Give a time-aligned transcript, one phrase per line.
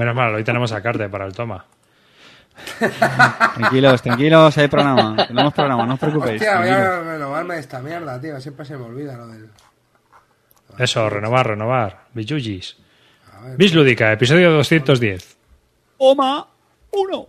[0.00, 1.66] Menos mal, hoy tenemos a Carte para el toma.
[3.54, 5.26] tranquilos, tranquilos, hay programa.
[5.26, 6.40] Tenemos programa, no os preocupéis.
[6.40, 8.40] Hostia, voy a renovarme esta mierda, tío.
[8.40, 9.50] Siempre se me olvida lo del.
[10.78, 12.06] Eso, renovar, renovar.
[12.14, 12.78] Bijujis.
[13.58, 15.36] Bis Lúdica, episodio 210.
[15.98, 16.46] Oma
[16.92, 17.28] 1.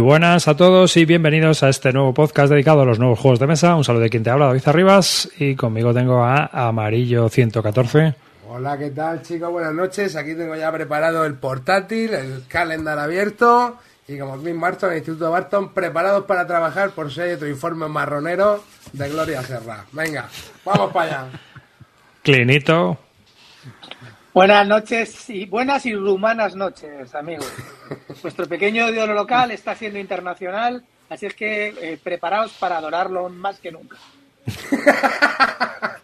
[0.00, 3.46] Buenas a todos y bienvenidos a este nuevo podcast dedicado a los nuevos juegos de
[3.46, 3.76] mesa.
[3.76, 8.14] Un saludo de quien te habla, David Arribas, y conmigo tengo a Amarillo 114.
[8.48, 9.50] Hola, ¿qué tal, chicos?
[9.50, 10.16] Buenas noches.
[10.16, 13.78] Aquí tengo ya preparado el portátil, el calendar abierto.
[14.08, 17.86] Y como Clint Barton, el Instituto Barton, preparados para trabajar por si hay otro informe
[17.86, 19.84] marronero de Gloria Serra.
[19.92, 20.28] Venga,
[20.64, 21.38] vamos para allá.
[22.22, 22.98] Clinito.
[24.32, 27.52] Buenas noches y buenas y rumanas noches, amigos.
[28.22, 33.58] Nuestro pequeño dios local está siendo internacional, así es que eh, preparaos para adorarlo más
[33.58, 33.96] que nunca.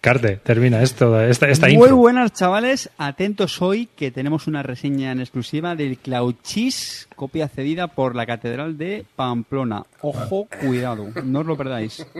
[0.00, 1.96] Carte, termina esto, esta, esta Muy intro.
[1.96, 2.88] buenas, chavales.
[2.98, 8.78] Atentos hoy que tenemos una reseña en exclusiva del Clauchis, copia cedida por la Catedral
[8.78, 9.82] de Pamplona.
[10.00, 12.06] Ojo, cuidado, no os lo perdáis.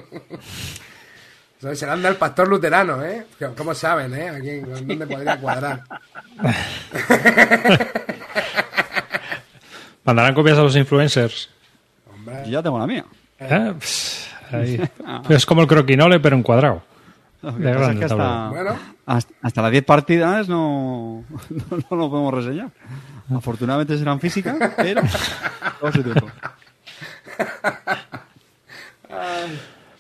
[1.61, 3.27] Se le anda el pastor luterano, ¿eh?
[3.57, 4.29] ¿Cómo saben, eh?
[4.29, 5.83] Aquí, ¿dónde podría cuadrar?
[10.05, 11.51] ¿Mandarán copias a los influencers?
[12.45, 13.05] Yo ya tengo la mía.
[13.41, 13.75] ¿Eh?
[13.81, 14.81] Pss, ahí.
[15.29, 16.83] Es como el croquinole, pero en cuadrado.
[17.43, 22.35] Es que tal hasta, Bueno, hasta, hasta las 10 partidas no, no, no lo podemos
[22.35, 22.71] reseñar.
[23.35, 25.03] Afortunadamente serán físicas, pero
[25.81, 26.29] todo su tiempo.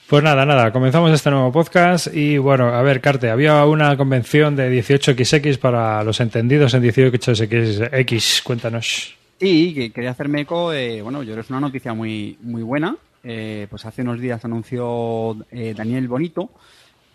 [0.08, 4.56] Pues nada, nada, comenzamos este nuevo podcast y bueno, a ver, Carte, había una convención
[4.56, 9.14] de 18XX para los entendidos en 18XX, cuéntanos.
[9.38, 12.96] Que quería hacerme eco de, bueno, yo creo es una noticia muy, muy buena.
[13.22, 16.52] Eh, pues hace unos días anunció eh, Daniel Bonito,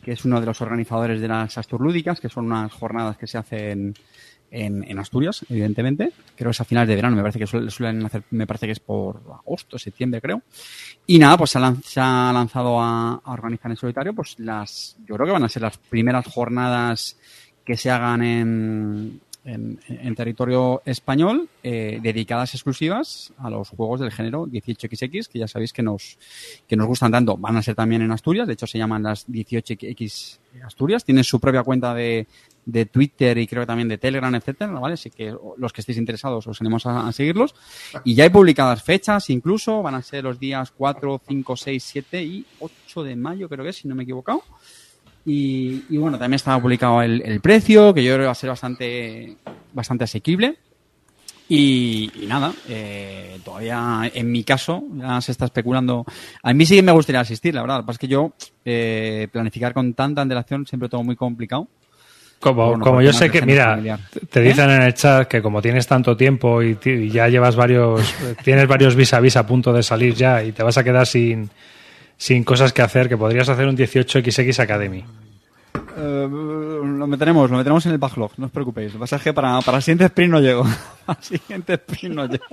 [0.03, 3.39] que es uno de los organizadores de las Asturlúdicas, que son unas jornadas que se
[3.39, 3.95] hacen
[4.53, 6.11] en, Asturias, evidentemente.
[6.35, 8.73] Creo que es a finales de verano, me parece que suelen hacer, me parece que
[8.73, 10.43] es por agosto, septiembre, creo.
[11.05, 11.59] Y nada, pues se
[11.99, 15.61] ha, lanzado a, a organizar en solitario, pues las, yo creo que van a ser
[15.61, 17.17] las primeras jornadas
[17.65, 24.11] que se hagan en, en, en territorio español, eh, dedicadas exclusivas a los juegos del
[24.11, 26.17] género 18XX, que ya sabéis que nos,
[26.67, 27.37] que nos gustan tanto.
[27.37, 31.39] Van a ser también en Asturias, de hecho se llaman las 18X Asturias, tienen su
[31.39, 32.27] propia cuenta de,
[32.65, 34.93] de Twitter y creo que también de Telegram, etcétera, ¿vale?
[34.93, 37.55] Así que los que estéis interesados os animamos a, a seguirlos.
[38.03, 42.23] Y ya hay publicadas fechas, incluso, van a ser los días 4, 5, 6, 7
[42.23, 44.43] y 8 de mayo, creo que es, si no me he equivocado.
[45.25, 48.35] Y, y bueno, también estaba publicado el, el precio, que yo creo que va a
[48.35, 49.37] ser bastante,
[49.73, 50.57] bastante asequible.
[51.49, 56.05] Y, y nada, eh, todavía en mi caso ya se está especulando.
[56.41, 57.77] A mí sí que me gustaría asistir, la verdad.
[57.77, 58.33] Lo que pasa es que yo
[58.65, 61.67] eh, planificar con tanta antelación siempre todo muy complicado.
[62.39, 63.99] Como, Bueno, como yo sé que, mira, familiar.
[64.29, 68.13] te dicen en el chat que como tienes tanto tiempo y, y ya llevas varios,
[68.43, 71.07] tienes varios vis a vis a punto de salir ya y te vas a quedar
[71.07, 71.49] sin,
[72.23, 75.03] sin cosas que hacer, que podrías hacer un 18XX Academy.
[75.97, 78.93] Eh, lo meteremos, lo meteremos en el backlog, no os preocupéis.
[78.93, 80.63] Lo que pasa es que para, para el siguiente sprint no llego.
[81.05, 82.45] Al siguiente sprint no llego.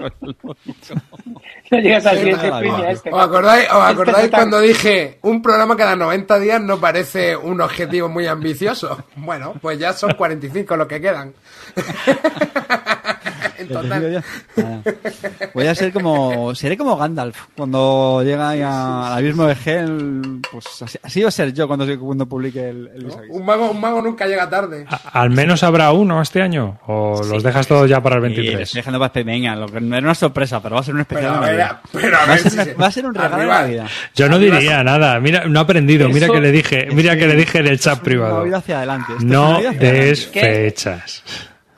[1.71, 3.11] No llegas al siguiente sprint ya este.
[3.13, 7.37] ¿Os acordáis, os Este acordáis ta- cuando dije un programa cada 90 días no parece
[7.37, 9.05] un objetivo muy ambicioso?
[9.17, 11.33] Bueno, pues ya son 45 los que quedan.
[13.61, 14.25] en total.
[15.55, 16.55] Voy a ser como.
[16.55, 17.37] Seré como Gandalf.
[17.57, 20.41] Cuando llega ahí a- al abismo de Hell.
[20.51, 23.17] Pues así, así va a ser yo cuando, cuando publique el, el Vis.
[23.29, 24.85] Un mago, un mago nunca llega tarde.
[24.89, 26.79] A- ¿Al menos habrá uno este año?
[26.87, 28.61] ¿O los dejas todos ya para el Sí, lo 23?
[28.63, 31.01] estoy dejando para venga, lo que no era una sorpresa, pero va a ser un
[31.01, 31.81] especial Pero de Navidad.
[31.93, 33.55] pero a va, ver si se- va a ser un regalo Arriba.
[33.57, 33.87] de Navidad.
[34.15, 35.21] Yo no Arriba diría nada.
[35.21, 36.09] Mira, no ha aprendido.
[36.09, 38.45] Mira Eso- que le dije, mira que le dije en el chat privado.
[38.57, 39.13] Hacia adelante.
[39.13, 39.93] Esto es No adelante.
[39.93, 40.41] des ¿Qué?
[40.41, 41.23] fechas.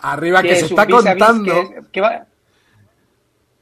[0.02, 1.52] Arriba que que se es está vis vis contando.
[1.54, 2.26] que- que va-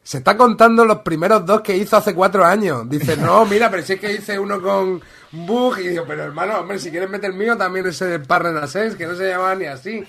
[0.02, 2.88] Se está contando los primeros dos que hizo hace cuatro años.
[2.88, 5.00] Dice, no, mira, pero si es que hice uno con
[5.31, 5.78] Bug.
[5.78, 8.96] Y digo, pero hermano, hombre, si quieres meter el mío, también ese de Parren Ascens,
[8.96, 10.02] que no se llamaba ni así.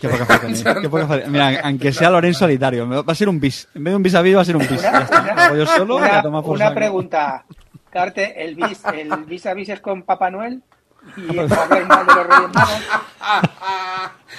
[0.00, 1.26] Qué poca falta, mira, qué poca falta.
[1.28, 3.66] Mira, aunque sea Lorenzo solitario, va a ser un bis.
[3.74, 4.84] En vez de un bis a bis, va a ser un bis.
[4.84, 7.44] Hago yo solo Una, tomar por una pregunta,
[7.90, 10.62] Carte, ¿el vis a vis es con Papá Noel?
[11.16, 12.82] ¿Y el Papá Noel de los Reyes Magos?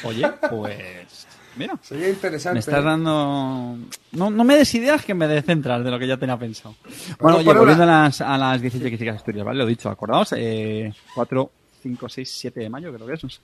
[0.04, 1.28] Oye, pues.
[1.60, 1.78] Mira.
[1.84, 2.54] Sería interesante.
[2.56, 3.78] Me estás dando.
[4.14, 6.76] No, no me des ideas que me descentras de lo que ya tenía pensado.
[7.20, 9.60] Bueno, oye, una- volviendo a las, a las 18 que Asturias, ¿vale?
[9.60, 11.52] Lo dicho, acordaos, eh, 4,
[11.84, 13.42] 5, 6, 7 de mayo, creo que es.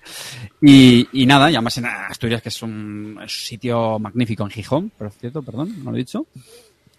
[0.61, 4.49] Y, y nada, y además en Asturias, que es un, es un sitio magnífico en
[4.49, 6.25] Gijón, por cierto, perdón, no lo he dicho.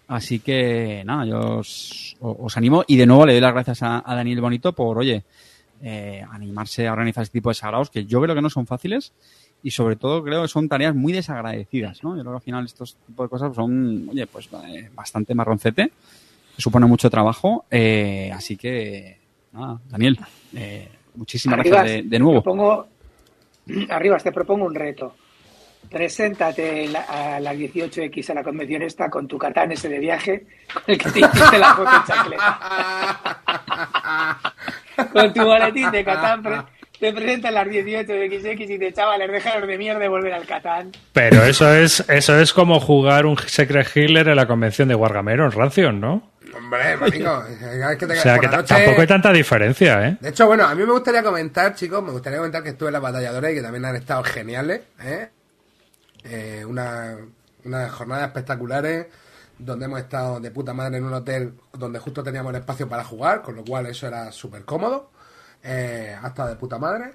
[0.09, 4.01] Así que, nada, yo os, os animo y de nuevo le doy las gracias a,
[4.05, 5.23] a Daniel Bonito por, oye,
[5.81, 9.11] eh, animarse a organizar este tipo de sagrados que yo creo que no son fáciles
[9.63, 12.15] y sobre todo creo que son tareas muy desagradecidas, ¿no?
[12.15, 15.91] Yo creo que al final estos tipos de cosas son, oye, pues eh, bastante marroncete,
[16.55, 19.17] que supone mucho trabajo, eh, así que,
[19.53, 20.19] nada, Daniel,
[20.55, 22.39] eh, muchísimas Arribas, gracias de, de nuevo.
[22.39, 22.87] Te propongo,
[23.89, 25.15] Arribas, te propongo un reto.
[25.89, 30.83] Preséntate a las 18X a la convención esta con tu catán ese de viaje, con
[30.87, 33.41] el que te hiciste la foto en chancleta.
[35.13, 36.67] con tu boletín de catán
[36.99, 40.91] te presentas a las 18XX y te chavales, déjalos de mierda y volver al catán.
[41.13, 45.45] Pero eso es, eso es como jugar un Secret Hitler en la convención de Wargamero
[45.45, 46.31] en Rancion, ¿no?
[46.55, 47.43] Hombre, marico.
[47.45, 50.17] es que te O sea que noche- tampoco hay tanta diferencia, ¿eh?
[50.19, 52.93] De hecho, bueno, a mí me gustaría comentar, chicos, me gustaría comentar que estuve en
[52.93, 55.29] las batalladoras y que también han estado geniales, ¿eh?
[56.23, 57.15] Eh, una,
[57.63, 59.05] unas jornadas espectaculares
[59.59, 63.03] donde hemos estado de puta madre en un hotel donde justo teníamos el espacio para
[63.03, 65.11] jugar, con lo cual eso era súper cómodo,
[65.63, 67.13] eh, hasta de puta madre.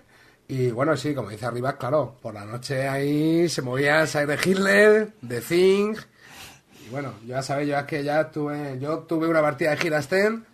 [0.48, 5.12] Y bueno, sí, como dice Arribas, claro, por la noche ahí se movía Sire Hitler,
[5.26, 5.94] The Thing,
[6.86, 10.44] y bueno, ya sabéis, yo es que ya tuve, yo tuve una partida de Girasten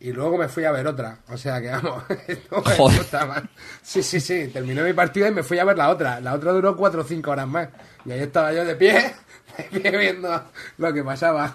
[0.00, 1.20] y luego me fui a ver otra.
[1.28, 3.26] O sea que vamos, de Joder.
[3.26, 3.48] madre.
[3.82, 6.20] Sí, sí, sí, terminé mi partida y me fui a ver la otra.
[6.20, 7.68] La otra duró cuatro o cinco horas más.
[8.04, 9.14] Y ahí estaba yo de pie,
[9.72, 10.44] de pie viendo
[10.78, 11.54] lo que pasaba.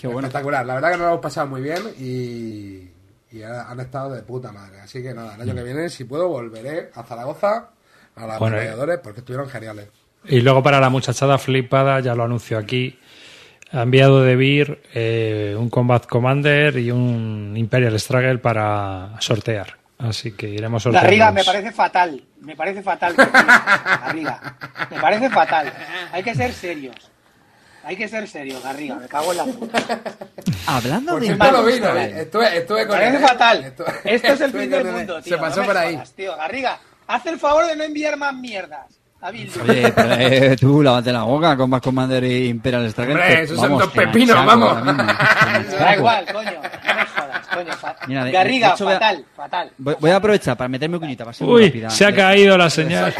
[0.00, 0.28] Qué bueno.
[0.28, 2.91] Espectacular, la verdad que nos lo hemos pasado muy bien y,
[3.32, 4.80] y ha- han estado de puta madre.
[4.80, 7.70] Así que nada, el año que viene, si puedo, volveré a Zaragoza
[8.16, 9.88] a los Bueno, alrededores porque estuvieron geniales.
[10.24, 12.98] Y luego para la muchachada flipada, ya lo anuncio aquí,
[13.72, 19.78] ha enviado de Beer eh, un Combat Commander y un Imperial Struggle para sortear.
[19.98, 21.06] Así que iremos sorteando.
[21.06, 22.22] Garriga, me parece fatal.
[22.40, 23.14] Me parece fatal.
[24.02, 24.56] Garriga.
[24.90, 25.72] Me parece fatal.
[26.12, 27.10] Hay que ser serios.
[27.84, 28.94] Hay que ser serios, Garriga.
[28.96, 29.78] Me cago en la puta.
[30.66, 31.82] Hablando de cierto, lo malos, vi, lo vi.
[31.82, 32.12] chaval.
[32.12, 33.26] Estuve, estuve con parece él, ¿eh?
[33.26, 33.64] fatal.
[33.64, 35.34] Estuve- Esto es el fin del mundo, tío.
[35.36, 35.94] Se pasó no por ahí.
[35.94, 36.36] jodas, tío.
[36.36, 38.86] Garriga, haz el favor de no enviar más mierdas.
[39.20, 39.28] a.
[39.30, 43.12] Oye, pero, eh, tú lávate la boca con Back Commander y Imperial Struggle.
[43.14, 44.84] Hombre, esos son vamos, dos que me pepinos, vamos.
[45.78, 46.50] Da igual, coño.
[46.52, 47.72] No me jodas, coño.
[47.74, 49.72] fa- Mira, de- de Garriga, hecho voy a- fatal, fatal.
[49.78, 51.90] Voy, voy a aprovechar para meterme cuñita, para ser Uy, rápida.
[51.90, 53.14] se ha De- caído la señal.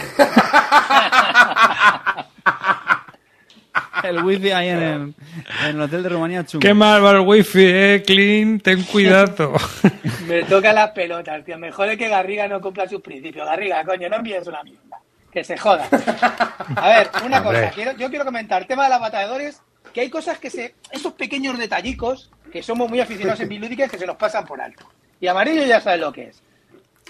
[4.03, 5.15] El wifi ahí en el,
[5.65, 6.61] en el hotel de Rumanía chungo.
[6.61, 9.53] Qué mal va el wifi, eh, Clean, ten cuidado.
[10.27, 11.59] Me toca las pelotas, tío.
[11.59, 13.47] Me jode que Garriga no cumpla sus principios.
[13.47, 14.99] Garriga, coño, no envíes una mierda.
[15.33, 15.89] Que se joda.
[16.77, 17.61] A ver, una Hombre.
[17.61, 17.71] cosa.
[17.71, 19.63] Quiero, yo quiero comentar, tema de las batalladores,
[19.95, 20.75] que hay cosas que se...
[20.91, 24.85] Esos pequeños detallicos, que somos muy aficionados en bilúdicas, que se nos pasan por alto.
[25.21, 26.43] Y amarillo ya sabe lo que es.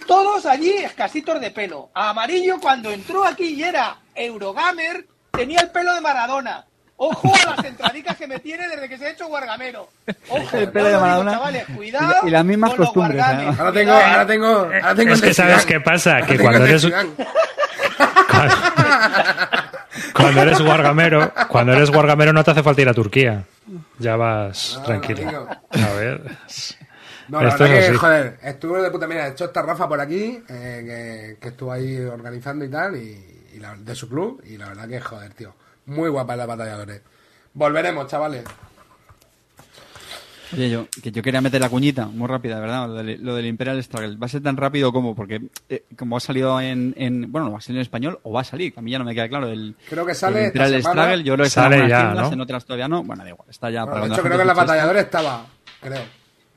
[0.07, 1.91] Todos allí escasitos de pelo.
[1.95, 6.65] A Amarillo cuando entró aquí y era Eurogamer, tenía el pelo de Maradona.
[7.05, 9.89] Ojo a las entradicas que me tiene desde que se ha hecho Guargamero.
[10.29, 11.33] Ojo, El pelo de Maradona.
[11.33, 13.59] chavales, Y- cuidado y las mismas costumbres, además.
[13.59, 18.55] Ahora tengo, ahora tengo, ahora tengo Es que sabes qué pasa, que cuando eres, cuando,
[20.15, 23.45] cuando eres guargamero, cuando eres guargamero no te hace falta ir a Turquía.
[23.99, 25.49] Ya vas No, tranquilo.
[25.71, 26.23] A ver.
[27.29, 27.97] No, la Esto verdad es que, así.
[27.99, 29.07] joder, estuvo de puta.
[29.07, 33.43] Mira, hecho está Rafa por aquí, eh, que, que estuvo ahí organizando y tal, y,
[33.55, 35.55] y la- de su club, y la verdad que, joder, tío,
[35.87, 37.03] muy guapa la batalladores.
[37.55, 38.45] Volveremos, chavales.
[40.55, 42.87] Oye, yo, que yo quería meter la cuñita, muy rápida, ¿verdad?
[42.87, 44.17] Lo del, lo del Imperial Struggle.
[44.17, 47.53] Va a ser tan rápido como, porque eh, como ha salido en, en- Bueno, no
[47.53, 49.15] va a salir en español o va a salir, que a mí ya no me
[49.15, 49.49] queda claro.
[49.49, 51.03] El, Creo que sale el esta Imperial semana.
[51.05, 52.33] Struggle, yo lo he Sale en ya, tiendas, ¿no?
[52.35, 53.03] en otras todavía no.
[53.03, 55.47] Bueno, da igual, está ya Bueno, de cuando hecho, creo que en la batalladores estaba,
[55.81, 56.03] creo.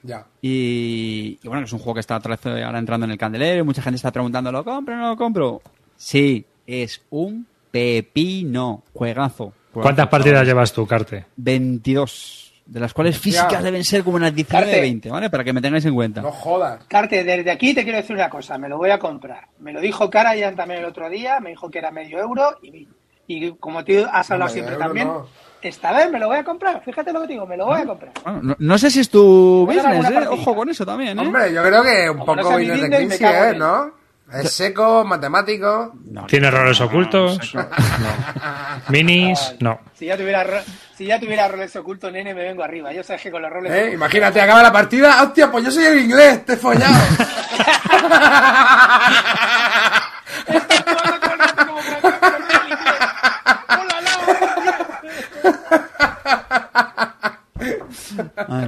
[0.04, 0.26] Ya.
[0.42, 3.18] Y, y bueno, que es un juego que está otra vez ahora entrando en el
[3.18, 5.62] candelero y mucha gente está preguntando, ¿lo compro o no lo compro?
[5.96, 9.52] Sí, es un pepino, juegazo.
[9.74, 10.48] ¿Cuántas Juegazo, partidas chavales.
[10.48, 11.26] llevas tú, Carte?
[11.36, 12.42] 22.
[12.66, 13.62] De las cuales físicas Ya.
[13.62, 14.82] deben ser como unas 19 Carte.
[14.82, 15.30] 20, ¿vale?
[15.30, 16.22] Para que me tengáis en cuenta.
[16.22, 16.84] No jodas.
[16.88, 19.48] Carte, desde aquí te quiero decir una cosa, me lo voy a comprar.
[19.60, 22.88] Me lo dijo Karayan también el otro día, me dijo que era medio euro y,
[23.28, 25.28] y como tú has hablado medio siempre euro también, no.
[25.62, 26.82] esta vez me lo voy a comprar.
[26.84, 28.14] Fíjate lo que te digo, me lo voy a comprar.
[28.24, 30.28] Bueno, no, no sé si es tu business, ¿eh?
[30.30, 31.22] Ojo con eso también, ¿eh?
[31.22, 33.60] Hombre, yo creo que un Como no poco mi Business de es, él.
[33.60, 33.92] ¿no?
[34.34, 35.94] Es seco, matemático.
[36.06, 37.40] No, ¿Tiene errores ocultos?
[38.90, 39.56] ¿Minis?
[39.60, 39.80] No.
[39.94, 40.64] Si ya tuviera
[40.98, 42.92] si ya tuviera roles ocultos, nene, me vengo arriba.
[42.92, 43.92] Yo sabes que con los roles ¿Eh?
[43.94, 45.24] Imagínate, acaba la partida.
[45.24, 46.46] ¡Hostia, pues yo soy el inglés!
[46.46, 46.96] ¡Te he follado!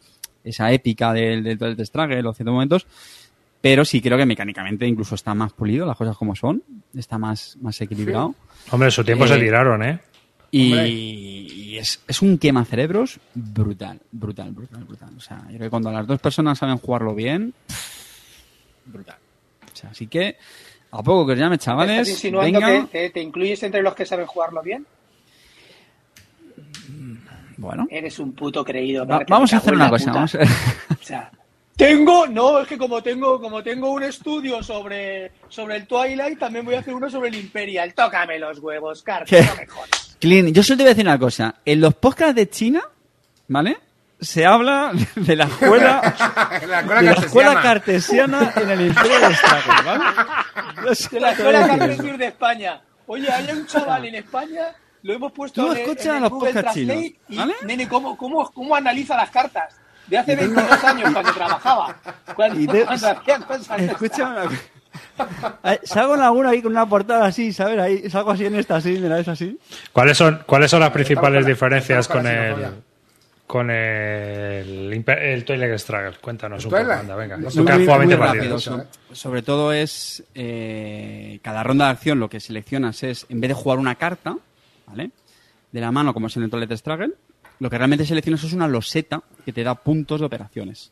[0.43, 2.87] esa épica del, del Toilet Struggle en ciertos momentos,
[3.61, 6.63] pero sí creo que mecánicamente incluso está más pulido, las cosas como son,
[6.95, 8.35] está más, más equilibrado.
[8.71, 9.99] Hombre, su tiempo Eh, se tiraron, ¿eh?
[10.55, 15.09] Y, es, es un quema cerebros brutal, brutal, brutal, brutal.
[15.17, 17.53] O sea, yo creo que cuando las dos personas saben jugarlo bien,
[18.85, 19.17] brutal.
[19.71, 20.37] O sea, así que,
[20.91, 22.81] a poco que os llame, ¿Estás chavales, insinuando venga.
[22.85, 24.85] que te, te incluyes entre los que saben jugarlo bien?
[27.57, 29.05] Bueno, Eres un puto creído.
[29.05, 30.11] va- vamos a hacer una cosa.
[30.11, 31.31] Vamos a- O sea,
[31.75, 36.65] tengo, no, es que como tengo, como tengo un estudio sobre, sobre el Twilight, también
[36.65, 37.93] voy a hacer uno sobre el Imperial.
[37.93, 40.17] Tócame los huevos, jodas.
[40.19, 41.55] Clint, yo solo te voy a decir una cosa.
[41.65, 42.81] En los podcasts de China,
[43.47, 43.77] ¿vale?
[44.21, 46.15] Se habla de la escuela,
[46.67, 48.39] la escuela de la escuela cartesiana.
[48.39, 50.03] cartesiana en el Imperio de Struggle, ¿vale?
[51.11, 51.67] De la Escuela.
[51.67, 52.81] Carpentier de España.
[53.07, 56.53] Oye, hay un chaval en España, lo hemos puesto Tú en, en el los Google
[56.53, 57.53] Translate chinos, y, ¿vale?
[57.65, 59.75] nene, ¿cómo, cómo, cómo analiza las cartas?
[60.07, 61.95] De hace 22 años, cuando trabajaba.
[62.35, 65.57] Cuando, Y te- cuando hacía cosas de Escucha una cosa.
[65.63, 67.79] Eh, Salgo en alguna ahí con una portada así, ¿sabes?
[67.79, 69.57] Ahí salgo así en esta, así, mira, es así.
[69.91, 72.55] ¿Cuáles son, ¿cuáles son las principales diferencias con el,
[73.47, 76.17] con el, el Toilet Struggle?
[76.19, 77.37] Cuéntanos un poco, anda, venga.
[77.37, 78.61] Muy- jugado muy 20 rápido, partidas.
[78.61, 78.77] eso,
[79.09, 83.49] so- sobre todo es eh, cada ronda de acción lo que seleccionas es, en vez
[83.49, 84.35] de jugar una carta,
[84.87, 85.11] ¿vale?
[85.71, 87.13] De la mano, como es en el Toilet Struggle,
[87.59, 90.91] lo que realmente seleccionas es una loseta que te da puntos de operaciones.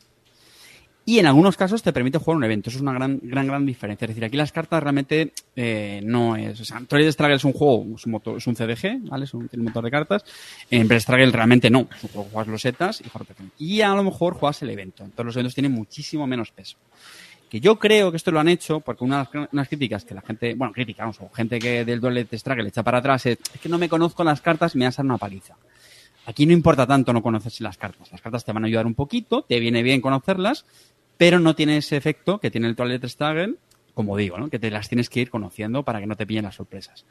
[1.03, 2.69] Y en algunos casos te permite jugar un evento.
[2.69, 4.05] Eso es una gran, gran, gran diferencia.
[4.05, 6.61] Es decir, aquí las cartas realmente eh, no es.
[6.61, 9.25] O sea, Toilet Struggle es un juego, es un, motor, es un CDG, ¿vale?
[9.25, 10.23] Es un, un motor de cartas.
[10.69, 11.87] En Breath Struggle realmente no.
[11.95, 13.35] Es un juego juegas losetas y juegas.
[13.57, 15.03] Y a lo mejor juegas el evento.
[15.03, 16.77] Entonces los eventos tienen muchísimo menos peso.
[17.49, 20.13] Que yo creo que esto lo han hecho porque una de las, unas críticas que
[20.13, 23.59] la gente, bueno, críticas, vamos, gente que del Toilet Struggle echa para atrás es, es
[23.59, 25.55] que no me conozco las cartas, me vas a dar una paliza.
[26.25, 28.11] Aquí no importa tanto no conocerse las cartas.
[28.11, 30.65] Las cartas te van a ayudar un poquito, te viene bien conocerlas,
[31.17, 33.55] pero no tiene ese efecto que tiene el Toilet Struggle,
[33.93, 34.49] como digo, ¿no?
[34.49, 37.05] que te las tienes que ir conociendo para que no te pillen las sorpresas.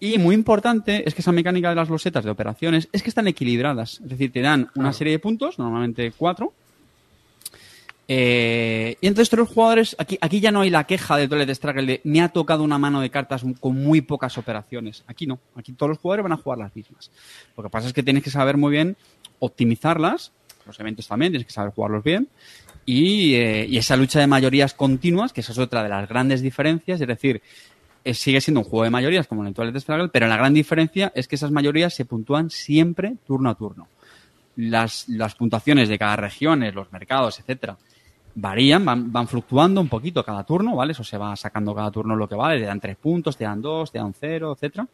[0.00, 3.28] Y muy importante es que esa mecánica de las losetas de operaciones es que están
[3.28, 4.00] equilibradas.
[4.02, 6.52] Es decir, te dan una serie de puntos, normalmente cuatro.
[8.14, 11.48] Eh, y entonces todos los jugadores, aquí, aquí ya no hay la queja del Toilet
[11.54, 15.02] Struggle de me ha tocado una mano de cartas con muy pocas operaciones.
[15.06, 17.10] Aquí no, aquí todos los jugadores van a jugar las mismas.
[17.56, 18.98] Lo que pasa es que tienes que saber muy bien
[19.38, 20.30] optimizarlas,
[20.66, 22.28] los eventos también, tienes que saber jugarlos bien.
[22.84, 26.42] Y, eh, y esa lucha de mayorías continuas, que esa es otra de las grandes
[26.42, 27.40] diferencias, es decir,
[28.04, 30.52] eh, sigue siendo un juego de mayorías como en el Toilet Struggle, pero la gran
[30.52, 33.88] diferencia es que esas mayorías se puntúan siempre turno a turno.
[34.56, 37.78] Las, las puntuaciones de cada región, los mercados, etcétera,
[38.34, 40.92] varían, van, van fluctuando un poquito cada turno, ¿vale?
[40.92, 43.60] Eso se va sacando cada turno lo que vale, te dan tres puntos, te dan
[43.60, 44.86] dos, te dan cero, etcétera.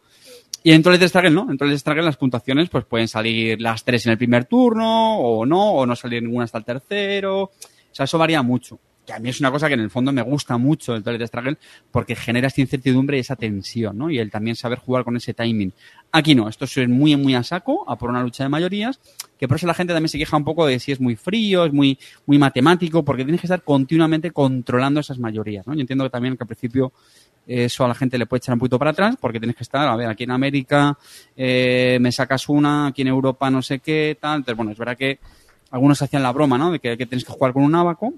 [0.63, 4.07] Y en Toilet Struggle no, en Toilet Struggle las puntuaciones pues pueden salir las tres
[4.07, 7.43] en el primer turno, o no, o no salir ninguna hasta el tercero.
[7.45, 7.51] O
[7.93, 8.79] sea, eso varía mucho.
[9.09, 11.29] Que a mí es una cosa que en el fondo me gusta mucho el Twilight
[11.29, 11.57] Struggle
[11.91, 14.11] porque genera esa incertidumbre y esa tensión, ¿no?
[14.11, 15.73] Y el también saber jugar con ese timing.
[16.13, 19.01] Aquí no, esto es muy, muy a saco, a por una lucha de mayorías,
[19.39, 21.65] que por eso la gente también se queja un poco de si es muy frío,
[21.65, 25.73] es muy, muy matemático, porque tienes que estar continuamente controlando esas mayorías, ¿no?
[25.73, 26.93] Yo entiendo que también que al principio
[27.47, 29.89] eso a la gente le puede echar un poquito para atrás porque tienes que estar,
[29.89, 30.99] a ver, aquí en América
[31.35, 34.41] eh, me sacas una, aquí en Europa no sé qué, tal.
[34.41, 35.19] Entonces, bueno, es verdad que
[35.71, 36.73] algunos hacían la broma, ¿no?
[36.73, 38.13] De que, que tienes que jugar con un abaco.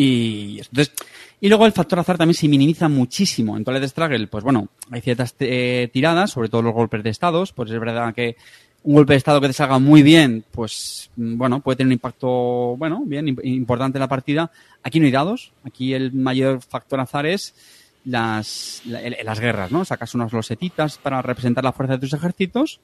[0.00, 0.92] Y entonces,
[1.40, 3.56] y luego el factor azar también se minimiza muchísimo.
[3.56, 7.52] En Twilight Struggle, pues bueno, hay ciertas eh, tiradas, sobre todo los golpes de estados,
[7.52, 8.36] pues es verdad que
[8.84, 12.28] un golpe de estado que te salga muy bien, pues bueno, puede tener un impacto,
[12.76, 14.52] bueno, bien, importante en la partida.
[14.84, 17.56] Aquí no hay dados, aquí el mayor factor azar es
[18.04, 19.84] las, las guerras, ¿no?
[19.84, 22.78] Sacas unas losetitas para representar la fuerza de tus ejércitos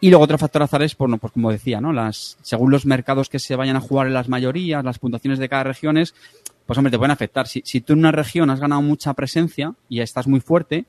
[0.00, 1.92] y luego otro factor azar es, bueno, pues como decía, ¿no?
[1.92, 5.48] Las, según los mercados que se vayan a jugar en las mayorías, las puntuaciones de
[5.48, 6.14] cada región es,
[6.66, 7.46] pues hombre, te pueden afectar.
[7.46, 10.84] Si, si tú en una región has ganado mucha presencia y estás muy fuerte,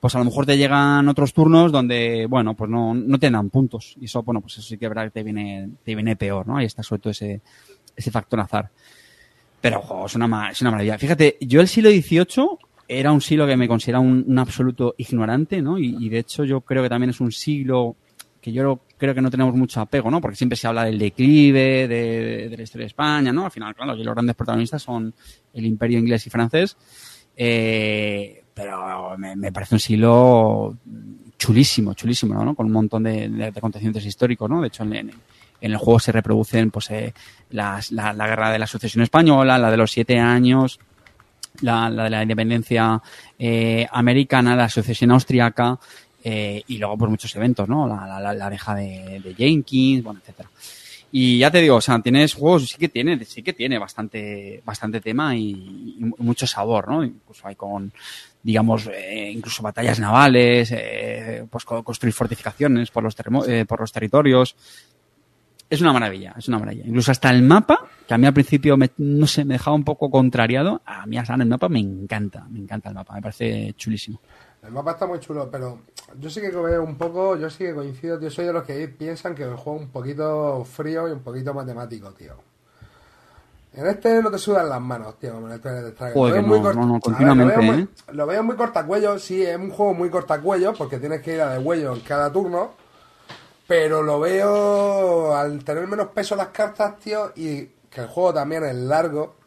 [0.00, 3.50] pues a lo mejor te llegan otros turnos donde, bueno, pues no, no te dan
[3.50, 3.94] puntos.
[4.00, 6.56] Y eso, bueno, pues eso sí que verdad te viene, te viene peor, ¿no?
[6.56, 7.40] Ahí está todo ese,
[7.96, 8.70] ese factor azar.
[9.60, 10.98] Pero, ojo, es una, es una maravilla.
[10.98, 15.78] Fíjate, yo el siglo XVIII era un siglo que me considera un, absoluto ignorante, ¿no?
[15.78, 17.96] Y, de hecho yo creo que también es un siglo
[18.48, 20.20] que yo creo que no tenemos mucho apego, ¿no?
[20.20, 23.44] Porque siempre se habla del declive, de, de la historia de España, ¿no?
[23.44, 25.14] Al final, claro, los grandes protagonistas son
[25.54, 26.76] el imperio inglés y francés.
[27.36, 30.76] Eh, pero me, parece un siglo
[31.38, 32.54] chulísimo, chulísimo, ¿no?
[32.56, 34.60] Con un montón de, acontecimientos históricos, ¿no?
[34.60, 35.12] De hecho, en, en,
[35.60, 37.14] el juego se reproducen, pues, eh,
[37.50, 40.80] las, la, la, guerra de la sucesión española, la de los siete años,
[41.60, 43.00] la, la de la independencia
[43.38, 45.78] eh, americana, la sucesión austriaca,
[46.24, 47.86] eh, y luego por muchos eventos, ¿no?
[47.86, 50.50] La, la, la abeja de, de, Jenkins, bueno, etcétera.
[51.10, 54.60] Y ya te digo, o sea, tienes juegos, sí que tiene, sí que tiene bastante,
[54.64, 57.02] bastante tema y, mucho sabor, ¿no?
[57.02, 57.92] Incluso hay con,
[58.42, 64.54] digamos, eh, incluso batallas navales, eh, pues construir fortificaciones por los, por los territorios.
[65.70, 66.84] Es una maravilla, es una maravilla.
[66.86, 69.84] Incluso hasta el mapa, que a mí al principio, me, no sé, me dejaba un
[69.84, 73.74] poco contrariado, a mí hasta el mapa me encanta, me encanta el mapa, me parece
[73.76, 74.20] chulísimo.
[74.68, 75.78] El mapa está muy chulo, pero
[76.18, 78.86] yo sí que veo un poco, yo sí que coincido, yo soy de los que
[78.88, 82.34] piensan que el juego es un poquito frío y un poquito matemático, tío.
[83.72, 86.12] En este no te sudan las manos, tío, en este de Struggle.
[86.12, 86.80] Joder, no, corta...
[86.80, 87.76] no, no, continuamente, ver, lo, veo ¿eh?
[87.76, 91.40] muy, lo, veo muy, cortacuello, sí, es un juego muy cortacuello, porque tienes que ir
[91.40, 92.72] a de huello en cada turno,
[93.66, 98.64] pero lo veo al tener menos peso las cartas, tío, y que el juego también
[98.64, 99.37] es largo,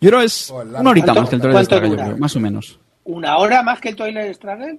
[0.00, 2.78] yo creo es una horita más que el Twilight Struggle, creo, más o menos.
[3.04, 4.78] ¿Una hora más que el Twilight Struggle?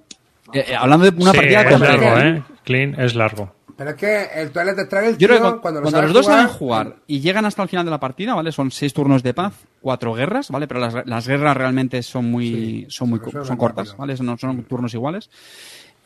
[0.52, 2.42] Eh, eh, hablando de una sí, partida es largo, ¿eh?
[2.64, 3.52] Clean es largo.
[3.76, 6.48] Pero es que el Twilight Struggle, Yo creo tío, que cuando, cuando los dos saben
[6.48, 8.50] jugar y llegan hasta el final de la partida, ¿vale?
[8.52, 10.66] Son seis turnos de paz, cuatro guerras, ¿vale?
[10.66, 13.96] Pero las, las guerras realmente son muy, sí, son muy, son cortas, rápido.
[13.98, 14.14] ¿vale?
[14.22, 15.28] No son turnos iguales.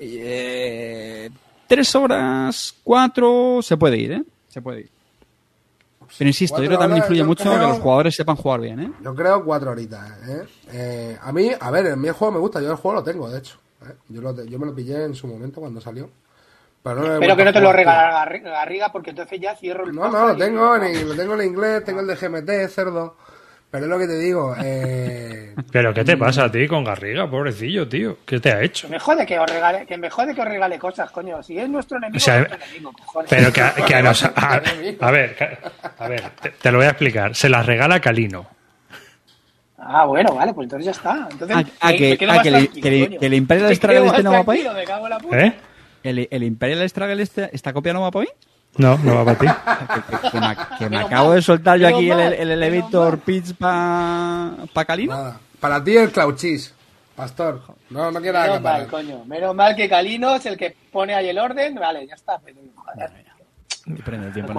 [0.00, 1.30] Eh,
[1.68, 4.22] tres horas, cuatro, se puede ir, ¿eh?
[4.48, 4.90] Se puede ir.
[6.18, 8.80] Pero insisto, yo creo que también influye mucho creo, que los jugadores sepan jugar bien,
[8.80, 8.92] ¿eh?
[9.02, 10.46] Yo creo cuatro horitas, ¿eh?
[10.72, 13.28] eh a mí, a ver, en mi juego me gusta, yo el juego lo tengo,
[13.30, 13.58] de hecho.
[13.86, 13.94] ¿eh?
[14.08, 16.10] Yo, lo, yo me lo pillé en su momento cuando salió.
[16.82, 20.10] Pero, no Pero que no te lo regala Garriga porque entonces ya cierro el No,
[20.10, 23.16] no, lo tengo, en, lo tengo en inglés, tengo el de GMT, cerdo.
[23.70, 24.54] Pero es lo que te digo.
[24.62, 25.54] Eh...
[25.72, 28.18] ¿Pero qué te pasa a ti con Garriga, pobrecillo, tío?
[28.26, 28.88] ¿Qué te ha hecho?
[28.88, 31.40] Me jode que os regale, que me jode que os regale cosas, coño.
[31.42, 33.30] Si es nuestro enemigo, o sea, es nuestro enemigo, cojones.
[33.30, 34.58] Pero que, que a, nos, a, a,
[35.10, 35.58] ver,
[35.98, 37.36] a ver, te, te, lo voy a explicar.
[37.36, 38.46] Se las regala Calino.
[39.78, 41.28] Ah, bueno, vale, pues entonces ya está.
[41.30, 44.54] Entonces, ah, que, que, le, que, le, que, el Imperial Struggle este no va.
[45.32, 45.54] ¿Eh?
[46.02, 48.10] ¿El, ¿El Imperial Struggle este, esta copia no va?
[48.80, 49.46] No, no va para ti.
[50.10, 54.52] que, que, me, que me acabo de soltar yo aquí el, el, elevator pitch para
[54.72, 55.12] pa Calino.
[55.12, 55.40] Nada.
[55.60, 56.72] Para ti el cloud cheese,
[57.14, 57.60] pastor.
[57.90, 59.24] No, no quiero Menos mal, coño.
[59.26, 61.74] Menos mal que Calino es el que pone ahí el orden.
[61.74, 62.38] Vale, ya está.
[62.38, 63.30] Joder.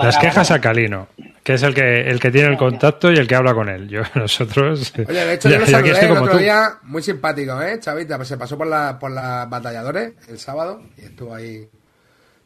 [0.04, 1.08] Las quejas a Calino,
[1.44, 3.88] que es el que el que tiene el contacto y el que habla con él.
[3.88, 4.94] Yo, nosotros.
[4.98, 6.38] Oye, de hecho, yo lo saludé el otro tú.
[6.38, 7.80] día, muy simpático, ¿eh?
[7.80, 11.68] Chavita, pues se pasó por la, por las batalladores el sábado y estuvo ahí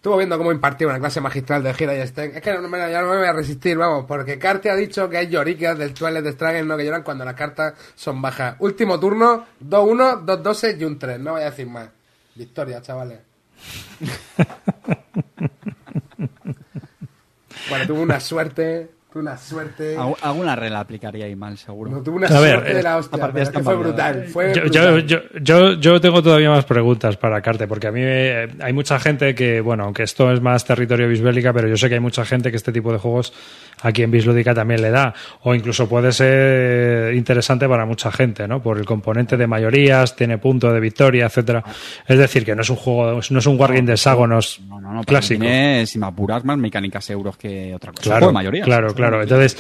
[0.06, 2.34] Estuvo viendo cómo impartía una clase magistral de Gira y Sten.
[2.36, 5.10] Es que no me, ya no me voy a resistir, vamos, porque Carte ha dicho
[5.10, 8.56] que hay lloricas del Twilight Struggle no que lloran cuando las cartas son bajas.
[8.60, 11.20] Último turno, 2-1, 2-12 y un 3.
[11.20, 11.90] No voy a decir más.
[12.36, 13.18] Victoria, chavales.
[17.72, 18.92] bueno, tuvo una suerte.
[19.16, 19.96] Tuve una suerte.
[19.98, 21.90] Algu- Alguna regla aplicaría ahí mal, seguro.
[21.90, 23.32] No, tuve una A ver, suerte de eh, la hostia.
[23.38, 24.12] es que fue mal llevada.
[24.12, 24.28] brutal.
[24.28, 25.06] Fue Yo, yo, brutal.
[25.08, 29.00] yo, yo, yo tengo todavía más preguntas para Carte, porque a mí eh, hay mucha
[29.00, 32.26] gente que, bueno, aunque esto es más territorio bisbélica, pero yo sé que hay mucha
[32.26, 33.32] gente que este tipo de juegos
[33.86, 38.62] aquí en Bislúdica también le da, o incluso puede ser interesante para mucha gente, ¿no?
[38.62, 41.64] Por el componente de mayorías, tiene punto de victoria, etcétera.
[42.08, 44.88] Es decir, que no es un juego, no es un wargame de hexágonos No, no,
[44.92, 45.42] no, pero clásico.
[45.42, 48.04] Tiene, si me apuras, más mecánicas euros que otra cosa.
[48.04, 48.64] Claro, Juego de mayoría.
[48.64, 49.22] claro, claro.
[49.22, 49.58] Entonces,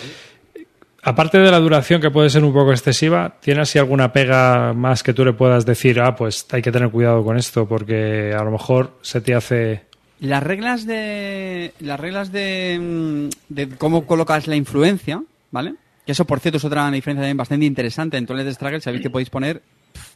[1.03, 5.03] aparte de la duración que puede ser un poco excesiva, ¿tiene así alguna pega más
[5.03, 8.43] que tú le puedas decir, ah, pues hay que tener cuidado con esto porque a
[8.43, 9.85] lo mejor se te hace...
[10.19, 11.73] Las reglas de.
[11.79, 13.29] Las reglas de.
[13.49, 15.75] de cómo colocas la influencia, ¿vale?
[16.05, 18.17] Que eso, por cierto, es otra diferencia también bastante interesante.
[18.17, 19.61] En Toilet Struggle sabéis que podéis poner.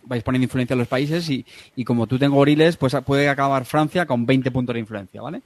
[0.03, 3.65] vais poniendo influencia en los países y, y como tú tengo goriles, pues puede acabar
[3.65, 5.41] Francia con 20 puntos de influencia, ¿vale?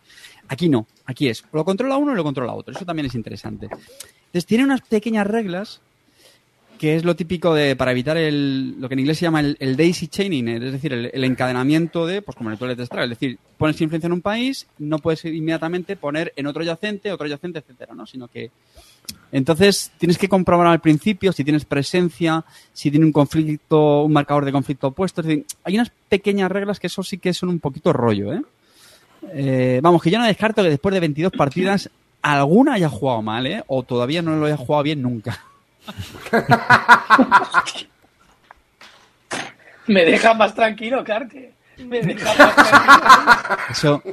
[0.48, 0.88] Aquí no.
[1.06, 1.44] Aquí es.
[1.52, 2.76] Lo controla uno o lo controla otro.
[2.76, 3.66] Eso también es interesante.
[3.66, 5.82] Entonces, tiene unas pequeñas reglas
[6.84, 9.76] que es lo típico de para evitar el, lo que en inglés se llama el,
[9.78, 13.40] daisy chaining, es decir, el, encadenamiento de, pues como en el toilet struggle, es decir,
[13.58, 17.96] pones influencia en un país, no puedes inmediatamente poner en otro yacente, otro yacente, etcétera,
[17.96, 18.06] ¿no?
[18.06, 18.52] Sino que
[19.32, 22.44] entonces tienes que comprobar al principio si tienes presencia,
[22.74, 26.82] si tiene un conflicto, un marcador de conflicto opuesto, es decir, hay unas pequeñas reglas
[26.82, 28.42] que eso sí que son un poquito rollo, ¿eh?
[29.32, 31.90] Eh, vamos, que yo no descarto que después de 22 partidas
[32.22, 33.64] alguna haya jugado mal, ¿eh?
[33.68, 35.46] O todavía no lo haya jugado bien nunca.
[39.88, 41.54] Me deja más tranquilo, Carte.
[41.78, 43.58] Me deja más tranquilo.
[43.72, 44.04] Eso,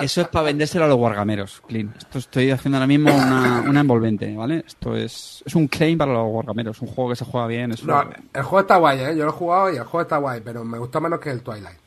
[0.00, 1.94] eso es para vendérselo a los wargameros, Clean.
[1.96, 4.64] Esto estoy haciendo ahora mismo una, una envolvente, ¿vale?
[4.66, 7.72] Esto es, es un claim para los wargameros, un juego que se juega bien.
[7.72, 9.16] Es No, un- el juego está guay, ¿eh?
[9.16, 11.40] Yo lo he jugado y el juego está guay, pero me gustó menos que el
[11.42, 11.78] Twilight.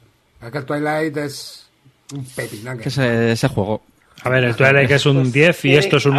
[0.41, 1.69] Es que el Twilight es
[2.13, 2.84] un pepinaque.
[2.84, 3.84] que ese, ese juego.
[4.23, 6.15] A ver, el Twilight es un 10 y esto es un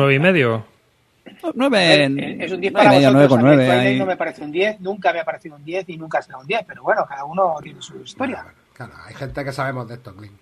[1.54, 2.08] 9 y medio.
[2.10, 3.12] Nueve, Eh, Es un 10 nueve para medio, vosotros.
[3.12, 3.64] nueve con a mí nueve.
[3.66, 3.98] Twilight ahí.
[3.98, 6.46] no me parece un 10, nunca me ha parecido un 10 y nunca será un
[6.46, 8.44] 10, pero bueno, cada uno tiene su historia.
[8.72, 10.38] Claro, hay gente que sabemos de esto, Clint.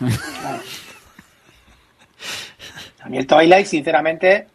[3.02, 4.46] A mí el Twilight, sinceramente,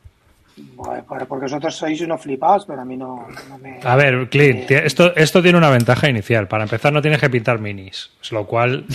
[0.76, 3.80] bueno, por- porque vosotros sois unos flipados, pero a mí no, no me...
[3.84, 6.48] A ver, Clint, eh, esto, esto tiene una ventaja inicial.
[6.48, 8.86] Para empezar, no tienes que pintar minis, lo cual,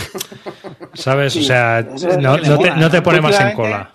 [0.94, 1.34] ¿sabes?
[1.34, 3.90] O Sí, sea, eso es no, no te, no te pone más en cola.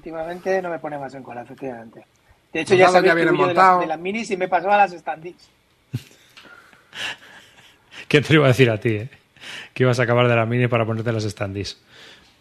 [0.00, 2.06] Últimamente no me pone más en cola, efectivamente.
[2.54, 4.76] De hecho, ya ya que vienen huyo de las, de las minis y me pasaba
[4.76, 5.36] a las standees.
[8.08, 9.10] ¿Qué te iba a decir a ti, eh?
[9.74, 11.78] Que ibas a acabar de las minis para ponerte las standees.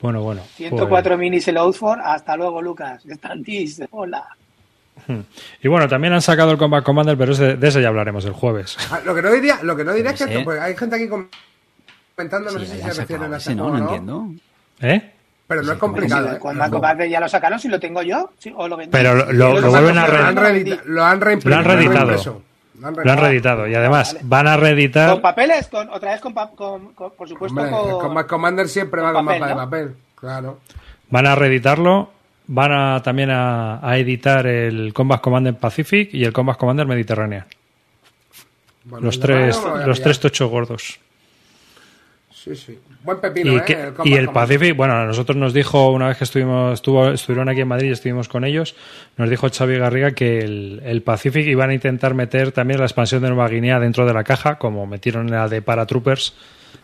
[0.02, 0.42] Bueno, bueno.
[0.56, 3.04] 104 minis el Outford, hasta luego, Lucas.
[3.04, 4.26] Standees, hola.
[5.06, 5.20] pues-
[5.62, 8.32] Y bueno, también han sacado el Combat Commander, pero ese- de ese ya hablaremos el
[8.32, 8.78] jueves.
[8.90, 11.10] Ah, lo que no diría, lo que no diría es que esto, hay gente aquí
[11.10, 13.84] comentando, no Sí, sé si se refieren a ese, no, no ¿no?
[13.84, 14.28] entiendo.
[14.80, 15.12] ¿Eh?
[15.50, 16.38] Pero no es complicado, ¿eh?
[16.40, 18.92] Cuando Commander ya lo sacaron, si lo tengo yo, sí, o lo vendí.
[18.92, 22.42] Pero lo- vuelven a Lo re- han, lo han reeditado.
[22.84, 23.68] Lo han reeditado.
[23.68, 24.26] y además Vale.
[24.26, 25.22] van a Con reeditar.
[25.22, 27.72] papeles, con, otra vez con, pa- con- con- por supuesto, Hombre,
[28.14, 29.96] con, Commander siempre va con papel, mapa de papel.
[30.16, 30.60] Claro.
[31.10, 32.12] Van a reeditarlo.
[32.52, 37.44] Van a también a, a editar el Combat Commander Pacific y el Combat Commander Mediterráneo.
[38.86, 41.00] Bueno, Los tres, los tres tochos gordos.
[42.44, 42.80] Sí, sí.
[43.04, 43.64] Buen pepino, Y, ¿eh?
[43.66, 44.30] que- El y el.
[44.30, 47.90] Pacific, bueno, a nosotros nos dijo una vez que estuvimos, estuvo, estuvieron aquí en Madrid
[47.90, 48.76] y estuvimos con ellos,
[49.18, 53.22] nos dijo Xavi Garriga que el, el Pacific iban a intentar meter también la expansión
[53.22, 56.34] de Nueva Guinea dentro de la caja, como metieron la de Paratroopers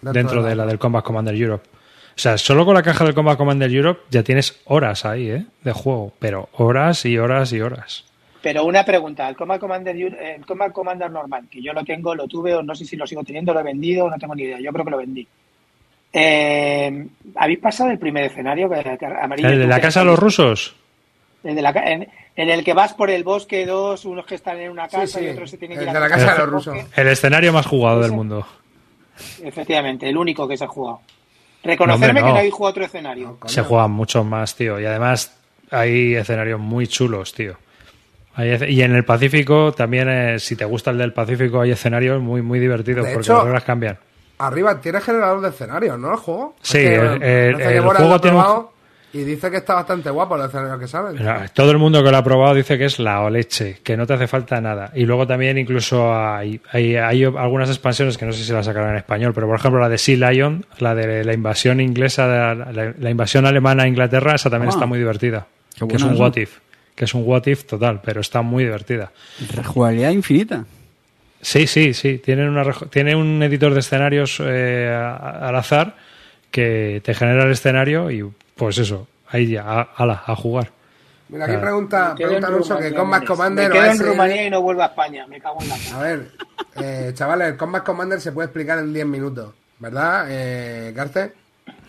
[0.01, 1.65] Dentro dentro de de la- la del Combat Commander Europe.
[1.69, 5.45] O sea, solo con la caja del Combat Commander Europe ya tienes horas ahí, ¿eh?
[5.63, 8.03] De juego, pero horas y horas y horas.
[8.41, 12.27] Pero una pregunta, el Combat Commander, el Combat Commander normal, que yo lo tengo, lo
[12.27, 14.59] tuve, o no sé si lo sigo teniendo, lo he vendido, no tengo ni idea,
[14.59, 15.27] yo creo que lo vendí.
[16.17, 18.69] Eh, ¿Habéis pasado el primer escenario?
[18.69, 20.75] Que, que amarillo, ¿El de la que- casa de los rusos?
[21.43, 24.57] el de la en, en el que vas por el bosque, dos, unos que están
[24.59, 25.25] en una casa Sí, sí.
[25.25, 26.77] y otros se tienen que El ir de a la casa de los rusos.
[26.95, 28.47] El escenario más jugado del mundo.
[29.43, 31.01] Efectivamente, el único que se ha jugado.
[31.63, 32.27] Reconocerme No, hombre, no.
[32.27, 33.37] que no habéis jugado otro escenario.
[33.41, 33.49] No.
[33.49, 34.79] Se juegan mucho más, tío.
[34.79, 35.37] Y además
[35.71, 37.57] hay escenarios muy chulos, tío.
[38.37, 42.41] Y en el Pacífico también, eh, si te gusta el del Pacífico, hay escenarios muy,
[42.41, 43.97] muy divertidos De porque hecho, las reglas cambian.
[44.37, 46.11] Arriba tiene generador de escenarios, ¿no?
[46.11, 46.55] El juego.
[46.61, 48.75] Sí, Es que, el- el- el juego lo ha tiene un-
[49.13, 51.13] Y dice que está bastante guapo los escenarios que saben.
[51.13, 54.05] Mira, Todo el mundo que lo ha probado dice que es la leche, que no
[54.05, 54.91] te hace falta nada.
[54.93, 58.89] Y luego también incluso hay, hay, hay algunas expansiones que no sé si las sacarán
[58.91, 62.55] en español, pero por ejemplo la de Sea Lion, la de la invasión inglesa, la,
[62.55, 64.73] la- la invasión alemana a Inglaterra, esa también Ah.
[64.75, 65.47] está muy divertida.
[65.79, 66.21] Qué Que es un eso.
[66.21, 66.57] what if,
[66.93, 69.13] que es un what if total, pero está muy divertida.
[69.53, 70.65] Rejugabilidad infinita.
[71.45, 72.17] Sí, sí, sí.
[72.17, 75.95] Tienen una, tiene un editor de escenarios eh, al azar
[76.49, 80.71] que te genera el escenario y pues eso, ahí ya, a, ala, a jugar.
[81.29, 83.25] Mira, aquí pregunta, pregunta en Alonso que Rumanía, Combat.
[83.25, 85.27] Commander Me quedo en Rumanía y no vuelvo a España.
[85.27, 86.31] Me cago en la A ver,
[86.81, 91.31] eh, chavales, el Combat Commander se puede explicar en 10 minutos, ¿verdad, eh, Garce?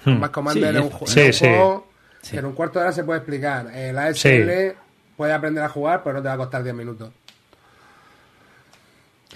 [0.04, 1.54] Combat Commander Sí, es un, ju- sí, es un sí.
[1.54, 1.88] juego
[2.20, 2.30] Sí.
[2.32, 3.66] que en un cuarto de hora se puede explicar.
[3.74, 4.74] El ASL
[5.16, 7.10] puede aprender a jugar, pero no te va a costar 10 minutos.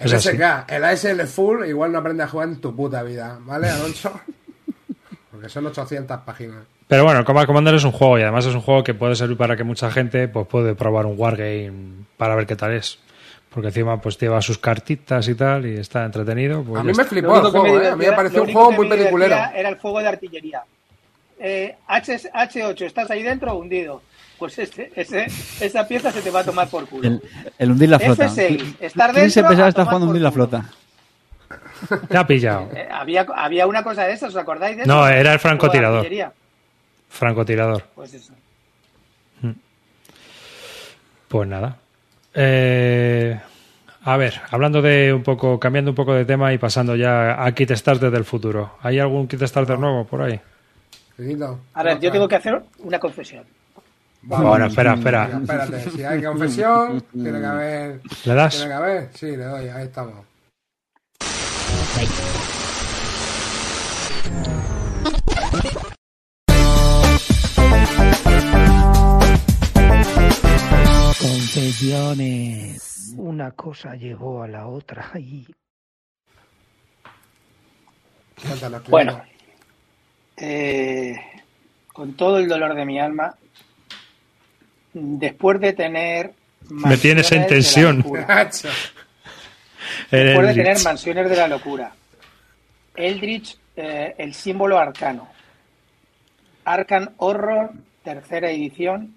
[0.01, 0.31] El Es así.
[0.31, 4.19] SK, el ASL Full, igual no aprendes a jugar en tu puta vida, ¿vale, Alonso?
[5.31, 6.65] Porque son 800 páginas.
[6.89, 9.37] Pero bueno, Combat Commander es un juego y además es un juego que puede servir
[9.37, 11.73] para que mucha gente pues puede probar un wargame
[12.17, 12.99] para ver qué tal es.
[13.51, 16.65] Porque encima pues lleva sus cartitas y tal y está entretenido.
[16.65, 17.91] Pues a mí me flipó el juego, ¿eh?
[17.91, 19.37] A mí me pareció un juego muy peliculero.
[19.55, 20.63] Era el fuego de artillería.
[21.39, 24.03] Eh, H, H8, ¿estás ahí dentro hundido?
[24.41, 25.27] Pues este, ese,
[25.61, 27.07] esa pieza se te va a tomar por culo.
[27.07, 27.23] El,
[27.59, 28.27] el hundir la flota.
[28.27, 30.65] F6, estar ¿Quién se dentro, pensaba tomar jugando hundir la flota?
[32.09, 32.71] Te ha pillado.
[32.75, 34.91] Eh, había, había una cosa de esas, ¿os acordáis de eso?
[34.91, 36.07] No, era el francotirador.
[37.11, 37.85] Francotirador.
[37.95, 38.33] Pues eso.
[41.29, 41.77] Pues nada.
[42.33, 43.39] Eh,
[44.05, 47.53] a ver, hablando de un poco, cambiando un poco de tema y pasando ya a
[47.53, 48.79] kit starter del futuro.
[48.81, 50.41] ¿Hay algún kit starter nuevo por ahí?
[51.75, 53.45] A ver, yo tengo que hacer una confesión.
[54.23, 55.31] Bueno, espera, espera.
[55.33, 58.01] Espérate, si hay confesión, tiene que haber.
[58.25, 58.55] ¿Le das?
[58.55, 60.27] Tiene que haber, sí, le doy, ahí estamos.
[71.19, 73.15] Confesiones.
[73.17, 75.47] Una cosa llegó a la otra y.
[78.89, 79.23] Bueno,
[80.37, 81.17] eh,
[81.93, 83.35] con todo el dolor de mi alma,
[84.93, 86.33] después de tener...
[86.69, 88.05] Me tienes en de tensión.
[90.11, 91.93] Después de tener mansiones de la locura.
[92.95, 95.29] Eldritch, eh, el símbolo arcano.
[96.65, 97.71] Arcan Horror,
[98.05, 99.15] tercera edición.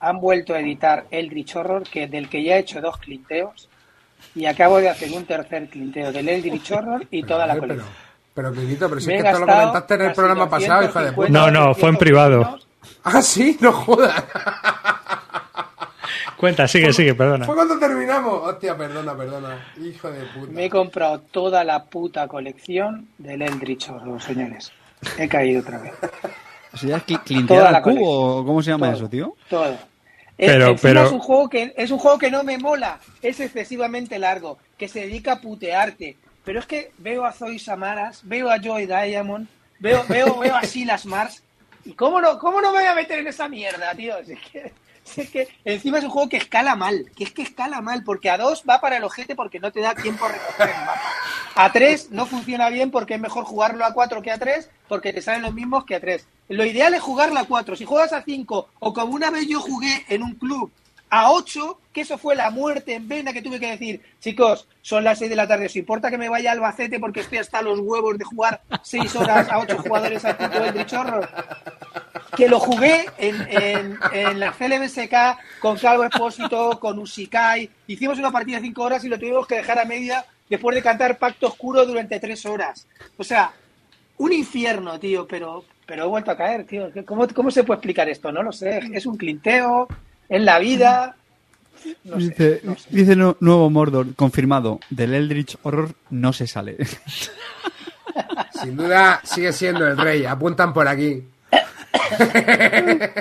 [0.00, 3.68] Han vuelto a editar Eldritch Horror, que, del que ya he hecho dos clinteos.
[4.34, 7.74] Y acabo de hacer un tercer clinteo del Eldritch Horror y toda la Pero, pero,
[7.82, 7.94] colección.
[8.34, 10.98] pero, Quinito, pero si Me es que esto lo comentaste en el programa pasado, hijo
[10.98, 11.28] de 250 puta.
[11.30, 12.58] No, no, fue en 300 privado.
[13.04, 14.24] Ah, sí, no jodas.
[16.36, 17.44] Cuenta, sigue, sigue, perdona.
[17.44, 18.40] Fue cuando terminamos.
[18.48, 19.72] Hostia, perdona, perdona.
[19.78, 20.52] Hijo de puta.
[20.52, 24.72] Me he comprado toda la puta colección del Eldritch Horror, señores.
[25.18, 25.92] He caído otra vez.
[26.72, 28.96] O sea, ¿es cubo cómo se llama Todo.
[28.96, 29.34] eso, tío?
[29.48, 29.76] Todo.
[30.36, 33.40] Pero- encima pero- es un juego que es un juego que no me mola, es
[33.40, 36.16] excesivamente largo, que se dedica a putearte.
[36.44, 39.46] Pero es que veo a Zoe Samaras, veo a Joy Diamond,
[39.78, 41.42] veo, veo, veo a Silas Mars.
[41.84, 44.14] ¿Y cómo no, cómo no me voy a meter en esa mierda, tío?
[44.24, 44.72] Si es que,
[45.04, 48.04] si es que encima es un juego que escala mal, que es que escala mal,
[48.04, 50.80] porque a dos va para el ojete porque no te da tiempo a recoger el
[50.80, 51.02] mapa.
[51.54, 55.12] A tres no funciona bien porque es mejor jugarlo a cuatro que a tres, porque
[55.12, 56.26] te salen los mismos que a tres.
[56.48, 57.76] Lo ideal es jugarlo a cuatro.
[57.76, 60.72] Si juegas a cinco, o como una vez yo jugué en un club
[61.10, 65.02] a 8, que eso fue la muerte en vena que tuve que decir, chicos, son
[65.02, 67.62] las 6 de la tarde, ¿os importa que me vaya a Albacete porque estoy hasta
[67.62, 71.28] los huevos de jugar 6 horas a 8 jugadores al puto del Horror?
[72.36, 78.30] Que lo jugué en, en, en la CLBSK con Calvo Espósito, con Usikai, hicimos una
[78.30, 81.48] partida de 5 horas y lo tuvimos que dejar a media después de cantar Pacto
[81.48, 82.86] Oscuro durante 3 horas.
[83.16, 83.52] O sea,
[84.18, 86.90] un infierno, tío, pero, pero he vuelto a caer, tío.
[87.04, 88.30] ¿Cómo, ¿Cómo se puede explicar esto?
[88.30, 88.80] No lo sé.
[88.92, 89.88] Es un clinteo,
[90.30, 91.16] en la vida.
[92.04, 92.88] No sé, dice, no sé.
[92.90, 96.76] dice nu- nuevo Mordor, confirmado, del Eldritch Horror no se sale.
[98.62, 100.24] Sin duda sigue siendo el rey.
[100.24, 101.22] Apuntan por aquí.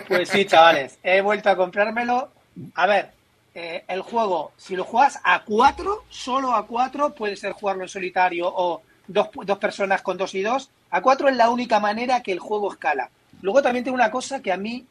[0.07, 2.29] Pues sí, chavales, he vuelto a comprármelo.
[2.75, 3.11] A ver,
[3.55, 7.89] eh, el juego, si lo juegas a cuatro, solo a cuatro, puede ser jugarlo en
[7.89, 10.69] solitario o dos, dos personas con dos y dos.
[10.91, 13.09] A cuatro es la única manera que el juego escala.
[13.41, 14.85] Luego también tengo una cosa que a mí,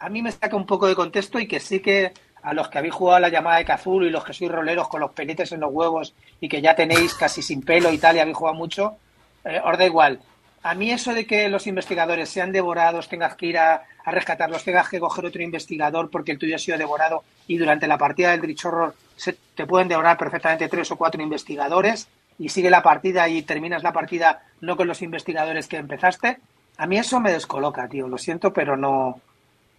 [0.00, 2.78] a mí me saca un poco de contexto y que sí que a los que
[2.78, 5.60] habéis jugado la llamada de Cazul y los que sois roleros con los peletes en
[5.60, 8.96] los huevos y que ya tenéis casi sin pelo y tal y habéis jugado mucho,
[9.44, 10.20] eh, os da igual.
[10.62, 14.64] A mí eso de que los investigadores sean devorados, tengas que ir a, a rescatarlos,
[14.64, 18.30] tengas que coger otro investigador porque el tuyo ha sido devorado y durante la partida
[18.30, 22.08] del Dritch Horror se, te pueden devorar perfectamente tres o cuatro investigadores
[22.38, 26.38] y sigue la partida y terminas la partida no con los investigadores que empezaste.
[26.78, 28.08] A mí eso me descoloca, tío.
[28.08, 29.20] Lo siento, pero no,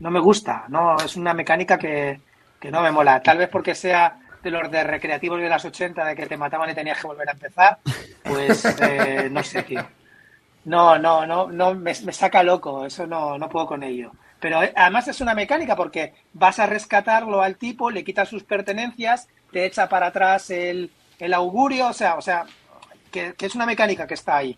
[0.02, 0.66] no me gusta.
[0.68, 2.20] No, es una mecánica que,
[2.60, 3.22] que no me mola.
[3.22, 6.72] Tal vez porque sea de los de recreativos de las 80, de que te mataban
[6.72, 7.78] y tenías que volver a empezar.
[8.24, 9.86] Pues eh, no sé, tío.
[10.66, 14.12] No, no, no, no, me, me saca loco, eso no, no puedo con ello.
[14.40, 18.44] Pero eh, además es una mecánica porque vas a rescatarlo al tipo, le quitas sus
[18.44, 22.46] pertenencias, te echa para atrás el, el augurio, o sea, o sea,
[23.12, 24.58] que, que es una mecánica que está ahí.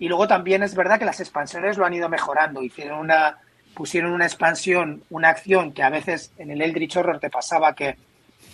[0.00, 2.62] Y luego también es verdad que las expansiones lo han ido mejorando.
[2.62, 3.38] Hicieron una
[3.74, 7.96] pusieron una expansión, una acción que a veces en el Eldritch Horror te pasaba que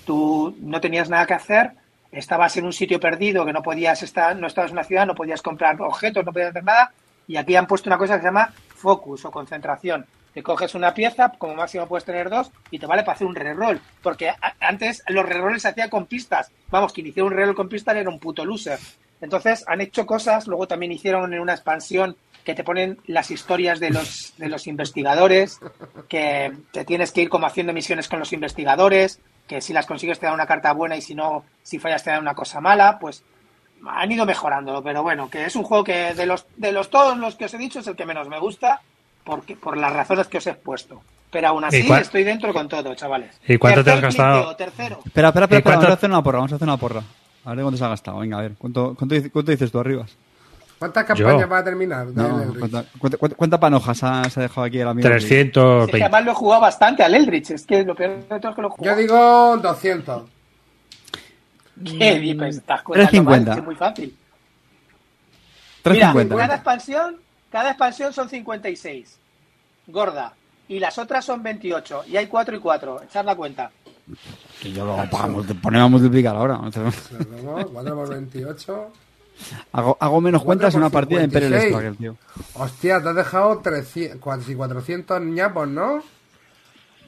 [0.04, 1.72] tú no tenías nada que hacer,
[2.12, 5.14] estabas en un sitio perdido que no podías estar, no estabas en una ciudad, no
[5.14, 6.92] podías comprar objetos, no podías hacer nada,
[7.28, 10.06] y aquí han puesto una cosa que se llama focus o concentración.
[10.32, 13.34] Te coges una pieza, como máximo puedes tener dos, y te vale para hacer un
[13.34, 13.80] reroll.
[14.02, 16.50] Porque antes los rerolls se hacían con pistas.
[16.68, 18.78] Vamos, que iniciar un reroll con pistas era un puto loser.
[19.22, 23.80] Entonces han hecho cosas, luego también hicieron en una expansión que te ponen las historias
[23.80, 25.58] de los, de los investigadores,
[26.08, 30.18] que te tienes que ir como haciendo misiones con los investigadores, que si las consigues
[30.20, 32.98] te dan una carta buena y si no, si fallas te dan una cosa mala,
[33.00, 33.24] pues
[33.86, 37.18] han ido mejorando, pero bueno, que es un juego que de los de los todos
[37.18, 38.80] los que os he dicho es el que menos me gusta
[39.24, 41.02] porque por las razones que os he expuesto.
[41.32, 43.38] Pero aún así ¿Y cuál- estoy dentro con todo, chavales.
[43.46, 44.34] ¿Y cuánto te has gastado?
[44.54, 45.00] clinteo, tercero.
[45.04, 46.76] Espera, espera, espera, ¿Y espera, cuánto- vamos a hacer una porra, vamos a hacer una
[46.76, 47.02] porra.
[47.44, 48.18] A ver cuánto se ha gastado.
[48.20, 50.16] Venga, a ver, ¿cuánto, cuánto, dice- cuánto dices tú, Arribas?
[50.78, 51.48] ¿Cuántas campañas Yo.
[51.48, 52.06] va a terminar?
[52.08, 52.58] No, Elric?
[52.58, 55.08] ¿cuánta, cuánta, cuánta- cuánta panoja se ha, se ha dejado aquí el amigo?
[55.08, 56.02] Sí, que 320.
[56.02, 58.62] además lo he jugado bastante al Eldritch, es que lo peor de todo es que
[58.62, 58.96] lo he Yo jugado.
[58.98, 60.22] digo 200.
[61.98, 62.56] ¿Qué dices?
[62.56, 63.50] Estás contando 350.
[63.50, 64.16] mal, es muy fácil.
[65.84, 66.36] Mira, 350.
[66.36, 67.16] cada expansión,
[67.50, 69.18] cada expansión son 56.
[69.86, 70.32] Gorda.
[70.68, 72.04] Y las otras son 28.
[72.08, 73.02] Y hay 4 y 4.
[73.04, 73.70] Echad la cuenta.
[74.60, 74.96] Que yo lo
[75.62, 76.58] ponemos a multiplicar ahora.
[77.30, 78.92] Luego, 4 por 28.
[79.72, 81.72] Hago, hago menos cuentas en una partida de Imperial 56.
[81.72, 82.16] Struggle, tío.
[82.54, 86.02] Hostia, te has dejado 300, casi 400 ñapos, ¿no?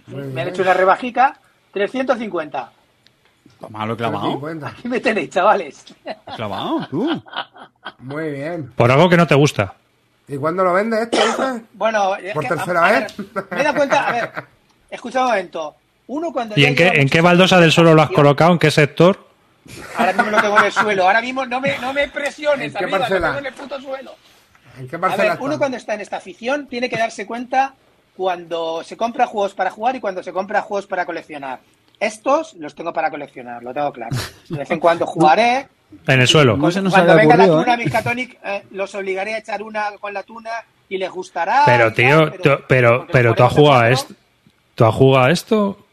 [0.06, 1.38] Me han hecho una rebajica.
[1.72, 2.72] 350.
[3.60, 4.30] Toma, lo he clavado.
[4.32, 4.66] 50.
[4.68, 5.84] Aquí me tenéis, chavales.
[6.04, 6.86] ¿Lo he clavado?
[6.88, 7.22] ¿Tú?
[7.98, 8.72] Muy bien.
[8.76, 9.74] Por algo que no te gusta.
[10.28, 11.62] ¿Y cuándo lo vendes esto, dices?
[11.72, 13.16] Bueno, es ¿Por que, tercera a- a vez?
[13.16, 14.32] ver, me he dado cuenta, a ver,
[14.90, 15.74] escucha un momento.
[16.08, 18.52] Uno cuando ¿Y en qué, en qué baldosa del suelo lo has colocado?
[18.52, 19.27] ¿En qué sector?
[19.96, 21.04] Ahora mismo lo tengo en el suelo.
[21.04, 24.14] Ahora mismo no me, no me presiones, ¿En qué tengo en el puto suelo.
[24.78, 27.74] ¿En qué A ver, uno cuando está en esta afición tiene que darse cuenta
[28.16, 31.60] cuando se compra juegos para jugar y cuando se compra juegos para coleccionar.
[32.00, 34.16] Estos los tengo para coleccionar, lo tengo claro.
[34.48, 35.68] De vez en cuando jugaré.
[36.06, 36.56] En el suelo.
[36.56, 37.76] No cuando venga la tuna ¿eh?
[37.76, 40.50] Miskatonic, eh, los obligaré a echar una con la tuna
[40.88, 41.62] y les gustará.
[41.64, 44.14] Pero tío, tal, tú- pero, porque pero tú has jugado a esto.
[44.74, 45.86] ¿Tú has jugado a esto?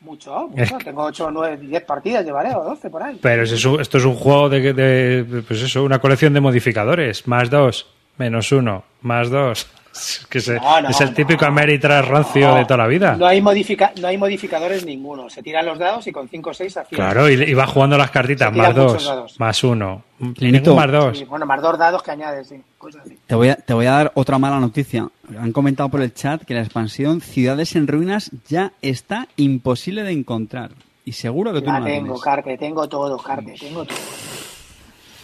[0.00, 0.84] Mucho, Es mucho.
[0.84, 3.18] Tengo 8, 9, 10 partidas, llevaré, o 12 por ahí.
[3.20, 7.28] Pero es eso- esto es un juego de, de- Pues eso, una colección de modificadores.
[7.28, 7.86] Más dos,
[8.16, 9.66] menos uno, más dos.
[9.92, 11.14] Es, que se- No, no, es el no.
[11.14, 13.16] típico Ameritrash rancio No, de toda la vida.
[13.16, 15.28] No hay, modifica no hay modificadores ninguno.
[15.28, 17.12] Se tiran los dados y con 5 o 6 aciertas.
[17.12, 18.50] Claro, y, y va jugando las cartitas.
[18.52, 19.40] Se Más muchos dos, dados.
[19.40, 20.04] más uno.
[20.36, 20.70] Clinito.
[20.70, 21.18] Ningún más dos.
[21.18, 22.60] Sí, bueno, más dos dados que añades, sí.
[22.78, 23.18] Cosas así.
[23.26, 25.08] Te voy, a, te voy a dar otra mala noticia.
[25.38, 30.12] Han comentado por el chat que la expansión Ciudades en Ruinas ya está imposible de
[30.12, 30.70] encontrar.
[31.04, 32.20] Y seguro que tú La no la tengo.
[32.20, 33.96] Carte, tengo todo, Carte, tengo todo.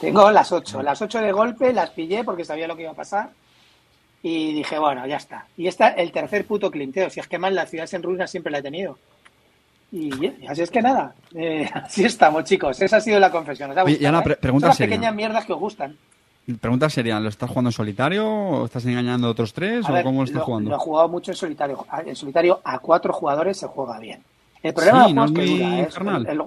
[0.00, 0.82] Tengo las 8.
[0.82, 3.30] Las 8 de golpe las pillé porque sabía lo que iba a pasar.
[4.28, 5.46] Y dije, bueno, ya está.
[5.56, 7.08] Y está el tercer puto clinteo.
[7.10, 8.98] Si es que más las ciudades en ruinas siempre la he tenido.
[9.92, 11.14] Y, y así es que nada.
[11.32, 12.82] eh, así estamos, chicos.
[12.82, 13.70] Esa ha sido la confesión.
[13.70, 14.96] ¿Os ha Oye, y gustado, Ana, pre- pregunta Son las seria.
[14.96, 15.96] pequeñas mierdas que os gustan.
[16.60, 19.94] Pregunta sería, ¿lo estás jugando en solitario o estás engañando a otros tres A o
[19.94, 20.70] ver, cómo lo estás lo, jugando?
[20.70, 21.86] lo he jugado mucho en solitario.
[22.04, 24.22] En solitario a cuatro jugadores se juega bien.
[24.62, 25.88] El problema Sí, no es es que muy dura, ¿eh?
[26.32, 26.42] el-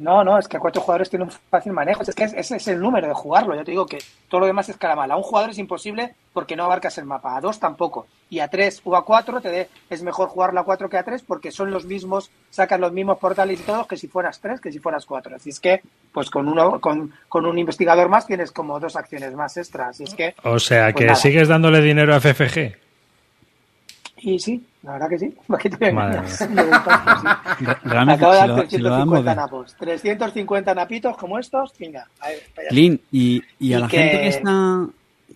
[0.00, 2.02] No, no, es que a cuatro jugadores tiene un fácil manejo.
[2.02, 3.54] Es que es- ese es el número de jugarlo.
[3.56, 5.14] Yo te digo que todo lo demás es caramala.
[5.14, 7.36] A un jugador es imposible porque no abarcas el mapa.
[7.36, 8.06] A dos tampoco.
[8.30, 11.02] Y a tres o a cuatro te de- es mejor jugarlo a cuatro que a
[11.02, 14.60] tres porque son los mismos, sacan los mismos portales y todos que si fueras tres,
[14.60, 15.34] que si fueras cuatro.
[15.34, 15.82] Así es que,
[16.12, 19.88] pues con uno, con, con un investigador más tienes como dos acciones más extras.
[19.90, 21.16] Así es que, O sea, Pues que nada.
[21.16, 22.76] sigues dándole dinero a FFG.
[24.20, 25.34] Y sí, la verdad que sí.
[25.46, 25.76] ¿Para qué te
[28.10, 29.74] a acabo de dar lo, si lo damos 350 de- napos.
[29.78, 32.06] 350 napitos como estos, venga.
[32.20, 32.36] a.
[32.70, 34.86] Lin, y, y a Y la que- gente que está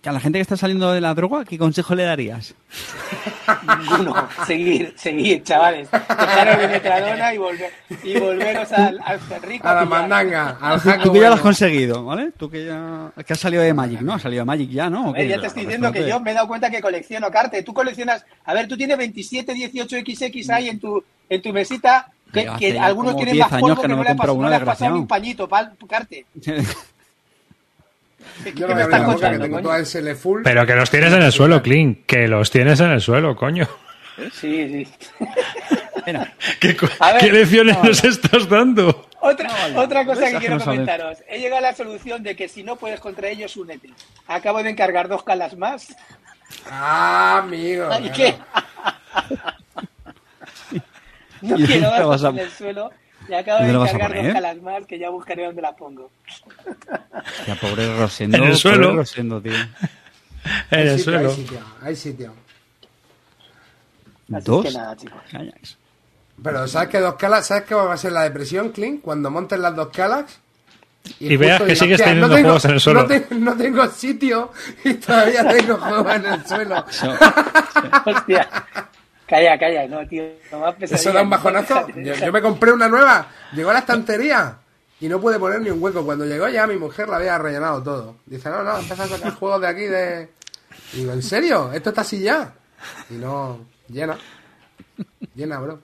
[0.03, 2.53] que a la gente que está saliendo de la droga, ¿qué consejo le darías?
[3.79, 4.27] Ninguno.
[4.45, 5.89] Seguir, seguir, chavales.
[5.89, 7.71] Dejaros de metradona y, volver,
[8.03, 9.65] y volveros al, al rico.
[9.65, 11.03] A la mandanga, al jaco.
[11.03, 12.33] Tú que ya lo has conseguido, ¿vale?
[12.37, 14.15] Tú que ya que has salido de Magic, ¿no?
[14.15, 15.15] Has salido de Magic ya, ¿no?
[15.15, 17.63] Ya te estoy diciendo que yo me he dado cuenta que colecciono cartas.
[17.63, 18.25] Tú coleccionas.
[18.43, 22.11] A ver, tú tienes 27, 18 XX ahí en tu, en tu mesita.
[22.33, 24.55] Que, algunos tienen 10 más polvo que que, no le compro pasado, uno, no le
[24.55, 24.95] has pasado desgraciado.
[24.95, 26.25] ni un pañito, pal, carte.
[28.43, 30.41] ¿Qué, Yo qué no me la boca, que tengo toda el SL full.
[30.43, 31.95] Pero que los tienes en el suelo, Clean.
[32.05, 33.67] Que los tienes en el suelo, coño.
[34.33, 34.87] Sí, sí.
[36.05, 36.77] Mira, ¿Qué, ver,
[37.19, 39.07] qué lecciones no, nos estás dando?
[39.21, 41.19] Otra, otra cosa que quiero comentaros.
[41.29, 43.89] He llegado a la solución de que si no puedes contra ellos, únete.
[44.27, 45.95] Acabo de encargar dos calas más.
[46.69, 47.87] Ah, amigo.
[48.01, 48.35] ¿Y qué?
[51.41, 52.91] No ¿Y quiero vas a- en el suelo.
[53.29, 54.33] Y acabo de ¿Dónde lo vas a encargar dos poner?
[54.33, 56.11] calas más que ya buscaré dónde la pongo.
[57.47, 58.95] ya pobre Rosendo, En el pobre suelo.
[58.95, 59.53] Rosendo, tío.
[60.71, 61.29] En Hay el sitio, suelo.
[61.29, 62.33] Hay sitio, hay sitio.
[64.33, 64.65] Así ¿Dos?
[64.65, 65.21] que nada, chicos.
[66.43, 67.47] Pero ¿sabes qué dos calas?
[67.47, 69.01] ¿Sabes qué va a ser la depresión, Clint?
[69.01, 70.39] Cuando montes las dos calas.
[71.19, 73.01] Y veas que sigues "Hostia, teniendo tengo- juegos en el suelo".
[73.03, 74.51] No, te- no tengo sitio
[74.83, 76.85] y todavía tengo juegos en el suelo.
[78.05, 78.49] Hostia.
[79.33, 80.25] Calla, calla, no, tío.
[80.51, 80.75] No.
[80.79, 81.87] Eso da un bajonazo.
[81.95, 84.57] Yo, yo me compré una nueva, llegó a la estantería
[85.01, 86.05] y no pude poner ni un hueco.
[86.05, 88.17] Cuando llegó ya mi mujer la había rellenado todo.
[88.27, 90.29] Dice, no, no, empieza a sacar juegos de aquí de...
[90.93, 91.73] Y digo, ¿en serio?
[91.73, 92.53] ¿Esto está así ya?
[93.09, 94.19] Y no, llena.
[95.33, 95.79] Llena, bro.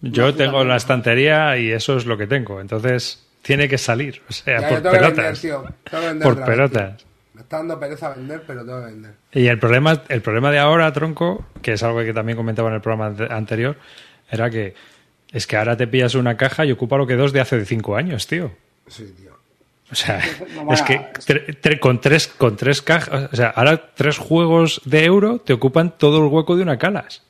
[0.00, 2.58] Yo tengo la estantería y eso es lo que tengo.
[2.58, 4.22] Entonces tiene que salir.
[4.30, 5.42] O sea, Ya, por pelotas.
[5.42, 7.04] vender Por pelotas.
[7.38, 9.12] Me está dando pereza vender, pero tengo que vender.
[9.30, 12.74] Y el problema, el problema de ahora, tronco, que es algo que también comentaba en
[12.74, 13.76] el programa ante- anterior,
[14.28, 14.74] era que
[15.30, 17.94] es que ahora te pillas una caja y ocupa lo que dos de hace cinco
[17.94, 18.50] años, tío.
[18.88, 19.38] Sí, tío.
[19.88, 20.20] O sea,
[20.64, 24.80] No, es que tre- tre- con tres con tres cajas, o sea, ahora tres juegos
[24.84, 27.22] de euro te ocupan todo el hueco de una calas.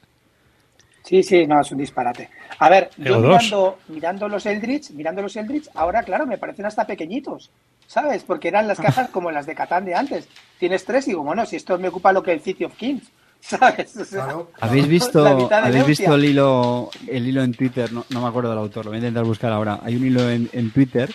[1.04, 2.30] Sí, sí, no, es un disparate.
[2.60, 6.86] A ver, yo mirando, mirando los Eldritch, mirando los Eldritch, ahora, claro, me parecen hasta
[6.86, 7.50] pequeñitos,
[7.86, 8.24] ¿sabes?
[8.24, 10.28] Porque eran las cajas como las de Catán de antes.
[10.58, 13.04] Tienes tres y digo, bueno, si esto me ocupa lo que el City of Kings,
[13.40, 13.96] ¿sabes?
[13.96, 14.50] O sea, Claro.
[14.60, 17.92] ¿Habéis visto, ¿habéis visto el hilo, el hilo en Twitter?
[17.92, 19.78] No, no me acuerdo del autor, lo voy a intentar buscar ahora.
[19.84, 21.14] Hay un hilo en, en Twitter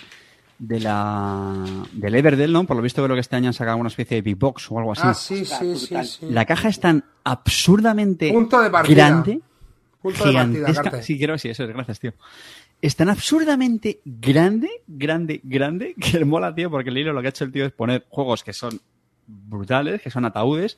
[0.60, 2.64] de la del Everdell, ¿no?
[2.64, 4.78] Por lo visto creo que este año han sacado una especie de Big Box o
[4.80, 5.02] algo así.
[5.04, 6.28] Ah, sí, sí, sí, sí.
[6.30, 9.10] La caja es tan absurdamente Punto de partida.
[9.10, 9.42] grande,
[10.04, 10.84] Punto de partida, gigantesca.
[10.84, 11.04] Carte.
[11.04, 12.14] sí, creo que sí, eso es, gracias, tío.
[12.82, 17.30] Es tan absurdamente grande, grande, grande, que mola, tío, porque el hilo lo que ha
[17.30, 18.80] hecho el tío es poner juegos que son
[19.26, 20.78] brutales, que son ataúdes,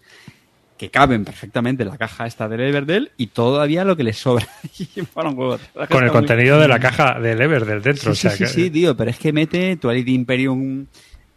[0.77, 4.47] que caben perfectamente en la caja esta del Everdell y todavía lo que le sobra.
[5.13, 5.57] Para un juego.
[5.89, 8.13] Con el muy- contenido de la caja del Ever del dentro.
[8.13, 10.85] Sí, o sea, sí, sí, que- sí, tío, pero es que mete Twilight Imperium,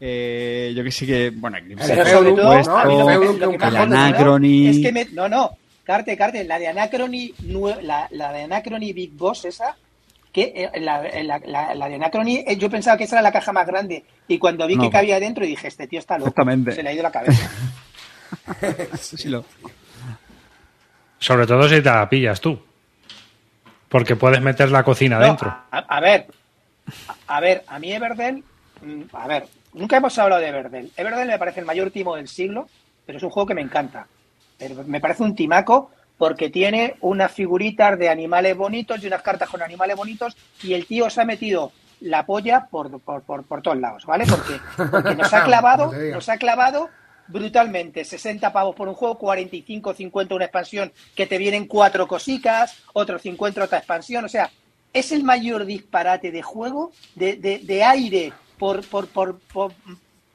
[0.00, 2.04] eh, yo que sé que, bueno, Eclipse El de.
[4.70, 5.50] Es que me, no, no,
[5.88, 7.32] Carte, Carte, la de Anacrony,
[7.80, 9.74] la, la de Anacrony Big Boss esa,
[10.30, 13.32] que eh, la, la, la- la de Anacrony, eh, yo pensaba que esa era la
[13.32, 14.82] caja más grande y cuando vi No.
[14.82, 16.72] que cabía dentro dije, este tío está loco, Exactamente.
[16.72, 17.50] se le ha ido la cabeza.
[19.00, 19.46] Sí, lo-
[21.18, 22.60] Sobre todo si te la pillas tú.
[23.88, 25.48] Porque puedes meter la cocina No, dentro.
[25.48, 26.26] A, a ver,
[27.26, 28.44] a, a ver, a mí Everdell,
[28.82, 30.92] mm, a ver, nunca hemos hablado de Everdell.
[30.98, 32.68] Everdell me parece el mayor timo del siglo,
[33.06, 34.06] pero es un juego que me encanta.
[34.58, 39.48] Pero me parece un timaco porque tiene unas figuritas de animales bonitos y unas cartas
[39.48, 43.62] con animales bonitos y el tío se ha metido la polla por, por, por, por
[43.62, 44.24] todos lados, ¿vale?
[44.26, 46.90] Porque, porque nos ha clavado, nos ha clavado
[47.28, 48.04] brutalmente.
[48.04, 53.22] 60 pavos por un juego, 45, 50 una expansión que te vienen cuatro cosicas, otros
[53.22, 54.24] 50 otra expansión.
[54.24, 54.50] O sea,
[54.92, 59.72] es el mayor disparate de juego, de, de, de aire por, por, por, por,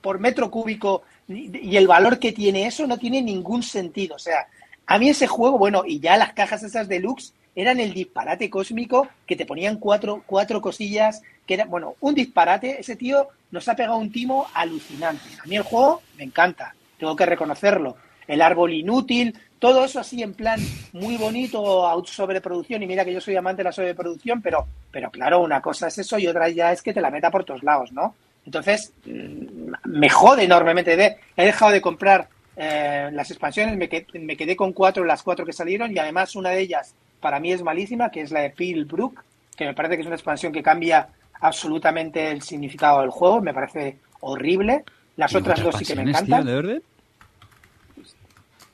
[0.01, 4.15] por metro cúbico y el valor que tiene eso no tiene ningún sentido.
[4.15, 4.47] O sea,
[4.85, 9.07] a mí ese juego, bueno, y ya las cajas esas deluxe eran el disparate cósmico
[9.25, 12.79] que te ponían cuatro, cuatro cosillas, que era, bueno, un disparate.
[12.79, 15.29] Ese tío nos ha pegado un timo alucinante.
[15.43, 17.95] A mí el juego me encanta, tengo que reconocerlo.
[18.27, 20.59] El árbol inútil, todo eso así en plan
[20.93, 22.81] muy bonito, sobreproducción.
[22.83, 25.97] Y mira que yo soy amante de la sobreproducción, pero, pero claro, una cosa es
[25.99, 28.15] eso y otra ya es que te la meta por todos lados, ¿no?
[28.45, 30.95] Entonces, mm, me jode enormemente.
[30.95, 35.23] De, he dejado de comprar eh, las expansiones, me quedé, me quedé con cuatro, las
[35.23, 38.41] cuatro que salieron, y además una de ellas para mí es malísima, que es la
[38.41, 39.23] de Pillbrook,
[39.55, 41.07] que me parece que es una expansión que cambia
[41.39, 44.83] absolutamente el significado del juego, me parece horrible.
[45.15, 46.45] Las otras dos sí que me expansiones, tío, encantan.
[46.45, 46.81] ¿de verdad?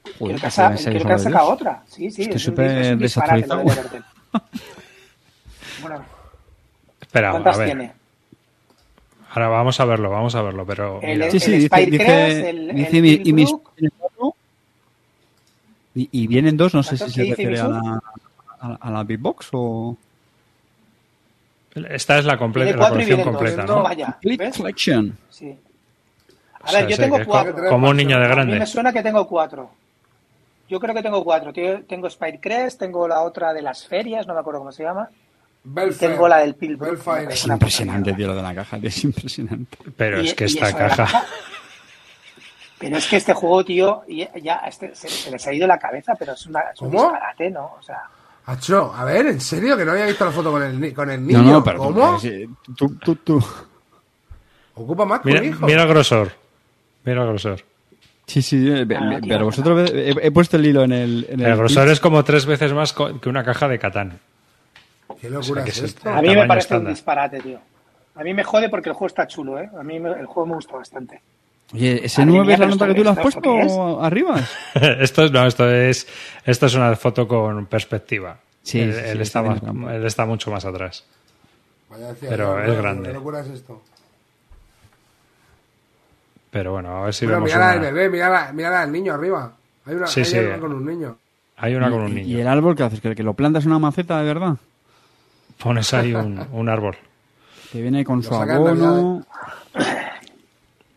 [0.03, 1.83] Creo Joder, que ha creo que han solo sacado otra.
[1.87, 4.01] Sí, sí, Estoy es un, es un disparate lo de.
[5.81, 6.05] Bueno,
[7.01, 7.67] Espera, a ¿cuántas ver.
[7.67, 7.98] tiene?
[9.31, 12.75] Ahora vamos a verlo, vamos a verlo, pero El- Sí, sí, el dice, dice, el-
[12.75, 14.35] dice mi- y mis Pillbrook.
[15.95, 18.01] y, y vienen dos, no sé si ¿Cuántos se refiere a la,
[18.59, 19.95] a, la- a la Big Box o...
[21.75, 23.35] esta es la, completa, la colección vienen dos.
[23.35, 24.57] completa, No, vaya, Complete ¿ves?
[24.57, 25.17] Collection.
[25.29, 25.55] Sí.
[26.61, 27.69] A O sea, ver, yo sé tengo cuatro.
[27.69, 28.65] Como un niño de A mí me grande.
[28.65, 29.69] suena que tengo cuatro.
[30.67, 31.53] Yo creo que tengo cuatro.
[31.53, 35.09] Tío, Tengo Spidecrest, tengo la otra de las ferias, no me acuerdo cómo se llama.
[35.63, 36.11] Belfair.
[36.11, 36.53] Tengo la del.
[36.53, 37.29] Belfair.
[37.31, 39.77] Es impresionante, tío, lo de la caja, tío, es impresionante.
[39.97, 41.23] Pero Y- es que esta caja.
[42.79, 44.03] Pero es que este juego, tío,
[44.41, 47.49] ya este- se, se les ha ido la cabeza, pero es, una, es un disparate,
[47.49, 47.75] ¿no?
[47.77, 48.03] O sea,
[48.45, 49.77] Acho, a ver, ¿en serio?
[49.77, 51.41] Que no había visto la foto con el, con el niño.
[51.43, 52.19] No, no, pero tú- ¿Cómo?
[52.19, 53.45] sí, tú, tú, tú.
[54.75, 55.65] Ocupa más que Mira, hijo.
[55.67, 56.31] mira el grosor.
[57.03, 57.63] Mira el grosor.
[58.25, 59.45] Sí, sí, eh, Ah, pero no.
[59.45, 61.27] vosotros he, he puesto el hilo en el...
[61.29, 64.19] En El grosor es como tres veces más que una caja de Catán.
[65.19, 66.09] ¿Qué locura O sea, que es es esto?
[66.09, 66.93] a mí me parece un estándar.
[66.93, 67.59] disparate, tío.
[68.15, 69.69] A mí me jode porque el juego está chulo, ¿eh?
[69.79, 71.21] A mí me- el juego me gusta bastante.
[71.73, 74.01] Oye, ¿ese Madre 9 mía, es la nota que tú le has ¿esto qué puesto
[74.03, 74.35] arriba?
[74.99, 76.07] esto es, no, esto es,
[76.45, 78.37] esto es una foto con perspectiva.
[78.63, 81.05] Sí, él, sí, sí, él está está más- él está mucho más atrás.
[81.89, 83.07] Vaya decía, Pero no, es grande.
[83.09, 83.81] ¿Qué locura es esto?
[86.51, 89.53] Pero bueno, a ver si Bueno, vemos mira al bebé, mira, mira al niño arriba.
[89.85, 90.37] Hay una, Sí, hay sí.
[90.39, 91.17] una con un niño.
[91.57, 92.37] Hay una con un ¿Y- niño.
[92.37, 93.01] ¿Y el árbol qué haces?
[93.01, 94.55] ¿Que, que lo plantas en una maceta de verdad?
[95.61, 96.97] Pones ahí un, un árbol.
[97.71, 99.23] Que viene con su abono.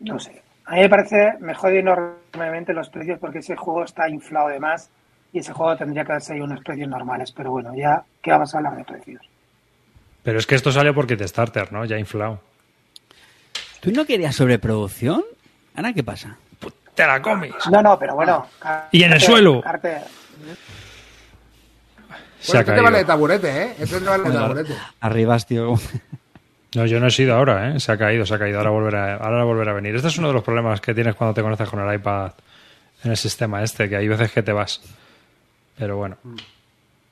[0.01, 0.43] No sé.
[0.67, 4.59] A mí me parece, me jode enormemente los precios porque ese juego está inflado de
[4.59, 4.89] más
[5.33, 7.33] y ese juego tendría que haberse ahí unos precios normales.
[7.33, 9.21] Pero bueno, ya, ¿qué vamos a hablar de precios?
[10.23, 11.85] Pero es que esto salió por Kickstarter, ¿no?
[11.85, 12.41] Ya inflado.
[13.81, 15.25] ¿Tú no querías sobreproducción?
[15.75, 16.37] ¿Ahora qué pasa?
[16.95, 17.53] ¡Te la comes!
[17.71, 18.47] No, no, pero bueno.
[18.93, 19.61] Y en el suelo.
[19.63, 20.03] Carter,
[22.43, 23.74] Se Bueno, ha este te vale de taburete, ¿eh?
[23.78, 24.74] Este te vale de taburete.
[25.01, 25.74] Arribas, tío.
[26.74, 27.80] No, yo no he sido ahora, ¿eh?
[27.80, 28.59] Se ha caído, se ha caído.
[28.59, 29.95] Ahora volverá, ahora volverá a venir.
[29.95, 32.32] Este es uno de los problemas que tienes cuando te conectas con el iPad
[33.05, 34.80] en el sistema este, que hay veces que te vas.
[35.76, 36.16] Pero bueno,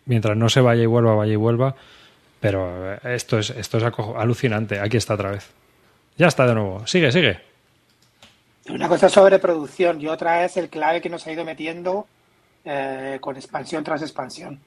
[0.06, 1.74] mientras no se vaya y vuelva, vaya y vuelva.
[2.40, 3.84] Pero eh, esto es, esto es
[4.16, 4.80] alucinante.
[4.80, 5.50] Aquí está otra vez.
[6.16, 6.86] Ya está de nuevo.
[6.86, 7.38] Sigue, sigue.
[8.68, 12.06] Una cosa es sobreproducción y otra es el clave que nos ha ido metiendo
[12.64, 14.58] eh, con expansión tras expansión.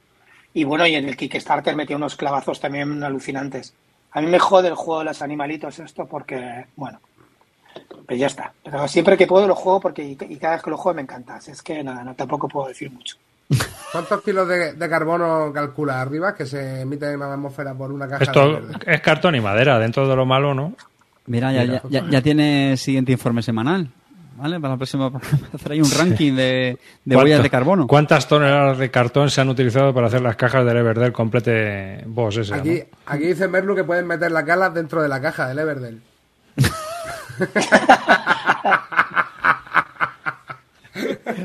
[0.54, 3.74] Y bueno, y en el Kickstarter metió unos clavazos también alucinantes.
[4.12, 7.00] A mí me jode el juego de los animalitos esto porque, bueno,
[8.06, 8.54] pues ya está.
[8.64, 11.02] Pero siempre que puedo lo juego porque y, y cada vez que lo juego me
[11.02, 11.36] encanta.
[11.36, 13.18] Así Es que nada, no tampoco puedo decir mucho.
[13.92, 18.08] ¿Cuántos kilos de, de carbono calcula arriba que se emite en la atmósfera por una
[18.08, 20.74] caja Esto es cartón y madera, dentro de lo malo, ¿no?
[21.26, 23.90] Mira, ya, ya, ya, ya tiene siguiente informe semanal.
[24.44, 24.60] ¿Vale?
[24.60, 25.10] Para la próxima
[25.54, 27.88] hacer ahí un ranking de, de ¿Cuánto- huellas de carbono.
[27.88, 32.36] ¿Cuántas toneladas de cartón se han utilizado para hacer las cajas del Everdell Complete Boss
[32.38, 32.54] ese?
[32.54, 32.86] Aquí, ¿no?
[33.06, 36.02] aquí dice Merlu que pueden meter las galas dentro de la caja del Everdell.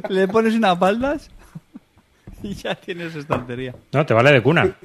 [0.08, 1.30] Le pones unas baldas
[2.42, 3.74] y ya tienes estantería.
[3.92, 4.76] No, te vale de cuna.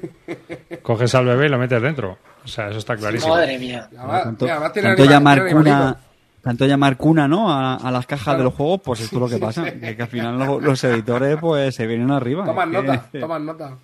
[0.82, 2.18] Coges al bebé y lo metes dentro.
[2.44, 3.34] O sea, eso está clarísimo.
[3.34, 3.88] Madre mía.
[3.98, 5.96] Además, tiene tanto anima- llamar tiene cuna.
[6.44, 7.50] Tanto llamar cuna, ¿no?
[7.50, 9.64] A, a las cajas de los juegos, pues esto es lo que pasa.
[9.64, 12.44] Que, que al final lo- los editores pues se vienen arriba.
[12.44, 13.76] Toman Es que- nota, toman nota.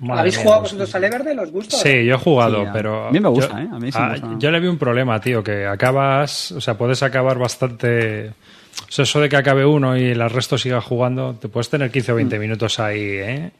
[0.00, 1.34] Madre ¿Habéis jugado vosotros al Everde?
[1.34, 1.76] ¿Los gusta?
[1.76, 3.08] Sí, yo he jugado, Sí, pero...
[3.08, 3.68] a mí me gusta, yo, ¿eh?
[3.72, 4.28] A mí sí me ah, gusta.
[4.38, 6.52] Yo le vi un problema, tío, que acabas...
[6.52, 8.28] O sea, puedes acabar bastante...
[8.28, 11.90] O sea, eso de que acabe uno y el resto siga jugando, te puedes tener
[11.90, 12.40] 15 o 20 Mm.
[12.40, 13.50] minutos ahí, ¿eh?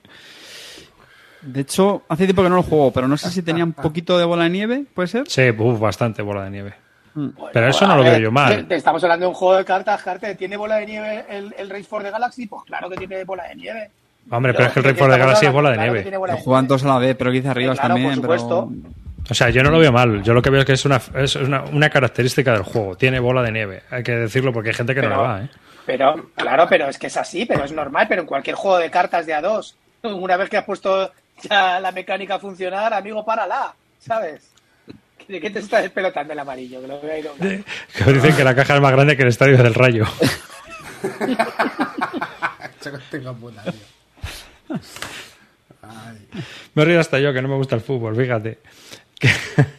[1.43, 4.17] De hecho, hace tiempo que no lo juego, pero no sé si tenía un poquito
[4.17, 5.25] de bola de nieve, ¿puede ser?
[5.29, 6.75] Sí, uf, bastante bola de nieve.
[7.19, 7.29] Mm.
[7.53, 8.67] Pero eso no lo ver, veo yo mal.
[8.71, 10.37] Estamos hablando de un juego de cartas, Carter.
[10.37, 12.47] ¿Tiene bola de nieve el, el Race for the Galaxy?
[12.47, 13.91] Pues claro que tiene bola de nieve.
[14.31, 16.17] Hombre, pero es que el ¿de Rey the estamos Galaxy es bola de Claro nieve.
[16.19, 18.21] bola de juegan todos a la vez, pero quizá arriba claro, también.
[18.21, 18.71] por pero- supuesto.
[19.31, 20.23] O sea, yo no lo veo mal.
[20.23, 22.97] Yo lo que veo es que es una, es una, una característica del juego.
[22.97, 23.83] Tiene bola de nieve.
[23.91, 25.49] Hay que decirlo porque hay gente que no le va, ¿eh?
[25.85, 28.07] Pero, claro, pero es que es así, pero es normal.
[28.09, 31.11] Pero en cualquier juego de cartas de A2, una vez que has puesto
[31.43, 34.48] ya la mecánica a funcionar, amigo, párala, ¿sabes?
[35.29, 36.81] ¿De qué te estás despelotando el amarillo?
[36.81, 37.63] Que lo veo ahí doblado.
[37.97, 40.05] Que dicen que la caja es más grande que el estadio del Rayo.
[43.11, 44.79] Tengo puta, tío.
[45.83, 46.29] Ay.
[46.75, 48.59] Me río hasta yo, que no me gusta el fútbol, fíjate.
[49.19, 49.31] Que-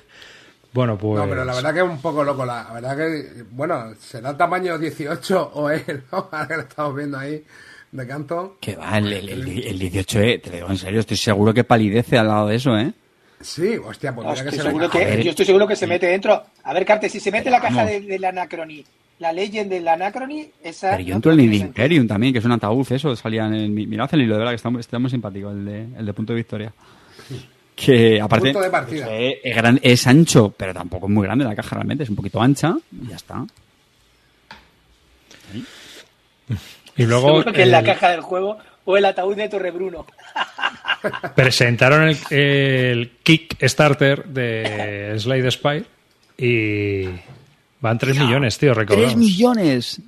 [0.74, 1.20] bueno, pues...
[1.22, 2.46] No, pero la verdad que es un poco loco.
[2.46, 6.12] La, la verdad que, bueno, será tamaño 18 o es, ¿no?
[6.32, 7.44] Ahora que lo estamos viendo ahí
[7.92, 8.58] de canto.
[8.60, 11.54] Que va, el, el, el- el 18, eh, te lo digo en serio, estoy seguro
[11.54, 12.94] que palidece al lado de eso, ¿eh?
[13.42, 16.08] Sí, hostia, pues mira que estoy se seguro que, yo estoy seguro que se mete
[16.08, 16.44] dentro.
[16.64, 17.92] A ver, Carte, si se mete la caja Vamos.
[17.92, 18.84] de, del Anacrony,
[19.20, 20.92] la Legend del Anacrony, esa.
[20.92, 21.54] Pero yo no entro en el.
[21.54, 23.70] Imperium también, que es un ataúd, eso, salía en el...
[23.70, 26.34] Mirad el hilo, de verdad, que está, está muy simpático, el de, el de punto
[26.34, 26.74] de victoria.
[27.76, 28.48] Que aparte...
[28.52, 29.08] Punto de partida.
[29.16, 32.18] Es, es gran- es ancho, pero tampoco es muy grande la caja realmente, es un
[32.18, 33.46] poquito ancha y ya está.
[36.98, 40.06] Y luego Seguro que es la el- caja del juego o el ataúd de Torrebruno.
[41.36, 45.86] presentaron el, el Kickstarter de Slade Spire
[46.38, 47.06] y
[47.82, 49.12] van 3 millones, tío, recaudados.
[49.14, 50.02] ¡Tres millones!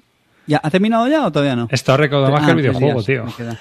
[0.48, 1.68] ¿Ya, ¿Ha terminado ya o todavía no?
[1.72, 3.48] Esto ha recaudado más que el Ah, videojuego, días, tío.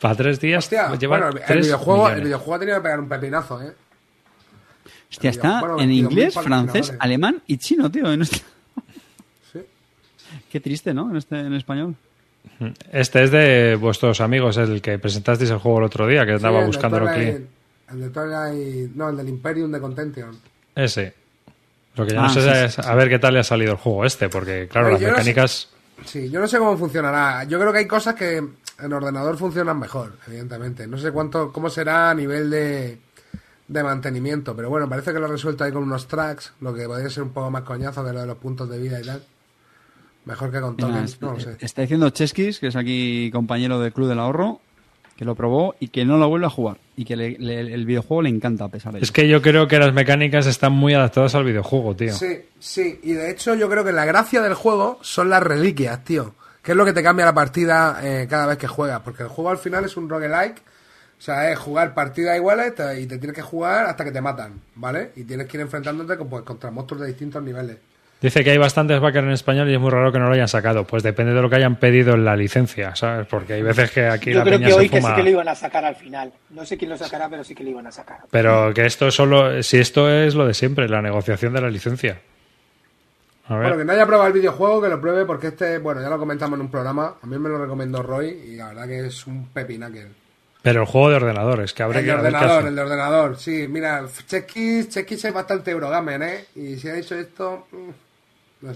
[0.00, 2.24] Para tres días Hostia, bueno, el, el tres videojuego, el millones.
[2.24, 3.72] videojuego ha tenido que pegar un pepinazo, ¿eh?
[5.10, 8.12] Hostia, está Bueno, en 22.000 inglés, francés, alemán y chino, tío.
[8.12, 8.42] en este-
[9.52, 9.60] Sí.
[10.52, 11.10] Qué triste, ¿no?
[11.10, 11.96] En, este, en español.
[12.92, 16.36] Este es de vuestros amigos, el que presentasteis el juego el otro día, que Sí,
[16.36, 16.96] andaba el de buscando.
[16.98, 20.38] El de Twilight- no, el del Imperium de Contention.
[20.74, 21.14] Ese.
[21.94, 22.88] Lo que yo Ah, no sé sí, es sí, sí.
[22.88, 25.12] a ver qué tal le ha salido el juego este, porque claro, las no sé-
[25.12, 25.68] mecánicas...
[26.04, 27.44] Sí, yo no sé cómo funcionará.
[27.44, 30.86] Yo creo que hay cosas que en ordenador funcionan mejor, evidentemente.
[30.86, 32.98] No sé cuánto, cómo será a nivel de,
[33.68, 34.54] de mantenimiento.
[34.54, 37.22] Pero bueno, parece que lo ha resuelto ahí con unos tracks, lo que podría ser
[37.22, 39.22] un poco más coñazo de lo de los puntos de vida y tal.
[40.26, 41.56] Mejor que con tokens, es- no lo sé.
[41.60, 44.60] Está diciendo Cheskis, que es aquí compañero del Club del Ahorro,
[45.16, 46.76] que lo probó y que no lo vuelve a jugar.
[46.96, 49.12] Y que le- le- el videojuego le encanta a pesar de Es ello.
[49.14, 52.12] que yo creo que las mecánicas están muy adaptadas al videojuego, tío.
[52.12, 56.04] Sí, sí, y de hecho yo creo que la gracia del juego son las reliquias,
[56.04, 56.34] tío.
[56.62, 59.00] Que es lo que te cambia la partida eh, cada vez que juegas.
[59.00, 60.60] Porque el juego al final es un roguelike.
[61.18, 64.60] O sea, es jugar partidas iguales y te tienes que jugar hasta que te matan,
[64.74, 65.12] ¿vale?
[65.16, 67.78] Y tienes que ir enfrentándote con, pues, contra monstruos de distintos niveles.
[68.20, 70.48] Dice que hay bastantes backers en español y es muy raro que no lo hayan
[70.48, 70.86] sacado.
[70.86, 73.26] Pues depende de lo que hayan pedido en la licencia, ¿sabes?
[73.26, 75.22] Porque hay veces que aquí Yo la creo peña que se hoy que sí que
[75.22, 76.32] lo iban a sacar al final.
[76.50, 78.20] No sé quién lo sacará, pero sí que lo iban a sacar.
[78.30, 82.18] Pero que esto solo, si esto es lo de siempre, la negociación de la licencia.
[83.48, 83.62] A ver.
[83.64, 86.18] Bueno, que no haya probado el videojuego, que lo pruebe, porque este, bueno, ya lo
[86.18, 87.16] comentamos en un programa.
[87.22, 90.08] A mí me lo recomendó Roy y la verdad que es un pepinakel.
[90.62, 92.82] Pero el juego de ordenadores, que habrá El que de ver qué ordenador, el de
[92.82, 93.68] ordenador, sí.
[93.68, 96.46] Mira, Chekis, Chekis es bastante Eurogamer, ¿eh?
[96.56, 98.05] Y si ha dicho esto, mm,
[98.62, 98.72] no.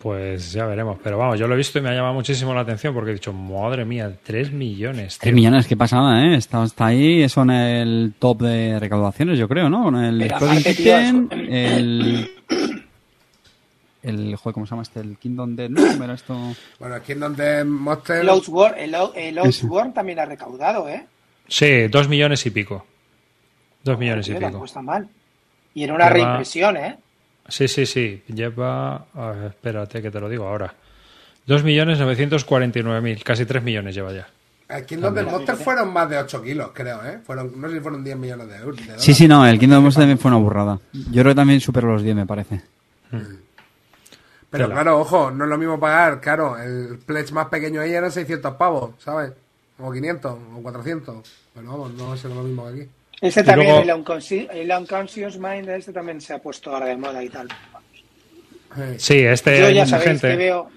[0.00, 0.98] Pues ya veremos.
[1.04, 3.14] Pero vamos, yo lo he visto y me ha llamado muchísimo la atención porque he
[3.14, 5.18] dicho, madre mía, 3 millones.
[5.18, 5.24] tío.
[5.24, 6.36] 3 millones, qué pasada, ¿eh?
[6.36, 9.84] Está, está ahí, eso en el top de recaudaciones, yo creo, ¿no?
[9.84, 12.30] Con el Pero Exploding el...
[14.02, 15.00] El, joder, ¿cómo se llama este?
[15.00, 15.86] El Kingdom Dead, ¿no?
[15.86, 16.34] ¿Cómo era esto?
[16.78, 18.22] Bueno, aquí en donde Monster...
[18.22, 21.04] El Outward, el, el también ha recaudado, ¿eh?
[21.46, 22.86] Sí, 2 millones y pico.
[23.84, 24.40] 2 millones y pico.
[24.40, 25.06] tampoco está mal.
[25.74, 26.98] Y era una Lleva- reimpresión, ¿eh?
[27.48, 28.22] Sí, sí, sí.
[28.28, 29.06] Lleva.
[29.14, 30.72] a ver, espérate que te lo digo ahora.
[31.46, 34.28] 2.949.000, casi 3 millones lleva ya.
[34.68, 37.18] Aquí en donde Monster fueron más de 8 kilos, creo, ¿eh?
[37.24, 38.76] Fueron, no sé si fueron 10 millones de euros.
[38.86, 40.78] de Sí, sí, no, el Kingdom Hearts también fue una burrada.
[40.92, 42.60] Yo creo que también superó los 10, me parece.
[43.10, 44.74] Pero Tela.
[44.74, 48.54] claro, ojo, no es lo mismo pagar, claro, el pledge más pequeño ahí eran 600
[48.54, 49.32] pavos, ¿sabes?
[49.78, 51.32] O 500, o 400.
[51.54, 52.90] Pero vamos, no es lo mismo que aquí.
[53.20, 56.86] Ese Y también, luego- el, Unconsci- el Unconscious Mind, este también se ha puesto ahora
[56.86, 57.48] de moda y tal.
[58.78, 60.28] Eh, Sí, este Yo hay ya mucha sabéis gente.
[60.30, 60.70] que veo...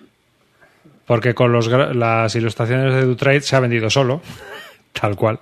[1.05, 4.21] Porque con los, gra- las ilustraciones de Dutrade se ha vendido solo,
[4.93, 5.39] tal cual.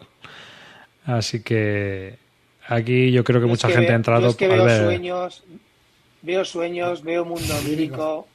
[1.06, 2.18] Así que
[2.68, 4.48] aquí yo creo que yo es mucha que gente veo- ha entrado yo es que
[4.48, 5.44] veo ver- sueños,
[6.22, 8.28] veo sueños, veo mundo lírico.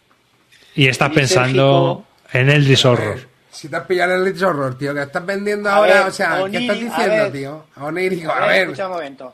[0.74, 3.20] y estás pensando en el Horror.
[3.56, 6.10] Si te has pillado el Lich Horror, tío, que estás vendiendo A ahora, ver, o
[6.12, 7.32] sea, ¿qué onírico, estás a diciendo, ver.
[7.32, 7.64] tío?
[7.80, 8.62] Onírico, A a ver, ver.
[8.64, 9.32] escucha un momento.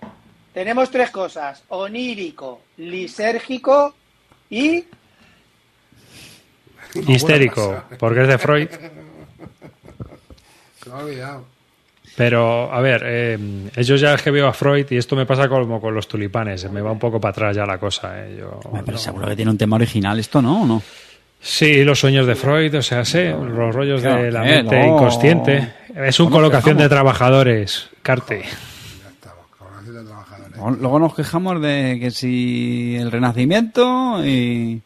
[0.55, 3.95] Tenemos tres cosas: onírico, lisérgico
[4.51, 4.85] y.
[7.09, 8.69] Histérico, porque es de Freud.
[10.83, 11.45] Se me ha olvidado.
[12.17, 13.39] Pero, a ver, eh,
[13.75, 16.71] ellos ya es que veo a Freud y esto me pasa como con los tulipanes.
[16.71, 18.27] Me va un poco para atrás ya la cosa.
[18.27, 18.99] eh, yo- pero no.
[18.99, 20.63] seguro que tiene un tema original esto, ¿no?
[20.63, 20.83] ¿O no?
[21.45, 24.95] Sí, los sueños de Freud, o sea, sí, los rollos de la eh, mente no.
[24.95, 25.73] inconsciente.
[25.97, 26.91] Es un colocación de quejamos.
[26.91, 28.43] trabajadores, Carte.
[28.43, 30.57] Ya estamos, colaboración de trabajadores.
[30.57, 34.81] Luego- Luego nos quejamos de que si el renacimiento y...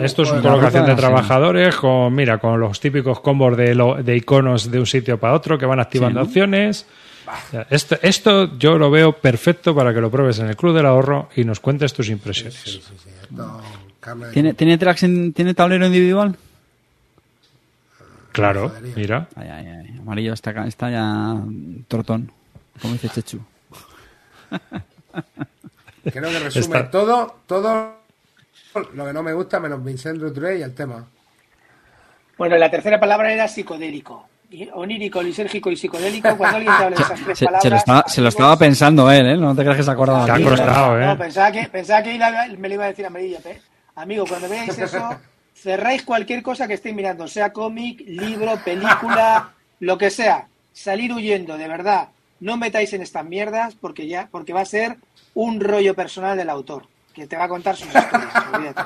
[0.00, 3.74] Esto es un juego de- colocación de trabajadores con, mira, con los típicos combos de,
[3.74, 6.32] lo- de iconos de un sitio para otro que van activando Sí, ¿no?
[7.50, 10.86] sea, Esto, esto yo lo veo perfecto para que lo pruebes en el Club del
[10.86, 12.54] Ahorro y nos cuentes tus impresiones.
[12.54, 12.94] Sí, sí,
[14.06, 16.36] carne de- ¿Tiene, ¿tiene, tracks en- ¿Tiene tablero individual?
[18.32, 19.28] Claro, mira.
[19.34, 19.98] Ay, ay, ay.
[20.00, 21.36] Amarillo está, acá- está ya
[21.88, 22.30] trotón,
[22.80, 23.40] como dice Chechu.
[26.04, 27.96] Creo que resume Está- todo, todo
[28.94, 31.04] lo que no me gusta, menos Vincent Dutrey y el tema.
[32.38, 34.28] Bueno, la tercera palabra era psicodélico.
[34.50, 36.36] Y onírico, lisérgico y psicodélico.
[36.36, 37.62] Cuando alguien te habla de esas tres Se, palabras.
[37.64, 39.36] se lo estaba, se lo estaba amigos, pensando él, ¿eh?
[39.36, 40.24] No te creas que se acordaba.
[40.26, 41.06] Te ha costado, ¿eh?
[41.06, 43.38] No, pensaba que, pensaba que iba- me lo iba a decir amarillo.
[43.46, 43.60] ¿eh?
[43.96, 45.08] Amigo, cuando veáis eso,
[45.54, 50.46] cerráis cualquier cosa que estéis mirando, sea cómic, libro, película, lo que sea.
[50.72, 52.08] Salir huyendo, de verdad.
[52.40, 54.96] No metáis en estas mierdas porque ya, porque va a ser
[55.34, 56.84] un rollo personal del autor,
[57.14, 58.30] que te va a contar sus historias.
[58.52, 58.82] olvídate.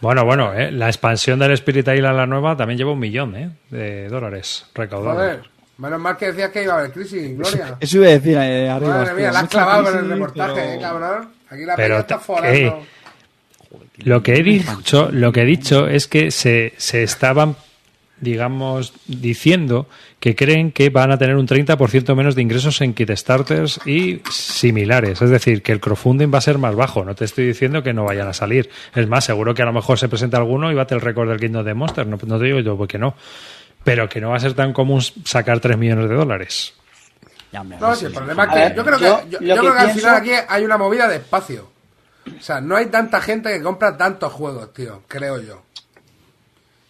[0.00, 3.50] Bueno, bueno, eh, la expansión del Spirit Island, la nueva, también lleva un millón eh,
[3.70, 5.16] de dólares recaudados.
[5.16, 7.76] Joder, menos mal que decías que iba a haber crisis, Gloria.
[7.80, 8.90] Eso iba a decir eh, arriba.
[8.98, 11.32] Madre mía, la has clavado con el reportaje, pero- eh, cabrón.
[11.50, 12.84] Aquí la Pero está forando.
[13.98, 17.56] Lo que he dicho, lo que he dicho es que se, se estaban,
[18.20, 19.88] digamos, diciendo
[20.20, 25.20] que creen que van a tener un 30% menos de ingresos en Kickstarters y similares.
[25.22, 27.04] Es decir, que el crowdfunding va a ser más bajo.
[27.04, 28.70] No te estoy diciendo que no vayan a salir.
[28.94, 31.38] Es más, seguro que a lo mejor se presenta alguno y bate el récord del
[31.40, 32.06] Kingdom de Monster.
[32.06, 33.14] No, no te digo yo porque no.
[33.84, 36.74] Pero que no va a ser tan común sacar 3 millones de dólares.
[37.52, 39.38] Ya, hombre, No, sí, sí, el problema es que ver, yo creo que, yo yo,
[39.40, 41.70] lo yo que creo que al pienso- final aquí hay una movida de espacio.
[42.36, 45.62] O sea, no hay tanta gente que compra tantos juegos, tío, creo yo.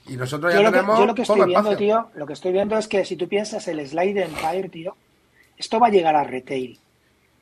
[0.08, 1.78] Y nosotros ya Yo lo, que, tenemos yo lo que estoy viendo, espacio.
[1.78, 4.96] tío, lo que estoy viendo es que si tú piensas el Slide Empire, tío,
[5.56, 6.78] esto va a llegar a retail.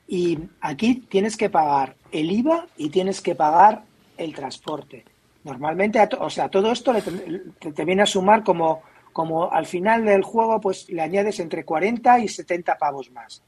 [0.08, 3.82] Y aquí tienes que pagar el IVA y tienes que pagar
[4.16, 5.04] el transporte.
[5.44, 8.82] Normalmente, a o sea, todo esto le te, te viene a sumar como,
[9.12, 13.42] como al final del juego, pues le añades entre 40 y 70 pavos más.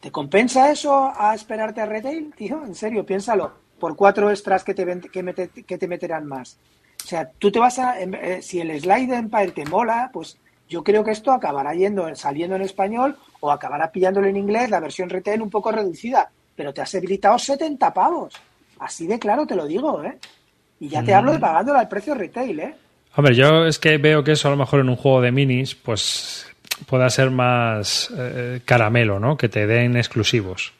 [0.00, 2.64] ¿Te compensa eso a esperarte a retail, tío?
[2.64, 3.61] En serio, piénsalo.
[3.82, 6.56] Por cuatro extras que te, que, mete- que te meterán más.
[7.04, 8.00] O sea, tú te vas a.
[8.00, 12.54] eh, si el Slide Empire te mola, pues yo creo que esto acabará yendo, saliendo
[12.54, 16.30] en español o acabará pillándolo en inglés, la versión retail un poco reducida.
[16.54, 18.34] Pero te has habilitado 70 pavos.
[18.78, 20.16] Así de claro te lo digo, ¿eh?
[20.78, 22.74] Y ya te hablo de pagándolo al precio retail, ¿eh?
[23.16, 25.74] Hombre, yo es que veo que eso a lo mejor en un juego de minis,
[25.74, 26.46] pues
[26.86, 29.36] pueda ser más eh, caramelo, ¿no?
[29.36, 30.72] Que te den exclusivos.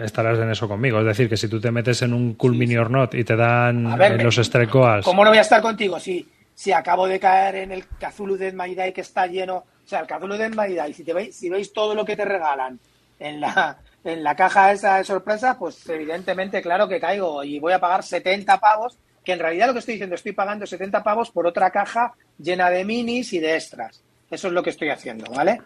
[0.00, 1.00] Estarás en eso conmigo.
[1.00, 3.34] Es decir, que si tú te metes en un Cool Mini or Not y te
[3.34, 5.04] dan ver, los Strecoas.
[5.04, 8.52] ¿Cómo no voy a estar contigo si, si acabo de caer en el Cthulhu Dead
[8.52, 9.56] My que está lleno?
[9.56, 12.24] O sea, el Cthulhu Dead My si, te veis, si veis todo lo que te
[12.24, 12.78] regalan
[13.18, 17.72] en la, en la caja esa de sorpresa, pues evidentemente, claro que caigo y voy
[17.72, 21.30] a pagar 70 pavos, que en realidad lo que estoy diciendo, estoy pagando 70 pavos
[21.30, 24.02] por otra caja llena de minis y de extras.
[24.30, 25.60] Eso es lo que estoy haciendo, ¿vale?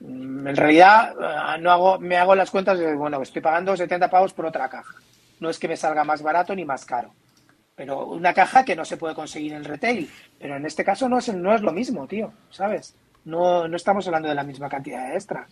[0.00, 1.12] Mm, En realidad,
[1.56, 4.68] eh, no hago, me hago las cuentas de, bueno, estoy pagando 70 pavos por otra
[4.68, 4.94] caja.
[5.40, 7.12] No es que me salga más barato ni más caro
[7.76, 10.06] pero una caja que no se puede conseguir en retail.
[10.38, 12.94] Pero en este caso no es, no es lo mismo, tío, ¿sabes?
[13.24, 15.48] No, no estamos hablando de la misma cantidad de extras.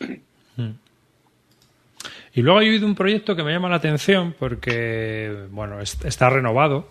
[2.32, 6.88] Y luego hay un proyecto que me llama la atención porque, bueno, es- está renovado,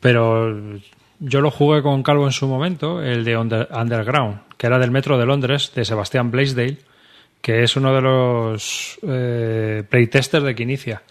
[0.00, 0.78] pero
[1.26, 4.90] yo lo jugué con Calvo en su momento, el de Under- Underground, que era del
[4.90, 6.78] Metro de Londres, de Sebastián Blaisdell,
[7.40, 11.02] que es uno de los eh, playtesters de Quinicia.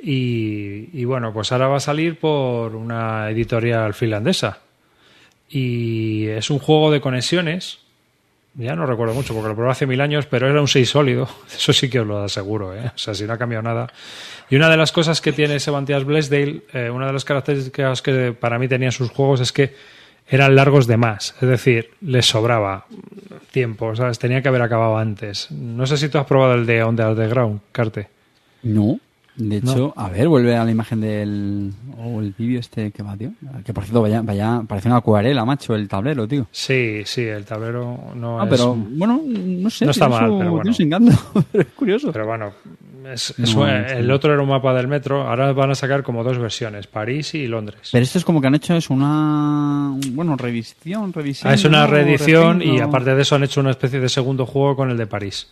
[0.00, 4.58] Y, y bueno, pues ahora va a salir por una editorial finlandesa.
[5.48, 7.80] Y es un juego de conexiones.
[8.58, 11.28] Ya no recuerdo mucho porque lo probé hace mil años, pero era un 6 sólido.
[11.46, 12.90] Eso sí que os lo aseguro, ¿eh?
[12.92, 13.86] O sea, si no ha cambiado nada.
[14.50, 18.32] Y una de las cosas que tiene Sebastián Blaisdell, eh, una de las características que
[18.32, 19.74] para mí tenían sus juegos es que
[20.26, 21.36] eran largos de más.
[21.40, 22.86] Es decir, les sobraba
[23.52, 24.18] tiempo, ¿sabes?
[24.18, 25.52] Tenía que haber acabado antes.
[25.52, 28.08] No sé si tú has probado el de On the Underground, Carte.
[28.64, 28.98] No.
[29.38, 31.72] De hecho, a ver, vuelve a la imagen del.
[31.96, 33.30] O el vídeo este que va, tío.
[33.64, 36.46] Que por cierto, vaya, vaya, parece una acuarela, macho, el tablero, tío.
[36.50, 38.50] Sí, sí, el tablero no Ah, es...
[38.50, 39.84] pero bueno, no sé.
[39.84, 40.72] No está mal, su- pero bueno.
[40.76, 41.12] encanto,
[41.52, 42.10] pero es curioso.
[42.12, 42.52] Pero bueno,
[43.12, 43.94] es, es No, un- sí.
[43.96, 45.22] el otro era un mapa del metro.
[45.28, 47.90] Ahora van a sacar como dos versiones, París y Londres.
[47.92, 49.94] Pero esto es como que han hecho es una.
[50.10, 51.52] Bueno, revisión, revisión.
[51.52, 54.74] Ah, es una reedición y aparte de eso han hecho una especie de segundo juego
[54.74, 55.46] con el de París.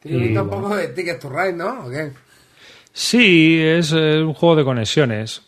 [0.00, 0.50] Tiene Y un bueno.
[0.62, 1.86] poco de Ticket to Ride, ¿no?
[1.86, 2.12] ¿O qué?
[2.96, 5.42] Sí, es eh, un juego de conexiones.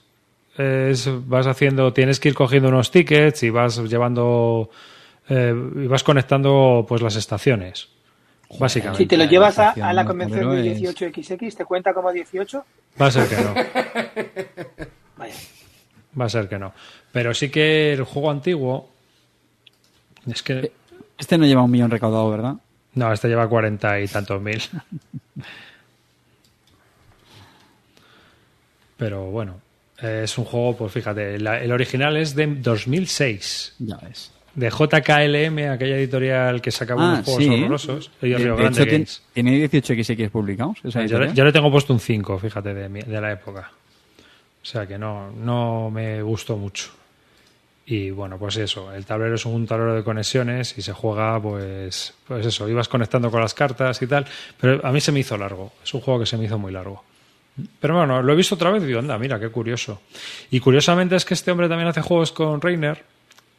[0.59, 4.69] Es, vas haciendo, tienes que ir cogiendo unos tickets y vas llevando
[5.29, 7.89] eh, y vas conectando pues las estaciones.
[8.59, 9.05] Básicamente.
[9.05, 12.65] Si te lo llevas a, a la convención de es- 18XX, ¿te cuenta como 18?
[13.01, 13.55] Va a ser que no.
[15.17, 15.35] Vaya.
[16.21, 16.73] Va a ser que no.
[17.13, 18.91] Pero sí que el juego antiguo.
[20.27, 20.73] Es que.
[21.19, 22.55] Este no lleva un millón recaudado, ¿verdad?
[22.95, 24.61] No, este lleva cuarenta y tantos mil.
[28.97, 29.61] Pero bueno,
[30.01, 33.75] es un juego, pues fíjate, la- el original es de 2006.
[33.79, 34.33] Ya ves.
[34.55, 37.51] De JKLM, aquella editorial que sacaba Ah, unos juegos sí.
[37.51, 38.11] horrorosos.
[38.23, 38.35] De, de
[38.67, 40.79] hecho, tiene, tiene 18XX publicados.
[40.83, 43.71] esa yo, le, yo le tengo puesto un 5, fíjate, de, de la época.
[44.63, 46.89] O sea que no, no me gustó mucho.
[47.85, 52.15] Y bueno, pues eso, el tablero es un tablero de conexiones y se juega, pues,
[52.27, 54.27] pues eso, ibas conectando con las cartas y tal,
[54.61, 56.73] pero a mí se me hizo largo, es un juego que se me hizo muy
[56.73, 57.05] largo.
[57.81, 60.03] Pero bueno, lo he visto otra vez y digo, anda, mira, qué curioso.
[60.51, 63.03] Y curiosamente es que este hombre también hace juegos con Reiner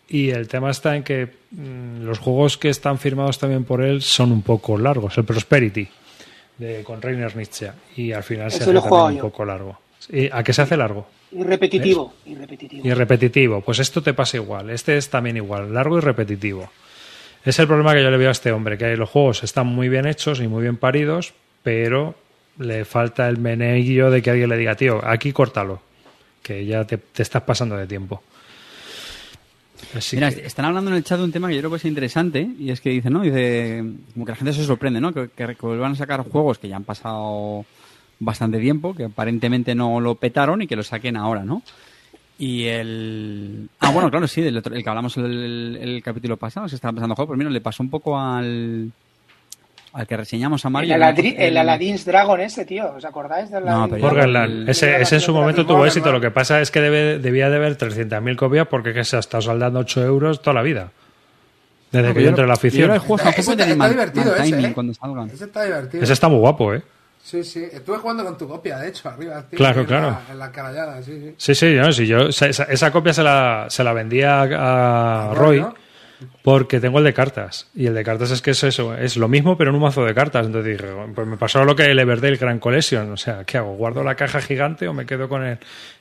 [0.10, 4.02] y el tema está en que mm, los juegos que están firmados también por él
[4.02, 5.18] son un poco largos.
[5.18, 5.88] El Prosperity
[6.58, 9.80] de, con Reiner Nietzsche y al final se hace también un poco largo.
[10.10, 11.08] ¿Y ¿A qué se hace largo?
[11.32, 12.14] Y repetitivo.
[12.26, 12.88] Y repetitivo.
[12.88, 13.62] Y repetitivo.
[13.62, 14.70] Pues esto te pasa igual.
[14.70, 16.70] Este es también igual, largo y repetitivo.
[17.44, 19.90] Es el problema que yo le veo a este hombre, que los juegos están muy
[19.90, 21.34] bien hechos y muy bien paridos,
[21.64, 22.16] pero
[22.60, 25.82] le falta el meneillo de que alguien le diga, tío, aquí córtalo,
[26.42, 28.22] que ya te, te estás pasando de tiempo.
[29.96, 31.78] Así Mira, que- están hablando en el chat de un tema que yo creo que
[31.78, 33.22] es interesante y es que dice, ¿no?
[33.22, 33.84] Dice,
[34.14, 35.14] como que la gente se sorprende, ¿no?
[35.14, 37.64] Que, que, que vuelvan a sacar juegos que ya han pasado
[38.20, 41.62] bastante tiempo, que aparentemente no lo petaron y que lo saquen ahora, ¿no?
[42.40, 43.70] Y el...
[43.80, 46.76] Ah, bueno, claro, sí, del otro- el que hablamos el, el- el capítulo pasado, se
[46.76, 48.92] estaba pensando juego, pues mira, le pasó un poco al...
[49.98, 50.96] al que reseñamos a El, Mario.
[50.96, 52.94] Aladri- el Aladdin's Dragon ese, tío.
[52.96, 54.00] ¿Os acordáis del No, Dragon?
[54.02, 54.70] Borderland.
[54.70, 56.12] Ese, El- ese en su el- momento el- tuvo éxito.
[56.12, 59.20] Lo que pasa es que debe- debía de haber 300.000 copias porque que se ha
[59.20, 60.92] estado saldando 8 euros toda la vida.
[61.92, 62.92] Desde que yo entré en la afición.
[62.92, 64.74] el juego Ese está- está divertido ese, timing ¿eh?
[64.74, 65.30] cuando salgan.
[65.30, 66.04] Ese está divertido.
[66.04, 66.82] Ese está muy guapo, ¿eh?
[67.24, 67.64] Sí, sí.
[67.72, 69.42] Estuve jugando con tu copia, de hecho, arriba.
[69.50, 70.12] tío, Claro, en claro.
[70.12, 71.34] La, en la carallada, sí, sí.
[71.38, 75.34] Sí, sí, no, sí, yo, esa, esa copia se la, se la vendía a, a
[75.34, 75.74] Roy ¿no?
[76.44, 77.68] Porque tengo el de cartas.
[77.76, 80.04] Y el de cartas es que es eso, es lo mismo pero en un mazo
[80.06, 80.46] de cartas.
[80.46, 83.12] Entonces dije, pues me pasó lo que el Everdale Grand Collection.
[83.12, 83.76] O sea, ¿qué hago?
[83.76, 85.60] ¿Guardo la caja gigante o me quedo con el...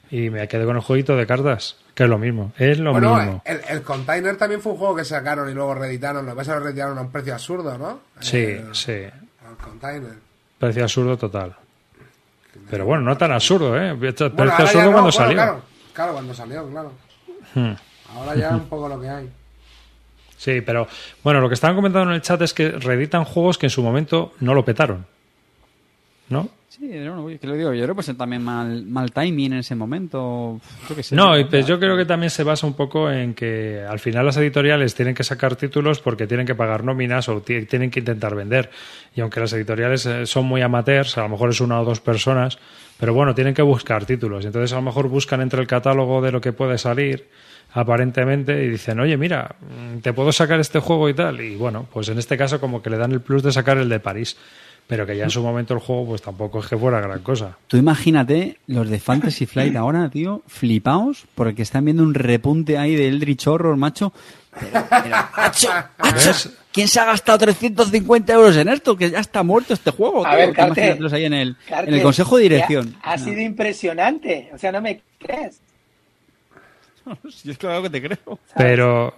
[0.09, 2.53] Y me quedo con el jueguito de cartas, que es lo mismo.
[2.57, 3.43] Es lo Bueno, mismo.
[3.45, 6.25] el, el Container también fue un juego que sacaron y luego reeditaron.
[6.25, 8.01] Lo que pasa es que lo reeditaron a un precio absurdo, ¿no?
[8.21, 8.93] Sí, El- sí.
[8.93, 10.13] El Container.
[10.61, 11.57] Parecía absurdo total.
[12.71, 13.95] Pero bueno, no tan absurdo, ¿eh?
[13.97, 15.35] Parecía Bueno, absurdo no, cuando bueno, salió.
[15.35, 15.63] Claro,
[15.93, 16.93] claro, cuando salió, claro.
[17.55, 17.73] Hmm.
[18.17, 19.29] Ahora ya un poco lo que hay.
[20.39, 20.87] Sí, pero
[21.25, 23.83] bueno, lo que estaban comentando en el chat es que reeditan juegos que en su
[23.83, 25.07] momento no lo petaron.
[26.29, 26.49] ¿No?
[26.69, 29.75] Sí, no, que lo digo, yo creo que pues también mal, mal timing en ese
[29.77, 30.61] momento.
[30.89, 31.15] Yo qué sé.
[31.17, 34.27] No, y pues yo creo que también se basa un poco en que al final
[34.27, 38.01] las editoriales tienen que sacar títulos porque tienen que pagar nóminas o ti- tienen que
[38.01, 38.71] intentar vender.
[39.15, 42.01] Y aunque las editoriales eh, son muy amateurs, a lo mejor es una o dos
[42.01, 42.59] personas,
[42.99, 44.45] pero bueno, tienen que buscar títulos.
[44.45, 47.27] Entonces a lo mejor buscan entre el catálogo de lo que puede salir,
[47.73, 49.57] aparentemente, y dicen, oye, mira,
[50.03, 51.41] te puedo sacar este juego y tal.
[51.41, 53.89] Y bueno, pues en este caso como que le dan el plus de sacar el
[53.89, 54.37] de París.
[54.87, 57.59] Pero que ya en su momento el juego pues tampoco es que fuera gran cosa.
[57.67, 62.95] Tú imagínate los de Fantasy Flight ahora, tío, flipaos, porque están viendo un repunte ahí
[62.95, 64.13] de Eldritch Horror, macho.
[64.59, 66.51] Pero, pero, macho, macho, ¿Ves?
[66.71, 68.97] ¿quién se ha gastado 350 euros en esto?
[68.97, 70.25] Que ya está muerto este juego.
[70.25, 70.53] A tío.
[70.55, 72.95] ver, ahí en el, Carte, en el consejo de dirección.
[73.03, 74.51] ha sido impresionante.
[74.55, 75.61] O sea, no me crees.
[77.45, 78.39] Yo es claro que te creo.
[78.57, 79.15] Pero,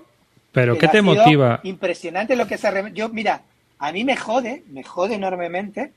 [0.52, 1.60] pero ¿qué ha te motiva?
[1.62, 3.42] Impresionante lo que se ha Yo, mira,
[3.78, 5.92] a mí me jode, me jode enormemente,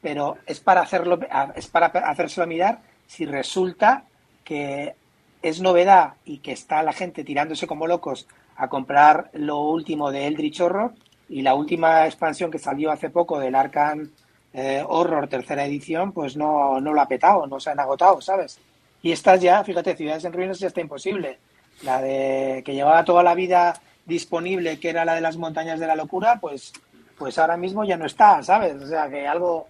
[0.00, 1.18] pero es para hacerlo,
[1.54, 4.04] es para hacérselo mirar si resulta
[4.44, 4.94] que
[5.42, 8.26] es novedad y que está la gente tirándose como locos
[8.56, 10.92] a comprar lo último de Eldritch Horror
[11.28, 14.10] y la última expansión que salió hace poco del Arkham
[14.52, 18.60] eh, Horror tercera edición, pues no, no lo ha petado, no se han agotado, ¿sabes?
[19.04, 21.38] Y estas ya, fíjate, Ciudades en Ruinas ya está imposible.
[21.82, 25.86] La de que llevaba toda la vida disponible, que era la de las montañas de
[25.86, 26.72] la locura, pues,
[27.18, 28.80] pues ahora mismo ya no está, ¿sabes?
[28.80, 29.68] O sea que algo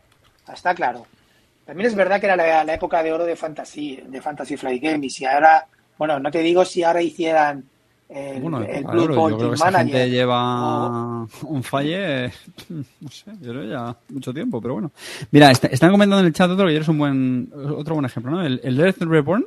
[0.52, 1.04] está claro.
[1.66, 5.04] También es verdad que era la, época de oro de Fantasy, de Fantasy Flight Game,
[5.04, 5.66] y si ahora,
[5.98, 7.64] bueno, no te digo si ahora hicieran
[8.14, 12.32] el, Bueno, el claro, Blue yo creo que gente lleva un falle,
[13.00, 14.92] no sé, yo creo ya mucho tiempo, pero bueno.
[15.30, 18.30] Mira, est- están comentando en el chat otro que eres un buen, otro buen ejemplo,
[18.32, 18.42] ¿no?
[18.44, 19.44] El, el Death Reborn,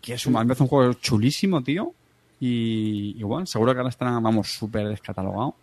[0.00, 1.92] que es un, a mí me parece un juego chulísimo, tío,
[2.40, 5.54] y igual, seguro que ahora estará, vamos, súper descatalogado.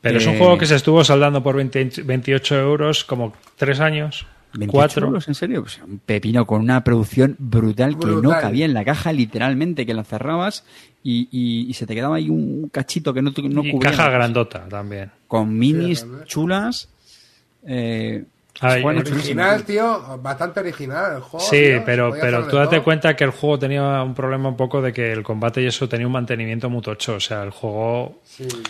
[0.00, 3.80] Pero es un Eh, juego que se estuvo saldando por 20 28 euros como tres
[3.80, 4.33] años, 28
[4.70, 5.06] cuatro.
[5.06, 8.84] euros, en serio, Pues, un pepino con una producción brutal, que no cabía en la
[8.84, 10.64] caja, literalmente, que la cerrabas
[11.02, 13.90] y, y- y se te quedaba ahí un cachito que no, no y cubría.
[13.90, 15.10] caja grandota también.
[15.28, 16.88] con minis chulas.
[17.66, 18.24] Eh,
[18.60, 21.44] Ay, original, tío, bastante original el juego.
[21.44, 22.84] Sí, tío, pero, pero tú date todo.
[22.84, 25.88] cuenta que el juego tenía un problema un poco de que el combate y eso
[25.88, 27.14] tenía un mantenimiento muy tocho.
[27.16, 28.20] O sea, el juego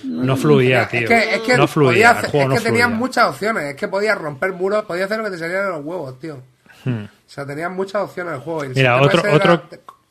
[0.04, 1.02] no fluía, tío.
[1.02, 3.28] Es que, es que no podía fluía, hacer- el juego es no que tenían muchas
[3.28, 3.64] opciones.
[3.64, 6.38] Es que podías romper muros, podías hacer lo que te salían de los huevos, tío.
[6.84, 7.04] Hmm.
[7.04, 8.64] O sea, tenían muchas opciones el juego.
[8.64, 9.62] El Mira, otro- era- otro-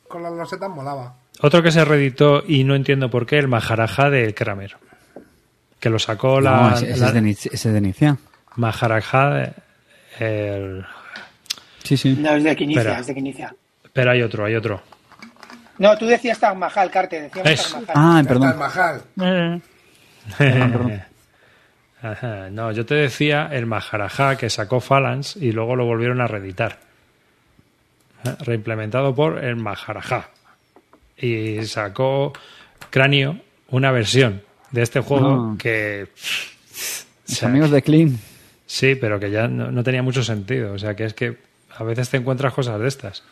[0.06, 1.14] con las losetas molaba.
[1.40, 4.76] Otro que se reeditó y no entiendo por qué, el Maharaja de Kramer.
[5.80, 8.16] Que lo sacó No, la, ese, ese la- es de, ese es de Inicia.
[8.56, 9.52] Maharaja de-
[10.20, 10.86] el-
[11.82, 12.16] Sí, sí.
[12.18, 13.00] No, es de que inicia, Espera.
[13.00, 13.54] es de que inicia.
[13.92, 14.82] Pero hay otro, hay otro.
[15.78, 17.92] No, tú decías Taj Mahal, Carte, decíamos Es- Taj Mahal.
[17.94, 18.58] Ah, Ya está el perdón.
[18.58, 19.62] Mahal.
[22.02, 26.26] Ajá, No, yo te decía el Maharaja que sacó Phalanx y luego lo volvieron a
[26.26, 26.78] reeditar.
[28.40, 30.28] Reimplementado por el Maharaja.
[31.16, 32.32] Y sacó
[32.90, 33.38] Cráneo
[33.68, 35.56] una versión de este juego Ah.
[35.58, 36.04] que.
[36.04, 36.08] o
[37.28, 38.18] Los sea, amigos de Clean.
[38.74, 40.72] Sí, pero que ya no, tenía mucho sentido.
[40.72, 41.36] O sea, que es que
[41.76, 43.22] a veces te encuentras cosas de estas.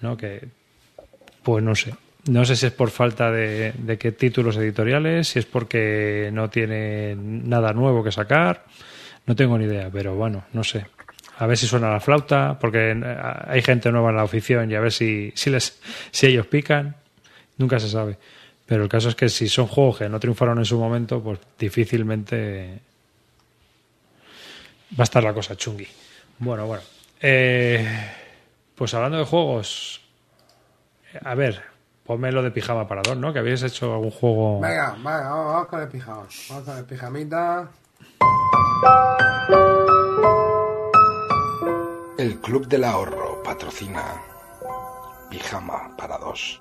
[0.00, 0.16] ¿No?
[0.16, 0.46] Que.
[1.42, 1.92] Pues no sé.
[2.28, 6.50] No sé si es por falta de, de qué títulos editoriales, si es porque no
[6.50, 8.64] tiene nada nuevo que sacar.
[9.26, 10.86] No tengo ni idea, pero bueno, no sé.
[11.38, 13.16] A ver si suena la flauta, porque eh,
[13.48, 15.80] hay gente nueva en la afición y a ver si, si, les,
[16.12, 16.94] si ellos pican.
[17.58, 18.18] Nunca se sabe.
[18.66, 21.40] Pero el caso es que si son juegos que no triunfaron en su momento, pues
[21.58, 22.93] difícilmente
[24.98, 25.86] va a estar la cosa chungi.
[26.38, 26.82] Bueno, bueno.
[27.20, 27.86] Eh,
[28.74, 30.00] pues hablando de juegos,
[31.22, 31.62] a ver,
[32.04, 33.32] ponme lo de pijama para dos, ¿no?
[33.32, 34.60] Que habías hecho algún juego.
[34.60, 36.26] Venga, venga, vamos con el pijama.
[36.50, 37.68] Vamos con el pijamita.
[42.18, 44.20] El Club del Ahorro patrocina
[45.30, 46.60] Pijama para dos.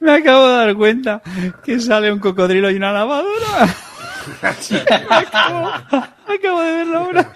[0.00, 1.22] Me acabo de dar cuenta
[1.64, 3.74] que sale un cocodrilo y una lavadora
[4.42, 5.66] acabo,
[6.26, 7.32] acabo de verlo ahora.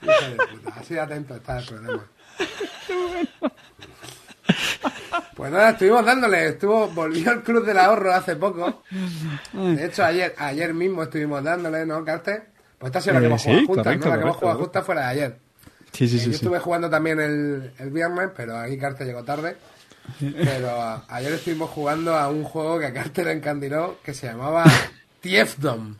[0.00, 2.04] De puta, Así de atento está el programa.
[5.34, 8.82] Pues nada, estuvimos dándole, estuvo, volvió el Club del Ahorro hace poco.
[9.52, 12.42] De hecho, ayer, ayer mismo estuvimos dándole, ¿no, Carte?
[12.78, 14.10] Pues esta ha sido la que Eh, hemos sí, jugado juntas, correcto, ¿no?
[14.10, 14.64] La que hemos jugado correcto.
[14.64, 15.38] juntas fue la de ayer.
[15.92, 16.24] Sí, sí, Eh, sí.
[16.26, 16.36] Yo sí.
[16.36, 19.56] estuve jugando también el, el viernes, pero ahí Carte llegó tarde.
[20.20, 24.64] Pero ayer estuvimos jugando a un juego que a Carte le encandiló que se llamaba
[25.20, 25.94] Tiefdom.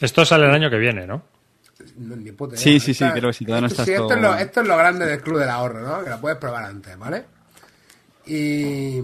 [0.00, 1.22] Esto sale el año que viene, ¿no?
[1.98, 2.62] No, ni puta idea.
[2.62, 4.20] Sí, sí, sí, Esta- creo que sí, todavía no esto, está sí, esto, esto- es
[4.22, 6.04] lo, esto es lo grande del Club del Ahorro, ¿no?
[6.04, 7.24] Que lo puedes probar antes, ¿vale?
[8.26, 8.98] Y...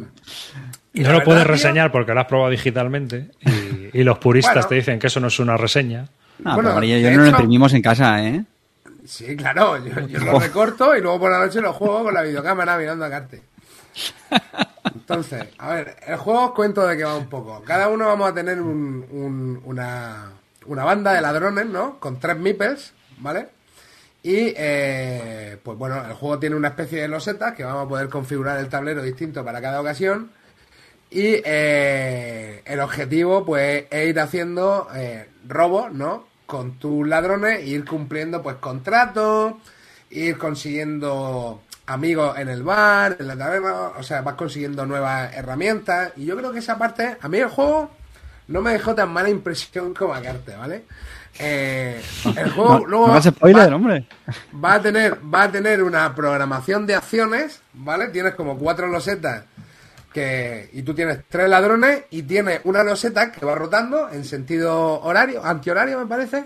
[0.95, 4.19] Y no lo verdad, puedes tío, reseñar porque lo has probado digitalmente y, y los
[4.19, 4.69] puristas Bueno.
[4.69, 6.07] te dicen que eso no es una reseña.
[6.41, 8.45] No, Bueno, pero María yo no lo imprimimos en casa, ¿eh?
[9.07, 12.23] Sí, claro, yo, yo lo recorto y luego por la noche lo juego con la
[12.23, 13.43] videocámara mirando a Carte.
[14.95, 17.63] Entonces, a ver, el juego os cuento de qué va un poco.
[17.65, 20.33] Cada uno vamos a tener un- un- una,
[20.67, 21.99] una banda de ladrones, ¿no?
[22.01, 23.49] Con tres meeples, ¿vale?
[24.23, 28.09] Y, eh, pues bueno, el juego tiene una especie de losetas que vamos a poder
[28.09, 30.31] configurar el tablero distinto para cada ocasión.
[31.11, 36.27] Y eh, el objetivo, pues, es ir haciendo eh, robos, ¿no?
[36.47, 39.55] Con tus ladrones, ir cumpliendo, pues, contratos,
[40.11, 46.13] ir consiguiendo amigos en el bar, en la taberna, o sea, vas consiguiendo nuevas herramientas.
[46.17, 47.91] Y yo creo que esa parte, a mí el juego
[48.49, 50.85] no me dejó tan mala impresión como a Carte, ¿vale?
[51.39, 52.01] Eh,
[52.37, 54.07] el juego No, luego no hagas spoiler, va- hombre.
[54.63, 58.09] va a tener va a tener una programación de acciones, ¿vale?
[58.09, 59.45] Tienes como cuatro losetas
[60.13, 65.01] que y tú tienes tres ladrones y tienes una loseta que va rotando en sentido
[65.01, 66.45] horario, antihorario me parece,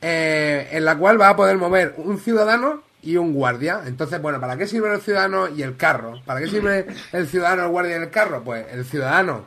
[0.00, 3.82] eh, en la cual va a poder mover un ciudadano y un guardia.
[3.86, 6.20] Entonces, bueno, ¿para qué sirve el ciudadano y el carro?
[6.24, 8.42] ¿Para qué sirve el ciudadano, el guardia y el carro?
[8.42, 9.46] Pues el ciudadano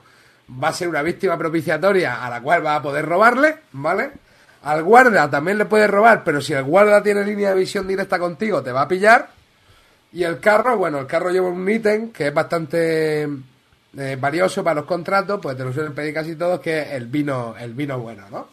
[0.62, 4.12] va a ser una víctima propiciatoria a la cual va a poder robarle, ¿vale?
[4.64, 8.18] Al guardia también le puede robar, pero si el guardia tiene línea de visión directa
[8.18, 9.30] contigo, te va a pillar.
[10.14, 14.76] Y el carro, bueno, el carro lleva un ítem que es bastante eh, valioso para
[14.76, 18.00] los contratos, pues te lo suelen pedir casi todos, que es el vino, el vino
[18.00, 18.48] bueno, ¿no?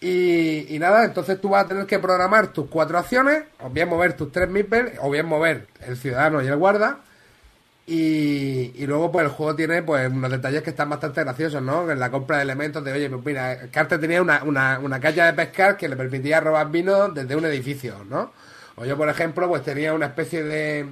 [0.00, 3.88] Y, y nada, entonces tú vas a tener que programar tus cuatro acciones, o bien
[3.88, 6.98] mover tus tres meeples, o bien mover el ciudadano y el guarda.
[7.86, 11.90] Y, y luego pues el juego tiene pues unos detalles que están bastante graciosos, ¿no?
[11.90, 15.24] En la compra de elementos de, oye, pues mira, Carter tenía una, una, una caña
[15.26, 18.32] de pescar que le permitía robar vino desde un edificio, ¿no?
[18.76, 20.86] O yo, por ejemplo, pues tenía una especie de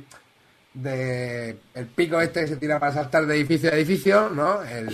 [0.74, 4.62] de el pico este que se tira para saltar de edificio a edificio, ¿no?
[4.62, 4.88] El,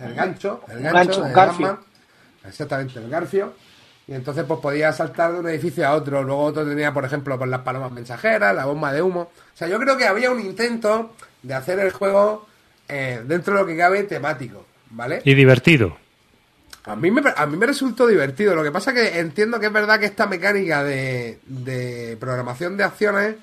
[0.00, 0.62] El gancho.
[0.68, 1.80] no el gancho, el gancho, gancho.
[2.44, 3.54] Exactamente, el garfio.
[4.06, 6.22] Y entonces pues podía saltar de un edificio a otro.
[6.22, 9.20] Luego otro tenía, por ejemplo, pues las palomas mensajeras, la bomba de humo.
[9.20, 12.46] O sea, yo creo que había un intento de hacer el juego
[12.88, 15.22] eh, dentro de lo que cabe temático, ¿vale?
[15.24, 15.96] Y divertido.
[16.84, 18.54] A mí, me, a mí me resultó divertido.
[18.56, 22.84] Lo que pasa que entiendo que es verdad que esta mecánica de, de programación de
[22.84, 23.36] acciones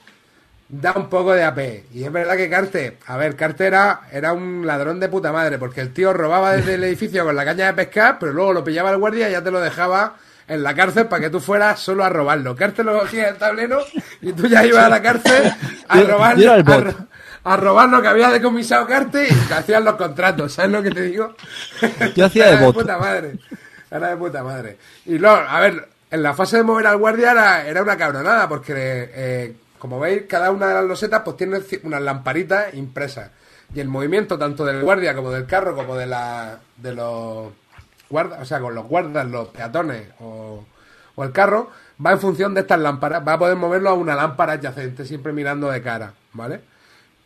[0.70, 1.60] da un poco de AP.
[1.94, 5.58] Y es verdad que Carte, a ver, Carte era, era un ladrón de puta madre,
[5.58, 8.64] porque el tío robaba desde el edificio con la caña de pescar, pero luego lo
[8.64, 10.16] pillaba el guardia y ya te lo dejaba
[10.48, 12.56] en la cárcel para que tú fueras solo a robarlo.
[12.56, 13.86] Carte lo cogía el tablero
[14.22, 15.54] y tú ya ibas a la cárcel
[15.90, 16.38] a robar,
[17.44, 20.92] a, robar lo que había decomisado Carte y te hacían los contratos, ¿sabes lo que
[20.92, 21.36] te digo?
[22.16, 22.76] Yo hacía Era de bot.
[22.76, 23.34] puta madre.
[23.92, 24.78] Era de puta madre.
[25.06, 28.48] Y luego, a ver, en la fase de mover al guardia era, era una cabronada,
[28.48, 28.74] porque
[29.14, 33.32] eh, como veis, cada una de las losetas pues tiene unas lamparitas impresas.
[33.74, 37.52] Y el movimiento tanto del guardia como del carro, como de la de los
[38.10, 40.64] guardas, o sea, con los guardas, los peatones o,
[41.16, 41.70] o el carro,
[42.04, 43.28] va en función de estas lámparas.
[43.28, 46.62] Va a poder moverlo a una lámpara adyacente, siempre mirando de cara, ¿vale?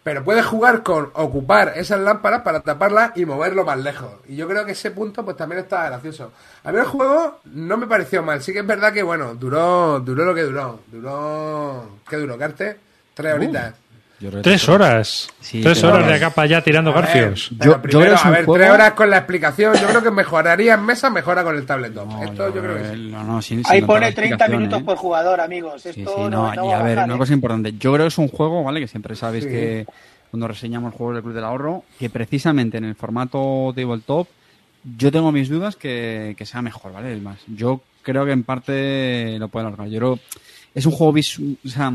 [0.04, 4.10] Pero puedes jugar con ocupar esas lámparas para taparlas y moverlo más lejos.
[4.28, 6.32] Y yo creo que ese punto pues también está gracioso.
[6.64, 8.42] A mí el juego no me pareció mal.
[8.42, 10.80] Sí que es verdad que, bueno, duró duró lo que duró.
[10.88, 12.00] Duró...
[12.10, 12.78] ¿Qué duró, Carte?
[13.14, 13.76] Tres horitas.
[14.22, 14.72] Yo Tres sí.
[14.72, 15.30] horas.
[15.40, 17.50] Sí, Tres horas de acá para allá tirando garfios.
[17.52, 19.74] Yo- yo primero, creo que es a un ver, juego- tres horas con la explicación.
[19.76, 22.08] Yo creo que mejoraría en mesa, mejora con el tabletop.
[22.08, 23.10] No, Esto yo creo que sí.
[23.12, 24.84] No, sin- Ahí pone contar la 30 explicación, minutos ¿eh?
[24.86, 25.82] por jugador, amigos.
[25.82, 27.18] Sí, Esto sí, no, no, no y a ver, bajar, una ¿eh?
[27.18, 27.74] cosa importante.
[27.80, 28.80] Yo creo que es un juego, ¿vale?
[28.80, 29.50] Que siempre sabéis Sí.
[29.50, 29.86] que
[30.30, 34.28] cuando reseñamos juegos del Club del Ahorro, que precisamente en el formato tabletop,
[34.98, 37.12] yo tengo mis dudas que, que sea mejor, ¿vale?
[37.12, 37.40] El más.
[37.48, 39.88] Yo creo que en parte lo puede alargar.
[39.90, 40.20] Yo creo
[40.74, 41.92] es un juego vis, o sea,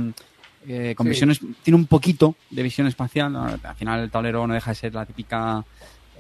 [0.69, 1.11] eh, con Sí.
[1.11, 3.33] visiones, tiene un poquito de visión espacial.
[3.33, 3.45] ¿no?
[3.45, 5.65] Al final el tablero no deja de ser la típica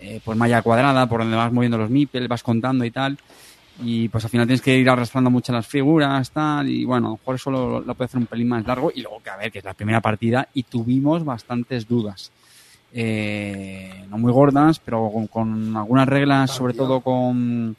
[0.01, 3.18] eh, pues malla cuadrada por donde vas moviendo los meeples, vas contando y tal.
[3.82, 7.34] Y pues al final tienes que ir arrastrando mucho las figuras, tal, y bueno, por
[7.34, 8.90] eso lo, lo puede hacer un pelín más largo.
[8.94, 12.30] Y luego que a ver, que es la primera partida y tuvimos bastantes dudas.
[12.99, 17.76] Eh, no muy gordas, pero con, con algunas reglas, sobre todo con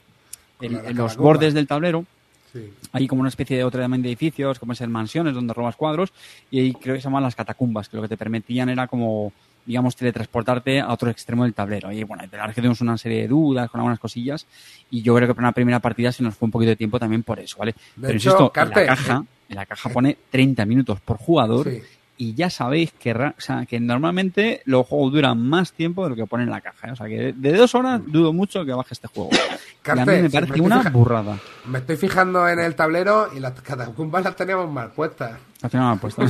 [0.60, 2.04] el- los bordes del tablero.
[2.52, 2.72] Sí.
[2.92, 6.12] Hay como una especie de otra también de edificios, como ser mansiones donde robas cuadros,
[6.50, 9.32] y ahí creo que se llaman las catacumbas, que lo que te permitían era como,
[9.66, 11.92] digamos, teletransportarte a otro extremo del tablero.
[11.92, 14.46] Y bueno, de verdad que tuvimos una serie de dudas con algunas cosillas,
[14.90, 16.98] y yo creo que para una primera partida se nos fue un poquito de tiempo
[16.98, 17.74] también por eso, ¿vale?
[18.00, 21.82] Pero hecho, insisto, en la caja, en la caja pone 30 minutos por jugador, Sí.
[22.18, 26.10] Y ya sabéis que, ra- o sea, que normalmente los juegos duran más tiempo de
[26.10, 26.88] lo que pone en la caja.
[26.88, 26.90] ¿eh?
[26.92, 29.30] O sea, que de dos horas dudo mucho que baje este juego.
[29.32, 31.38] y a Carte, mí me si parece me una fija- burrada.
[31.66, 35.38] Me estoy fijando en el tablero y las catacumbas las teníamos mal puestas.
[35.62, 36.22] Al final me han puesto.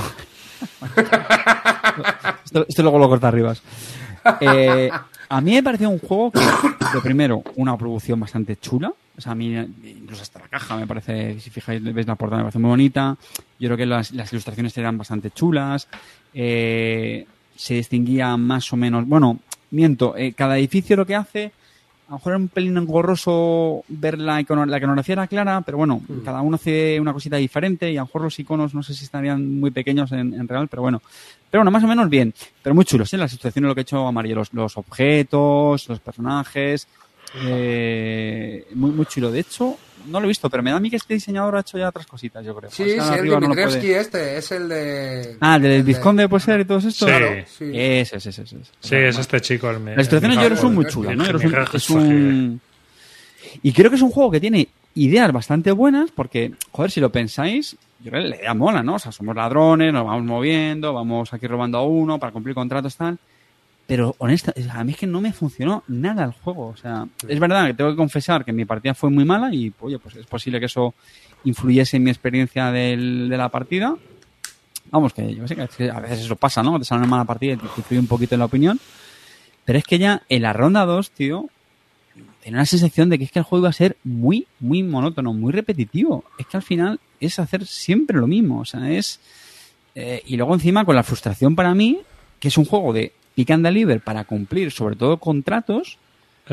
[2.44, 3.54] esto, esto luego lo corta arriba.
[4.40, 4.90] Eh,
[5.28, 6.40] a mí me pareció un juego que,
[6.94, 8.92] lo primero, una producción bastante chula.
[9.16, 12.38] O sea, a mí, incluso hasta la caja me parece, si fijáis, veis la portada,
[12.38, 13.16] me parece muy bonita.
[13.58, 15.88] Yo creo que las, las ilustraciones eran bastante chulas.
[16.32, 17.26] Eh,
[17.56, 19.06] se distinguía más o menos.
[19.06, 19.38] Bueno,
[19.70, 21.52] miento, eh, cada edificio lo que hace.
[22.08, 25.76] A lo mejor era un pelín engorroso ver la, icono- la iconografía era clara, pero
[25.76, 28.94] bueno, cada uno hace una cosita diferente y a lo mejor los iconos no sé
[28.94, 31.02] si estarían muy pequeños en, en real, pero bueno.
[31.50, 32.32] Pero bueno, más o menos bien.
[32.62, 33.18] Pero muy chulos, ¿eh?
[33.18, 36.88] Las ilustraciones, lo que he hecho amarillo, los, los objetos, los personajes.
[37.44, 39.30] Eh, muy, muy chulo.
[39.30, 41.60] De hecho, no lo he visto, pero me da a mí que este diseñador ha
[41.60, 42.70] hecho ya otras cositas, yo creo.
[42.70, 45.36] Sí, Así sí, el no Dimitrievski puede- este, es el de...
[45.40, 47.08] Ah, el del el de- Vizconde puede ser y todos estos.
[47.08, 47.14] Sí.
[47.14, 47.64] Claro, sí.
[47.74, 48.56] Ese, ese, ese, ese.
[48.80, 49.70] Sí, es este chico.
[49.70, 50.20] El, Las creo
[50.50, 51.24] que son muy chulas, ¿no?
[51.24, 52.60] Yo creo que es un- es un-
[53.62, 57.10] Y creo que es un juego que tiene ideas bastante buenas porque, joder, si lo
[57.10, 58.94] pensáis, yo creo que la idea mola, ¿no?
[58.94, 62.96] O sea, somos ladrones, nos vamos moviendo, vamos aquí robando a uno para cumplir contratos,
[62.96, 63.18] tal.
[63.88, 66.68] Pero, honesta, a mí es que no me funcionó nada el juego.
[66.68, 69.72] O sea, es verdad que tengo que confesar que mi partida fue muy mala y,
[69.80, 70.94] oye, pues es posible que eso
[71.44, 73.96] influyese en mi experiencia del- de la partida.
[74.90, 76.78] Vamos, que yo sé que a veces eso pasa, ¿no?
[76.78, 78.78] Te sale una mala partida y te influye un poquito en la opinión.
[79.64, 81.48] Pero es que ya en la ronda 2, tío,
[82.42, 85.32] tenía la sensación de que es que el juego iba a ser muy, muy monótono,
[85.32, 86.24] muy repetitivo.
[86.38, 88.60] Es que al final es hacer siempre lo mismo.
[88.60, 89.18] O sea, es.
[89.94, 92.00] eh, y luego encima con la frustración para mí,
[92.40, 95.96] que es un juego de pick and deliver para cumplir sobre todo contratos,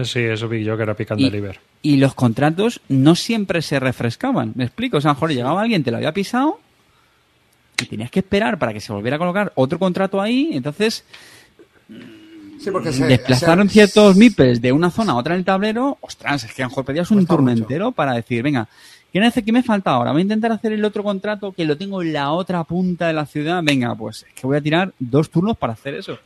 [0.03, 1.59] Sí, eso vi yo que era Pick and Y- Deliver.
[1.81, 4.51] y los contratos no siempre se refrescaban.
[4.53, 4.97] ¿Me explico?
[4.97, 6.59] O sea, a lo mejor llegaba alguien, te lo había pisado
[7.81, 10.49] y tenías que esperar para que se volviera a colocar otro contrato ahí.
[10.51, 11.05] Entonces,
[12.59, 15.97] Sí, porque se- desplazaron se- ciertos mipels de una zona a otra en el tablero.
[16.01, 17.63] Ostras, es que a lo mejor pedías un turno mucho.
[17.63, 18.67] entero para decir, venga,
[19.13, 20.11] ¿qué, nece- qué me falta ahora?
[20.11, 23.13] Voy a intentar hacer el otro contrato que lo tengo en la otra punta de
[23.13, 23.61] la ciudad.
[23.63, 26.17] Venga, pues es que voy a tirar dos turnos para hacer eso.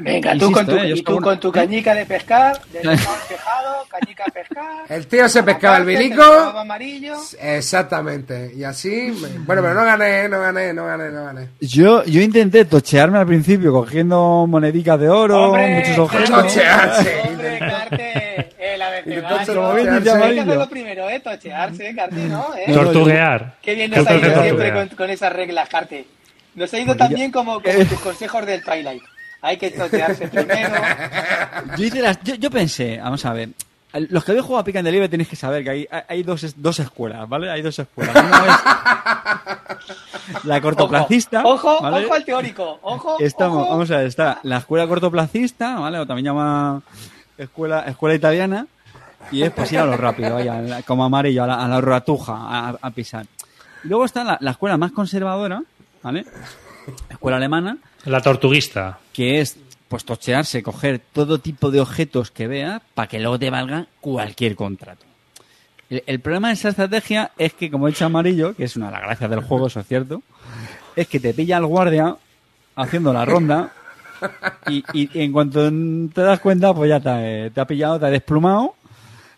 [0.00, 2.78] Venga, tú, Insisto, con tu, eh, y tú como- con tu cañica de pescar, de
[2.80, 4.64] pescado, cañica a pescar.
[4.88, 6.22] El tío se pescaba el bilico.
[6.22, 7.16] amarillo.
[7.40, 8.52] Exactamente.
[8.56, 8.88] Y así...
[9.20, 11.48] me- Bueno, pero no gané, no gané, no gané, no gané.
[11.60, 16.30] Yo, yo intenté tochearme al principio cogiendo monedicas de oro, Hombre, muchos objetos.
[16.30, 17.22] Tochearse.
[17.28, 18.12] Hombre, Carte,
[18.58, 19.52] eh, tochearse.
[19.52, 20.42] Hay que amarillo.
[20.42, 22.46] hacerlo primero, eh, tochearse, Carte, ¿no?
[22.56, 22.72] ¿Eh?
[22.72, 23.56] Tortuguear.
[23.62, 26.06] Qué bien ¿Qué nos ha ido siempre con, con esas reglas, Carte.
[26.54, 29.02] Nos ha ido tan bien como, como tus consejos del Twilight.
[29.42, 30.74] Hay que tochearse primero.
[31.76, 33.50] Yo, hice las- yo, yo pensé, vamos a ver,
[34.10, 36.42] los que habéis jugado a Pick and Deliver tenéis que saber que hay, hay dos,
[36.44, 37.50] es- dos escuelas, ¿vale?
[37.50, 38.14] Hay dos escuelas.
[38.16, 38.54] Una
[40.40, 41.42] es la cortoplacista.
[41.44, 42.04] Ojo, ¿vale?
[42.06, 42.78] ojo al teórico.
[42.82, 43.70] Ojo, Estamos, ojo.
[43.70, 45.98] vamos a ver, está la escuela cortoplacista, ¿vale?
[45.98, 46.82] O también llama
[47.36, 48.66] escuela, escuela italiana.
[49.30, 52.32] Y es pues ir a lo rápido, vaya, como amarillo, a la, a la ratuja,
[52.34, 53.26] a, a pisar.
[53.84, 55.62] Y luego está la, la escuela más conservadora,
[56.02, 56.24] ¿vale?
[57.08, 58.98] La escuela alemana, La tortuguista.
[59.12, 59.56] que es
[59.88, 64.54] pues tochearse, coger todo tipo de objetos que veas para que luego te valga cualquier
[64.54, 65.04] contrato.
[65.88, 68.86] El, el problema de esa estrategia es que, como he dicho amarillo, que es una
[68.86, 70.22] de las gracias del juego, eso es cierto,
[70.94, 72.16] es que te pilla el guardia
[72.76, 73.72] haciendo la ronda
[74.66, 75.70] y, y- y en cuanto
[76.12, 78.74] te das cuenta, pues ya te, te ha pillado, te ha desplumado,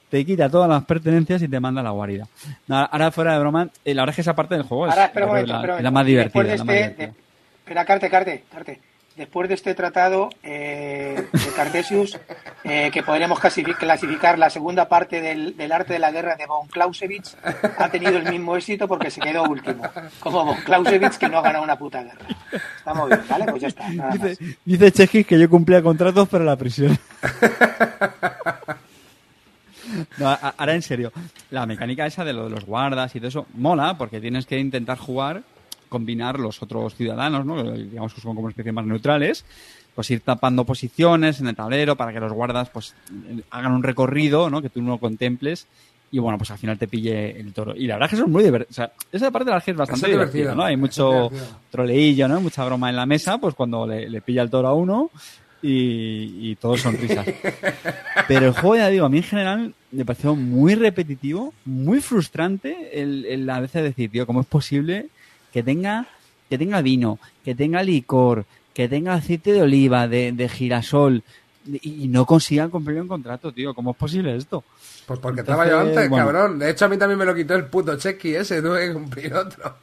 [0.09, 2.27] te quita todas las pertenencias y te manda a la guarida.
[2.68, 5.10] Ahora fuera de broma, eh, la verdad es que esa parte del juego es, espera
[5.12, 6.43] creo momento, la, espera la más divertida.
[6.43, 7.06] Después de la más este, divertida.
[7.06, 7.30] de-
[7.70, 8.80] espera, Carte, Carte, Carte.
[9.16, 12.18] Después de este tratado eh, de Cartesius,
[12.64, 16.47] eh, que podremos clasifi- clasificar la segunda parte del, del arte de la guerra de
[16.47, 17.36] von Clausewitz,
[17.78, 19.82] ha tenido el mismo éxito porque se quedó último.
[20.20, 22.24] Como von Clausewitz, que no ha ganado una puta guerra.
[22.78, 23.44] Estamos bien, ¿vale?
[23.47, 23.88] Pues ya está.
[23.90, 24.20] nada más.
[24.20, 26.98] Dice, dice que yo cumplía contratos para la prisión.
[30.18, 31.12] No, ahora en serio,
[31.51, 34.59] la mecánica esa de lo de los guardas y todo eso mola porque tienes que
[34.59, 35.42] intentar jugar,
[35.91, 37.71] combinar los otros ciudadanos, ¿no?
[37.73, 39.45] digamos que son como especies más neutrales,
[39.95, 42.95] pues ir tapando posiciones en el tablero para que los guardas pues
[43.29, 44.62] eh, hagan un recorrido, ¿no?
[44.62, 45.67] que tú no contemples
[46.12, 47.75] y bueno, pues al final te pille el toro.
[47.77, 48.73] Y la verdad es que son muy divertidos.
[48.73, 50.65] O sea, esa parte de la es bastante es divertida, divertido, ¿no?
[50.65, 51.59] Hay es mucho divertido.
[51.71, 52.41] troleillo, ¿no?
[52.41, 55.11] Mucha broma en la mesa, pues cuando le, le pilla el toro a uno
[55.62, 57.27] y, y todos son risas.
[58.29, 63.01] Pero el juego, ya digo, a mí en general me pareció muy repetitivo, muy frustrante
[63.01, 65.09] el, el a veces decir, tío, ¿cómo es posible
[65.52, 66.06] que tenga,
[66.48, 68.44] que tenga vino, que tenga licor,
[68.74, 71.22] que tenga aceite de oliva, de, de girasol
[71.66, 73.74] y, y no consiga cumplir un contrato, tío?
[73.74, 74.64] ¿Cómo es posible esto?
[75.06, 76.24] Pues porque Entonces, estaba yo antes, bueno.
[76.27, 76.59] cabrón.
[76.59, 79.35] De hecho, a mí también me lo quitó el puto Checky ese, tuve que cumplir
[79.35, 79.77] otro.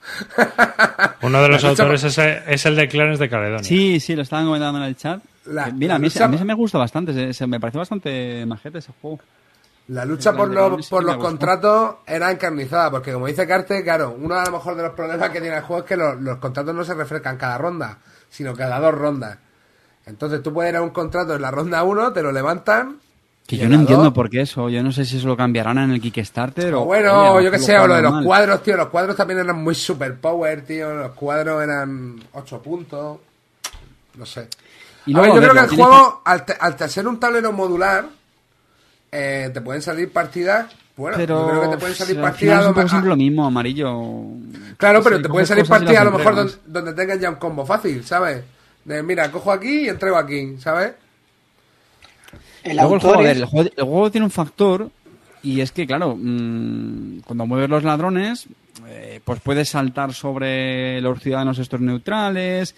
[1.22, 3.64] Uno de los autores es, es el de Clarence de Caledonia.
[3.64, 5.22] Sí, sí, lo estaban comentando en el chat.
[5.46, 7.60] La- Mira, la a mí, lucha- a mí se me gusta bastante, se, se me
[7.60, 9.20] pareció bastante majete ese juego.
[9.90, 14.36] La lucha por, los, por los contratos era encarnizada, porque como dice Carte, claro, uno
[14.36, 16.76] a lo mejor de los problemas que tiene el juego es que los, los contratos
[16.76, 18.00] no se refrescan cada ronda,
[18.30, 19.38] sino cada dos rondas.
[20.06, 22.98] Entonces tú puedes ir a un contrato en la ronda 1, te lo levantan.
[23.46, 24.68] Que yo no entiendo dos- por qué eso.
[24.68, 26.82] Yo no sé si eso lo cambiarán en el Kickstarter o.
[26.82, 28.26] O bueno, oye, yo que sé, o lo de los mal.
[28.26, 28.76] cuadros, tío.
[28.76, 30.94] Los cuadros también eran muy super power, tío.
[30.94, 33.20] Los cuadros eran 8 puntos.
[34.16, 34.50] No sé.
[35.06, 36.90] Y A ver, luego, yo a ver, creo que lo el juego, al, te- al
[36.90, 38.06] ser un tablero modular,
[39.12, 40.72] eh, te pueden salir partidas.
[40.96, 42.56] Bueno, Pero yo creo que te pueden salir partidas.
[42.56, 44.02] es un a lo poco me- siempre lo mismo, amarillo.
[44.78, 47.36] Claro, Sí, pero te pueden salir partidas a lo mejor donde, donde tengan ya un
[47.36, 48.44] combo fácil, ¿sabes?
[48.84, 50.94] De mira, cojo aquí y entrego aquí, ¿sabes?
[52.64, 54.90] El Luego el autor juego, a ver, es- el juego, el juego tiene un factor
[55.44, 58.48] y es que, claro, mm, cuando mueves los ladrones,
[58.88, 62.76] eh, pues puedes saltar sobre los ciudadanos estos neutrales,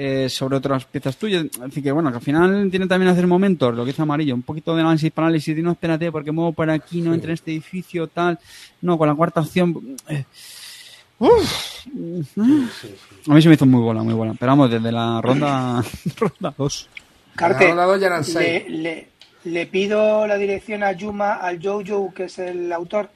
[0.00, 1.46] eh, sobre otras piezas tuyas.
[1.60, 4.42] Así que, bueno, que al final tiene también hacer momentos, lo que dice Amarillo, un
[4.42, 7.50] poquito de análisis parálisis, y no, espérate, porque muevo por aquí, no entra en este
[7.50, 8.38] edificio, tal.
[8.82, 9.96] No, con la cuarta opción...
[10.08, 10.24] eh,
[11.18, 11.86] uf,
[13.26, 14.34] a mí se me hizo muy buena, muy buena.
[14.38, 15.82] Pero vamos, desde la ronda
[16.56, 16.88] 2.
[17.34, 17.74] Carte,
[18.40, 19.08] le, le-
[19.44, 23.10] le pido la dirección a Yuma, al Jojo, que es el autor.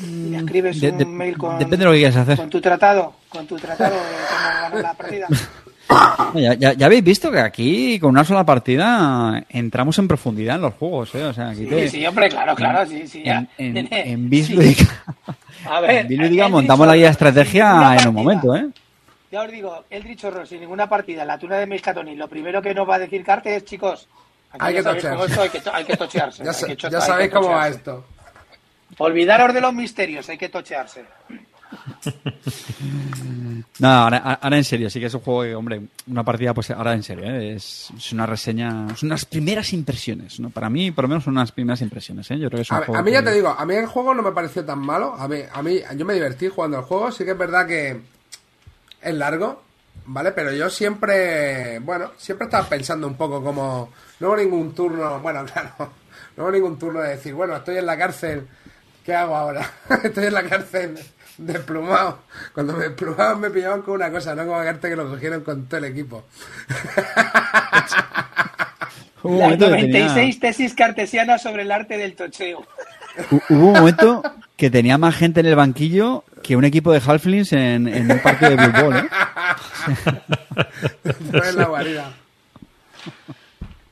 [0.00, 2.36] Y le escribes Mm, De- un de- mail con, depende de lo que quieras hacer.
[2.38, 5.28] con tu tratado, con tu tratado de cómo ganar la partida.
[6.34, 10.62] Ya, ya- ya habéis visto que aquí, con una sola partida, entramos en profundidad en
[10.62, 11.24] los juegos, ¿eh?
[11.24, 13.22] O sea, aquí Sí, te- sí, hombre, claro, claro, sí, sí.
[13.24, 13.46] ya.
[13.58, 14.54] en, en, en Biz sí.
[14.54, 15.04] Lúdica-
[15.68, 18.66] A ver, en Biz Lúdica el montamos la guía estrategia en un momento, ¿eh?
[19.30, 22.60] Ya os digo, el Dricho Ross, sin ninguna partida, la tuna de Miscatoni, lo primero
[22.60, 24.06] que nos va a decir Carte es, chicos,
[24.50, 26.44] aquí Hay que esto, hay que, to- hay que tochearse.
[26.44, 28.04] Ya, hay sa- que cho- ya hay que sabéis cómo va esto.
[28.98, 31.04] Olvidaros de los misterios, hay que tochearse.
[33.78, 36.70] No, ahora, ahora en serio, sí que es un juego que, hombre, una partida, pues
[36.70, 37.54] ahora en serio, ¿eh?
[37.54, 40.50] es, es una reseña, son unas primeras impresiones, ¿no?
[40.50, 42.38] Para mí, por lo menos, son unas primeras impresiones, ¿eh?
[42.38, 43.86] Yo creo que es un A, juego a mí ya te digo, a mí el
[43.86, 45.14] juego no me pareció tan malo.
[45.14, 47.10] A mí, a mí, yo me divertí jugando el juego.
[47.12, 48.00] Sí que es verdad que
[49.00, 49.62] es largo,
[50.06, 50.32] ¿vale?
[50.32, 53.90] Pero yo siempre, bueno, siempre estaba pensando un poco como,
[54.20, 55.92] no hubo ningún turno, bueno, claro,
[56.36, 58.46] no hubo ningún turno de decir, bueno, estoy en la cárcel,
[59.04, 59.68] ¿qué hago ahora?
[60.02, 60.98] estoy en la cárcel
[61.46, 62.20] desplumado.
[62.54, 65.42] Cuando me desplumaban me pillaban con una cosa, no como a Carte que lo cogieron
[65.42, 66.24] con todo el equipo.
[69.24, 72.66] Las momento que tenía- 96 tesis cartesianas sobre el arte del tocheo.
[73.30, 74.22] hu- hubo un momento
[74.56, 78.18] que tenía más gente en el banquillo que un equipo de Halflings en, en un
[78.18, 79.08] partido de Ball, ¿eh?
[81.32, 82.12] No es la guarida.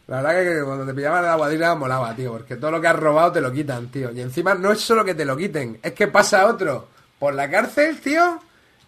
[0.09, 2.89] La verdad que cuando te pillaban en la guarida molaba, tío, porque todo lo que
[2.89, 4.11] has robado te lo quitan, tío.
[4.11, 6.89] Y encima no es solo que te lo quiten, es que pasa otro
[7.21, 8.41] por la cárcel, tío,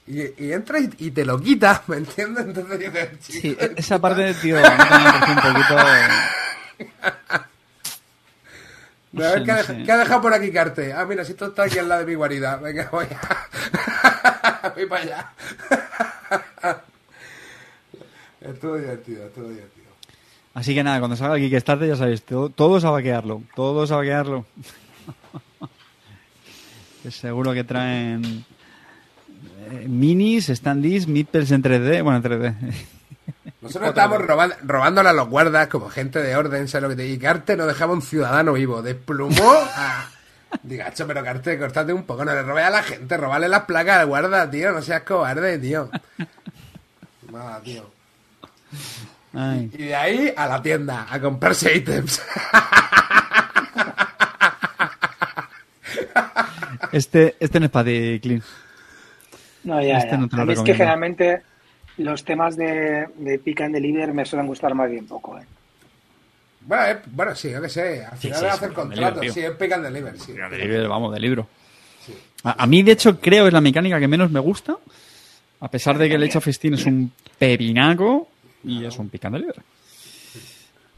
[0.09, 2.45] y, y entra y, y te lo quita, ¿me entiendes?
[2.47, 5.77] Entonces dices, Sí, chico, e- esa parte, tío, me pareció un poquito...
[9.13, 9.83] de a ver sé, ¿qué, ha no sé.
[9.85, 10.93] qué ha dejado por aquí Carte.
[10.95, 12.57] Ah, mira, si esto está aquí al lado de mi guarida.
[12.57, 14.73] Venga, voy a...
[14.75, 15.33] voy para allá.
[18.41, 19.83] estuvo divertido, estuvo divertido.
[20.55, 23.97] Así que nada, cuando salga el Kickstarter ya sabéis, todo- todos a vaquearlo, todos a
[23.97, 24.47] vaquearlo.
[27.11, 28.45] Seguro que traen
[29.71, 32.55] eh, minis, standees, meeples en 3D, bueno, en 3D.
[33.61, 37.03] Nosotros estábamos robando, robándole a los guardas como gente de orden, ¿sabes lo que te
[37.03, 37.15] digo?
[37.15, 40.09] Y Carte nos dejaba un ciudadano vivo, desplumó a...
[40.63, 43.63] Diga, "Acho, pero Carte, cortate un poco, no le robes a la gente, robarle las
[43.63, 45.89] placas al guarda, tío, no seas cobarde, tío.
[47.33, 47.89] Nada, tío.
[49.33, 49.71] Ay.
[49.73, 52.21] Y de ahí a la tienda, a comprarse ítems.
[56.93, 58.45] Este, este no es para ti, Clint.
[59.65, 60.17] No, ya, Este ya.
[60.19, 61.43] no te lo a mí es que generalmente
[61.99, 65.39] los temas de, de pick and deliver me suelen gustar más bien poco.
[65.39, 65.45] ¿eh?
[66.63, 68.89] bueno, eh, bueno, sí, yo qué sé, al final sí, es es hacer pick and
[68.89, 70.33] contratos, deliver, sí, es pick and deliver, sí.
[70.33, 71.49] De libro, vamos, de libro.
[72.45, 74.77] A, a mí, de hecho, creo que es la mecánica que menos me gusta,
[75.61, 78.29] a pesar de que el hecho festín es un pepinaco
[78.65, 79.57] y es un pick and deliver.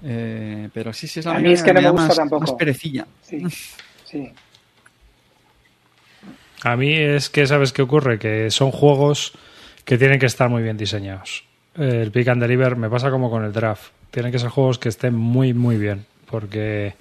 [0.07, 2.41] Eh, pero sí, sí es la A mí es que no me gusta más, tampoco.
[2.43, 3.07] más perecilla.
[3.23, 3.43] Sí,
[4.05, 4.33] sí.
[6.65, 8.19] A mí es que, ¿sabes qué ocurre?
[8.19, 9.33] Que son juegos
[9.85, 11.45] que tienen que estar muy bien diseñados.
[11.77, 13.93] El Pick and Deliver me pasa como con el draft.
[14.11, 16.07] Tienen que ser juegos que estén muy, muy bien.
[16.31, 16.95] Porque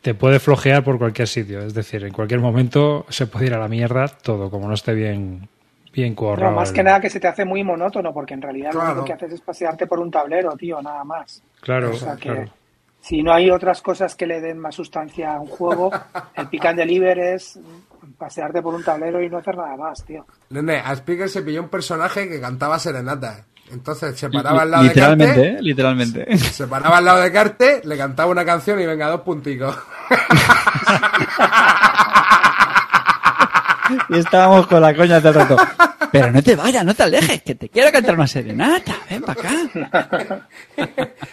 [0.00, 1.60] te puede flojear por cualquier sitio.
[1.60, 4.94] Es decir, en cualquier momento se puede ir a la mierda todo, como no esté
[4.94, 5.48] bien,
[5.92, 6.50] bien currado.
[6.50, 8.92] No, más que nada que se te hace muy monótono, porque en realidad lo Claro.
[8.92, 11.42] único que haces es pasearte por un tablero, tío, nada más.
[11.60, 12.50] Claro, O sea que claro.
[13.08, 15.90] Si no hay otras cosas que le den más sustancia a un juego,
[16.34, 17.58] el pick and deliver es
[18.18, 20.26] pasearte por un tablero y no hacer nada más, tío.
[20.50, 23.46] Nene, a Spiker se pilló un personaje que cantaba serenata.
[23.72, 25.62] Entonces se paraba al lado Literalmente, de Carte, ¿eh?
[25.62, 26.36] Literalmente.
[26.36, 29.74] se paraba al lado de Carte, le cantaba una canción y venga, dos punticos.
[34.10, 35.56] Y estábamos con la coña todo el rato.
[36.10, 38.94] Pero no te vayas, no te alejes, que te quiero cantar una serenata.
[39.10, 40.48] Ven para acá.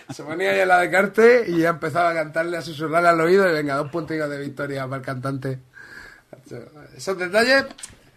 [0.10, 3.22] se ponía ahí al lado de Carte y ya empezaba a cantarle, a susurrarle al
[3.22, 5.60] oído y venga, dos punticos de victoria para el cantante.
[6.95, 7.65] Esos detalles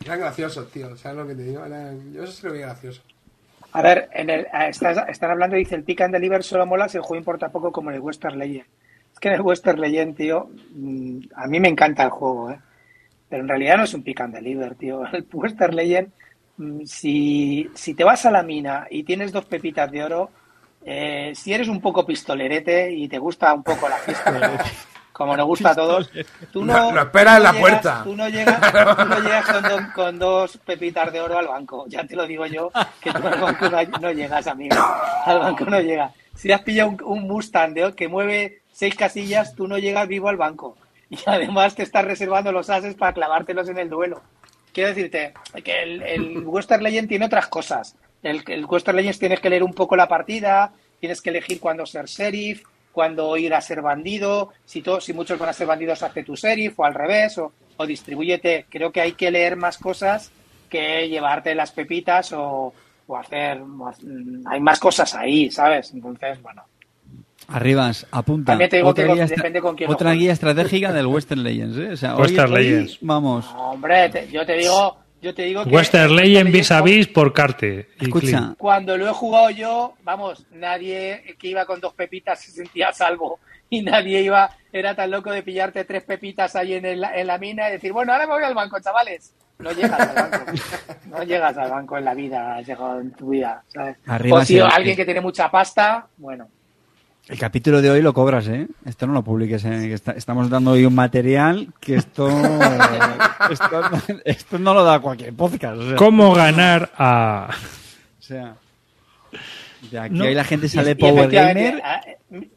[0.04, 0.96] eran graciosos, tío.
[0.96, 1.64] ¿Sabes lo que te digo?
[1.64, 3.02] Eran- Yo eso sí lo vi gracioso.
[3.72, 6.88] A ver, en el, eh, estás- están hablando, dice, el pick and deliver solo mola
[6.88, 8.66] si el juego importa poco como en el Western Legend.
[9.12, 12.58] Es que en el Western Legend, tío, mm, a mí me encanta el juego, ¿eh?
[13.28, 15.02] Pero en realidad no es un pick and deliver, tío.
[15.12, 16.08] El Western Legend,
[16.56, 20.30] mm, si, si te vas a la mina y tienes dos pepitas de oro,
[20.84, 24.32] eh, si eres un poco pistolerete y te gusta un poco la fiesta,
[25.12, 26.10] como nos gusta a todos,
[26.52, 28.00] tú no, esperas en la llegas- puerta.
[28.04, 31.84] Tú no llegas, tú no llegas con, do- con dos pepitas de oro al banco.
[31.88, 34.76] Ya te lo digo yo, que tú al banco no, no llegas, amigo.
[35.24, 36.12] Al banco no llegas.
[36.34, 40.28] Si has pillado un, un Mustang de- que mueve seis casillas, tú no llegas vivo
[40.28, 40.76] al banco.
[41.10, 44.22] Y además te estás reservando los ases para clavártelos en el duelo.
[44.72, 45.32] Quiero decirte
[45.64, 47.96] que el, el Western Legend tiene otras cosas.
[48.22, 51.86] El, el Western Legends tienes que leer un poco la partida, tienes que elegir cuándo
[51.86, 52.62] ser sheriff,
[52.92, 56.34] cuándo ir a ser bandido, si, to- si muchos van a ser bandidos, hazte tu
[56.34, 58.66] sheriff o al revés, o, o distribúyete.
[58.68, 60.30] Creo que hay que leer más cosas
[60.68, 62.74] que llevarte las pepitas o,
[63.06, 63.62] o hacer...
[64.46, 65.92] Hay más cosas ahí, ¿sabes?
[65.94, 66.62] Entonces, bueno.
[67.48, 68.52] Arribas, apunta.
[68.52, 71.78] También te digo otra que guía, depende con quién otra guía estratégica del Western Legends,
[71.78, 71.88] ¿eh?
[71.92, 72.98] O sea, hoy- Western hoy Legends.
[73.00, 73.46] Vamos.
[73.56, 74.98] Hombre, te- yo te digo...
[75.20, 77.88] Yo te digo que Western el Legend vis a Legends- vis por Carte.
[77.98, 78.54] Escucha.
[78.56, 82.92] Cuando lo he jugado yo, vamos, nadie que iba con dos pepitas se sentía a
[82.92, 83.40] salvo.
[83.68, 87.36] Y nadie iba, era tan loco de pillarte tres pepitas ahí en, el- en la
[87.38, 89.34] mina y decir, bueno, ahora me voy al banco, chavales.
[89.58, 90.52] No llegas al banco.
[91.08, 93.96] No llegas al banco en la vida, has llegado en tu vida, ¿sabes?
[94.06, 96.46] Arriba o si sí, alguien que tiene mucha pasta, bueno.
[97.28, 98.66] El capítulo de hoy lo cobras, ¿eh?
[98.84, 99.70] Esto no lo publiques, ¿eh?
[99.88, 102.28] Que está- estamos dando hoy un material que esto,
[103.50, 103.80] esto,
[104.24, 105.78] esto no lo da cualquier podcast.
[105.78, 107.50] O sea, ¿Cómo ganar a...?
[108.18, 108.54] o sea,
[109.90, 110.24] de aquí No.
[110.24, 111.82] ahí la gente Y- sale y Power efectivamente, Gamer.
[111.84, 112.00] ah,
[112.32, 112.48] eh,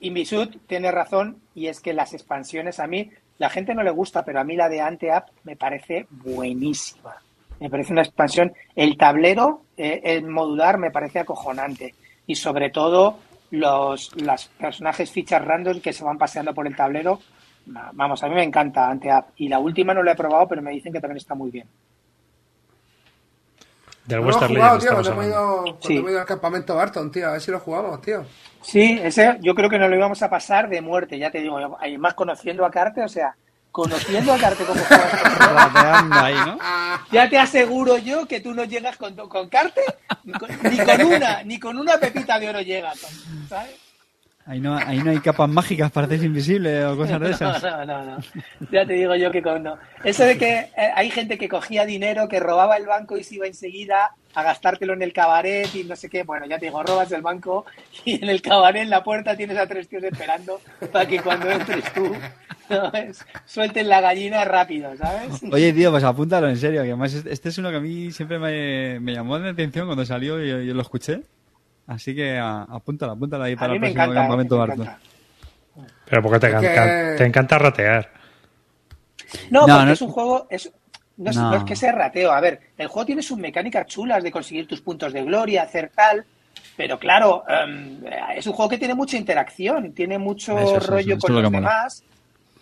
[0.00, 4.24] Invisud tiene razón y es que las expansiones a mí, la gente no le gusta,
[4.24, 7.14] pero a mí la de Anteapp me parece buenísima.
[7.60, 8.52] Me parece una expansión.
[8.74, 11.94] El tablero, eh, el modular, me parece acojonante.
[12.26, 13.18] Y sobre todo
[13.54, 17.20] los, los personajes fichas random que se van paseando por el tablero.
[17.74, 19.30] Va- Vamos, a mí me encanta Anteapp.
[19.36, 21.66] Y la última no la he probado, pero me dicen que también está muy bien.
[24.06, 25.96] Del No lo jugado, tío, cuando hemos, ido, cuando Sí.
[25.96, 27.26] hemos ido al campamento Barton, tío.
[27.28, 28.24] A ver si lo jugamos, tío.
[28.60, 31.58] Sí, ese yo creo que nos lo íbamos a pasar de muerte, ya te digo,
[31.98, 33.34] más conociendo a Carte, o sea,
[33.74, 34.80] conociendo a Carte como
[36.12, 36.56] ahí, ¿no?
[37.10, 39.80] ya te aseguro yo que tú no llegas con, con Carte,
[40.22, 43.00] ni con, ni con una, ni con una pepita de oro llegas,
[43.48, 43.74] ¿sabes?
[44.46, 47.62] Ahí no, ahí no hay capas mágicas para hacerse invisible o cosas de esas.
[47.62, 48.18] No, no, no, no.
[48.70, 49.76] Ya te digo yo que con no.
[50.04, 53.36] Eso de que eh, hay gente que cogía dinero, que robaba el banco y se
[53.36, 56.24] iba enseguida a gastártelo en el cabaret y no sé qué.
[56.24, 57.64] Bueno, ya te digo, robas el banco
[58.04, 60.60] y en el cabaret, en la puerta, tienes a tres tíos esperando
[60.92, 62.14] para que cuando entres tú,
[63.46, 65.40] Suelten la gallina rápido, ¿sabes?
[65.52, 68.38] Oye, tío, pues apúntalo en serio, que además este es uno que a mí siempre
[68.38, 71.22] me, me llamó la atención cuando salió y yo, yo lo escuché.
[71.86, 74.20] Así que a- apúntalo, apúntalo ahí para el próximo encanta.
[74.20, 74.86] campamento me Barto.
[76.06, 78.10] Pero porque te, encanta, te encanta ratear.
[79.50, 80.46] No, No, porque no- es un juego.
[80.50, 80.72] Es,
[81.16, 81.50] no, es, No.
[81.50, 82.32] no es que sea rateo.
[82.32, 85.90] A ver, el juego tiene sus mecánicas chulas de conseguir tus puntos de gloria, hacer
[85.94, 86.24] tal.
[86.76, 88.00] Pero claro, em,
[88.36, 91.26] es un juego que tiene mucha interacción, tiene mucho Eso, eso, rollo eso, con eso
[91.26, 91.68] es lo los mola.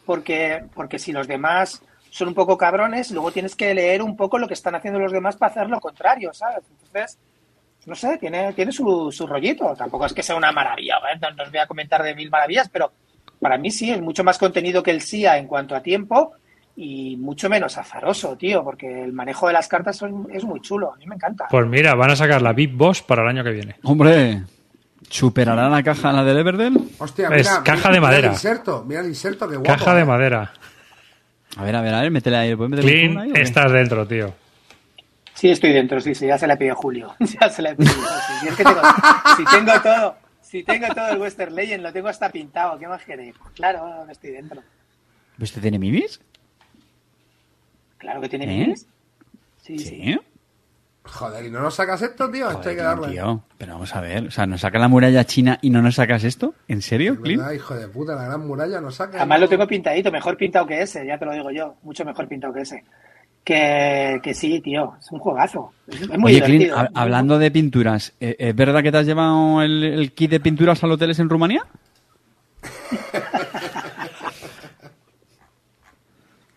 [0.07, 4.39] Porque, porque si los demás son un poco cabrones, luego tienes que leer un poco
[4.39, 6.65] lo que están haciendo los demás para hacer lo contrario, ¿sabes?
[6.71, 7.19] Entonces,
[7.87, 9.75] no sé, tiene, tiene su, su rollito.
[9.77, 11.19] Tampoco es que sea una maravilla, ¿eh?
[11.21, 12.93] no, no os voy a comentar de mil maravillas, pero
[13.41, 16.33] para mí sí, es mucho más contenido que el SIA en cuanto a tiempo
[16.77, 20.93] y mucho menos azaroso, tío, porque el manejo de las cartas son- es muy chulo,
[20.93, 21.47] a mí me encanta.
[21.51, 23.77] Pues mira, van a sacar la Big Boss para el año que viene.
[23.83, 24.43] Hombre,
[25.13, 26.79] ¿superará la caja la del Everdell?
[26.99, 28.17] Hostia, Es mira, caja mira, de madera.
[28.19, 29.69] Mira el inserto, mira el inserto, qué guapo.
[29.69, 30.05] Caja de eh.
[30.05, 30.53] madera.
[31.57, 32.57] A ver, a ver, a ver, métele ahí.
[32.57, 34.35] ¿puedes meterle Clean, ahí estás dentro, tío.
[35.35, 37.15] Sí, estoy dentro, sí, sí, ya se la pidió Julio.
[37.41, 37.95] Ya se la he pedido.
[37.95, 38.47] sí.
[38.47, 38.81] Y es que tengo,
[39.37, 43.05] si tengo todo, si tengo todo el Western Legend, lo tengo hasta pintado, ¿qué más
[43.05, 43.35] queréis?
[43.39, 44.63] Pues claro, estoy dentro.
[45.39, 46.21] ¿Usted tiene mimis?
[47.99, 48.49] Claro que tiene ¿Eh?
[48.49, 48.87] minis.
[49.63, 49.85] Sí, sí.
[49.85, 50.21] Sí.
[51.05, 52.49] Joder, ¿y no nos sacas esto, tío?
[52.49, 53.09] esto hay que Joder, darle.
[53.13, 53.43] tío.
[53.59, 56.23] Pero vamos a ver, o sea, ¿nos saca la muralla china y no nos sacas
[56.23, 56.55] esto?
[56.69, 57.41] ¿En serio, Clint?
[57.41, 58.15] ¿Verdad, hijo de puta?
[58.15, 59.19] La gran muralla nos saca.
[59.19, 62.29] Además lo tengo pintadito, mejor pintado que ese, ya te lo digo yo, mucho mejor
[62.29, 62.85] pintado que ese.
[63.43, 65.73] Que, que sí, tío, es un juegazo.
[65.89, 69.83] Es, muy Oye, Clint, hablando de pinturas, ¿eh, ¿es verdad que te has llevado el,
[69.83, 71.67] el kit de pinturas al hoteles en Rumanía?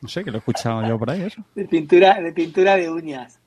[0.01, 1.41] No sé, que lo he escuchado yo por ahí, eso.
[1.55, 3.39] De pintura, de pintura de uñas.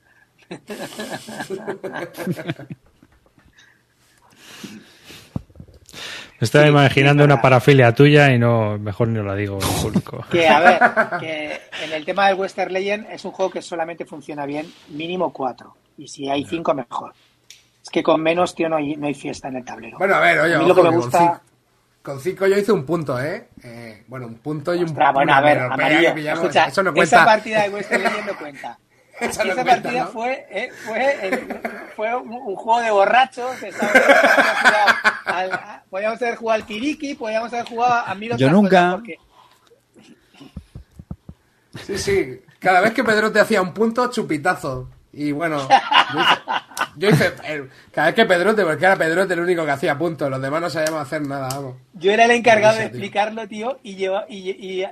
[6.40, 9.58] Me estaba Sí, imaginando sí, una para- parafilia tuya y no, mejor ni lo digo
[9.60, 10.24] en público.
[10.30, 10.80] Que a ver,
[11.20, 15.32] que en el tema del Western Legend es un juego que solamente funciona bien mínimo
[15.32, 15.74] cuatro.
[15.96, 17.12] Y si hay cinco, mejor.
[17.82, 19.98] Es que con menos, tío, no hay, no hay fiesta en el tablero.
[19.98, 21.42] Bueno, a ver, oye, A mí lo que ojo, me gusta- Con cinco,
[22.02, 23.48] con cinco yo hice un punto, ¿eh?
[23.64, 26.10] Eh, bueno, un punto y un Ostras, bueno, a una ver, amarillo.
[26.34, 27.24] Escucha, Eso no esa cuenta.
[27.24, 28.78] partida de Western Legend no cuenta.
[29.20, 30.10] Esa no esa cuenta, partida ¿no?
[30.10, 31.60] fue, eh, fue, el-
[31.96, 33.56] fue un, un juego de borrachos.
[35.90, 38.90] podíamos haber jugado al Kiriki, podíamos haber jugado a mil Yo nunca.
[38.92, 39.18] porque-
[41.84, 42.40] Sí, sí.
[42.58, 44.88] Cada vez que Pedro te hacía un punto, chupitazo.
[45.20, 46.38] Y bueno, yo hice,
[46.96, 50.30] yo hice- eh, cada vez que Pedrote, porque era Pedrote el único que hacía puntos,
[50.30, 51.74] los demás no sabíamos hacer nada, vamos.
[51.94, 54.86] Yo era el encargado de explicarlo, tío, y, lleva, y,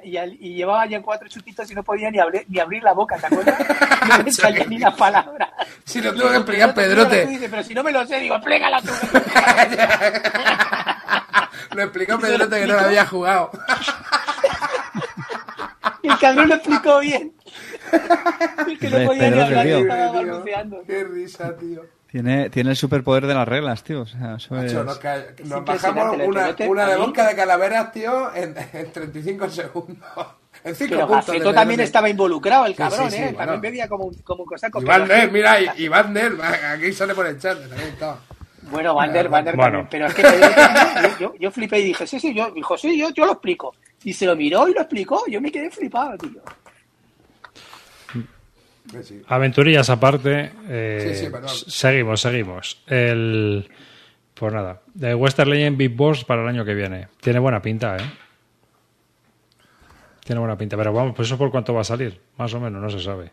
[0.56, 3.54] llevaba ya cuatro chupitos y no podía ni abrir, ni abrir la boca, ¿te acuerdas?
[4.08, 5.48] No me salía ni la palabra.
[5.84, 8.78] Si lo tuvo que explicar Pedrote, dices, pero si no me lo sé, digo, explícalo
[8.82, 8.90] tú.
[11.76, 13.50] Lo explicó Pedrote que no lo había jugado.
[16.02, 17.32] El cabrón lo explicó bien.
[18.72, 19.78] Es que no Hombre, podía ni hablar, tío.
[19.78, 20.82] estaba balbuceando.
[20.86, 21.82] Qué risa, tío.
[22.10, 24.02] Tiene, tiene el superpoder de las reglas, tío.
[24.02, 24.62] O sea, eso es...
[24.72, 29.50] Macho, nos, ca- nos bajamos una, una de boca de calaveras, tío, en, en 35
[29.50, 30.06] segundos.
[30.64, 31.54] En 5 Pero puntos.
[31.54, 33.26] también estaba involucrado, el cabrón, sí, sí, ¿eh?
[33.26, 33.52] bueno.
[33.52, 34.80] También bebía como un, como un cosaco.
[34.82, 38.18] Y Van Der, mira, y, y Van Der, aquí sale por el chat, también estaba.
[38.62, 39.86] Bueno, Vander, Vander Bueno.
[39.86, 39.88] también.
[39.90, 43.10] Pero es que yo, yo, yo flipé y dije, sí, sí, yo, dijo, sí, yo,
[43.10, 43.74] yo lo explico.
[44.02, 45.22] Y se lo miró y lo explicó.
[45.28, 46.40] Yo me quedé flipado, tío.
[49.02, 49.22] Sí.
[49.28, 52.82] Aventurillas aparte, eh, Sí, seguimos, seguimos.
[52.86, 53.68] El,
[54.34, 57.08] pues nada, de Western Legend Big Boss para el año que viene.
[57.20, 58.00] Tiene buena pinta, ¿eh?
[60.24, 62.82] Tiene buena pinta, pero vamos, pues eso por cuánto va a salir, más o menos,
[62.82, 63.30] no se sabe.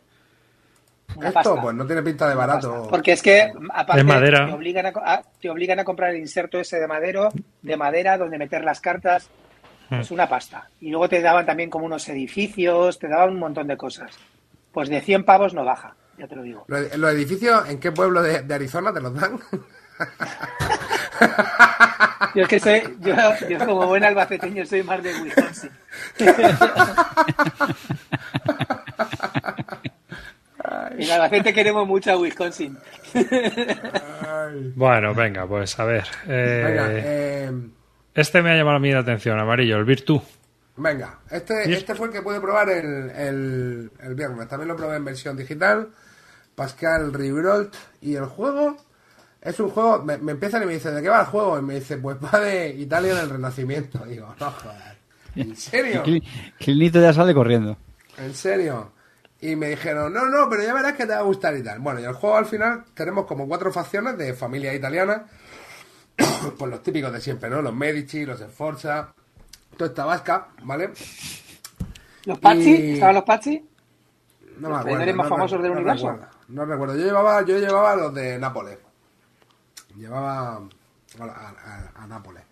[1.16, 1.62] Una Esto, pasta.
[1.62, 2.88] pues no tiene pinta de barato.
[2.90, 4.46] Porque es que, aparte, Es madera.
[4.48, 7.30] Te, obligan a, co- a- te obligan a comprar el inserto ese de madero,
[7.62, 9.30] de madera, donde meter las cartas.
[9.90, 9.96] Hmm.
[10.02, 10.70] Es una pasta.
[10.82, 14.12] Y luego te daban también como unos edificios, te daban un montón de cosas.
[14.74, 16.66] Pues de 100 pavos no baja, ya te lo digo.
[16.68, 19.40] ¿Los, los edificios en qué pueblo de, de Arizona te los dan?
[22.36, 23.14] Yo es que soy, yo,
[23.48, 25.70] yo como buen albaceteño soy más de Wisconsin.
[30.98, 32.78] En Albacete queremos mucho a Wisconsin.
[34.76, 36.06] Bueno, venga, pues a ver.
[36.28, 37.52] eh, Venga, eh,
[38.14, 40.22] Este me ha llamado a mí la atención, amarillo, el Virtu.
[40.78, 41.20] Venga.
[41.30, 44.48] Este, este fue el que pude probar el, el, el viernes.
[44.48, 45.90] También lo probé en versión digital.
[46.56, 47.74] Pascal Ribrault.
[48.02, 48.78] Y el juego
[49.42, 50.04] es un juego.
[50.04, 51.58] Me, me empiezan y me dicen, ¿de qué va el juego?
[51.60, 54.00] Y me dice, pues va de Italia del Renacimiento.
[54.08, 54.98] Digo, no joder.
[55.36, 56.04] ¿En serio?
[56.04, 56.24] Cli-
[56.60, 57.78] Clinito ya sale corriendo.
[58.18, 58.92] ¿En serio?
[59.42, 61.80] Y me dijeron, no, no, pero ya verás que te va a gustar y tal.
[61.80, 65.26] Bueno, y el juego al final tenemos como cuatro facciones de familia italiana.
[66.58, 67.62] pues los típicos de siempre, ¿no?
[67.62, 69.14] Los Medici, los Sforza,
[69.80, 70.92] esta vasca, ¿vale?
[72.26, 72.72] ¿Los Pazzi?
[72.72, 73.66] Y- ¿Estaban los Pazzi?
[74.60, 75.00] No me acuerdo.
[75.16, 76.12] más no famosos re- del no universo.
[76.12, 76.96] recuerdo, no recuerdo.
[76.96, 78.78] Yo llevaba, yo llevaba los de Nápoles.
[79.96, 80.56] Llevaba
[81.20, 82.44] a, a- a Nápoles.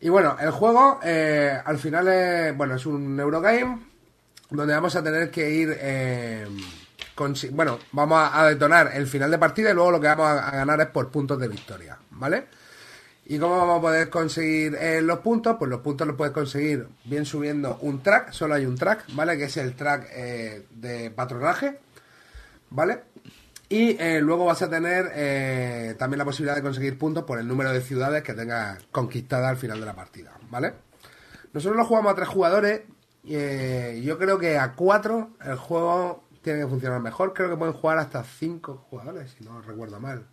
[0.00, 3.78] Y bueno, el juego eh, al final es, bueno, es un Eurogame
[4.50, 5.76] donde vamos a tener que ir...
[5.80, 6.46] eh,
[7.16, 10.26] consi- bueno, vamos a, a detonar el final de partida y luego lo que vamos
[10.26, 12.46] a, a ganar es por puntos de victoria, ¿vale?
[13.30, 15.56] ¿Y cómo vamos a poder conseguir eh, los puntos?
[15.58, 19.36] Pues los puntos los puedes conseguir bien subiendo un track, solo hay un track, ¿vale?
[19.36, 21.78] Que es el track eh, de patronaje,
[22.70, 23.02] ¿vale?
[23.68, 27.70] Y eh, luego vas a tener también la posibilidad de conseguir puntos por el número
[27.70, 30.72] de ciudades que tengas conquistadas al final de la partida, ¿vale?
[31.52, 32.80] Nosotros lo jugamos a tres jugadores
[33.24, 37.34] y yo creo que a cuatro el juego tiene que funcionar mejor.
[37.34, 40.26] Creo que pueden jugar hasta cinco jugadores, si no recuerdo mal.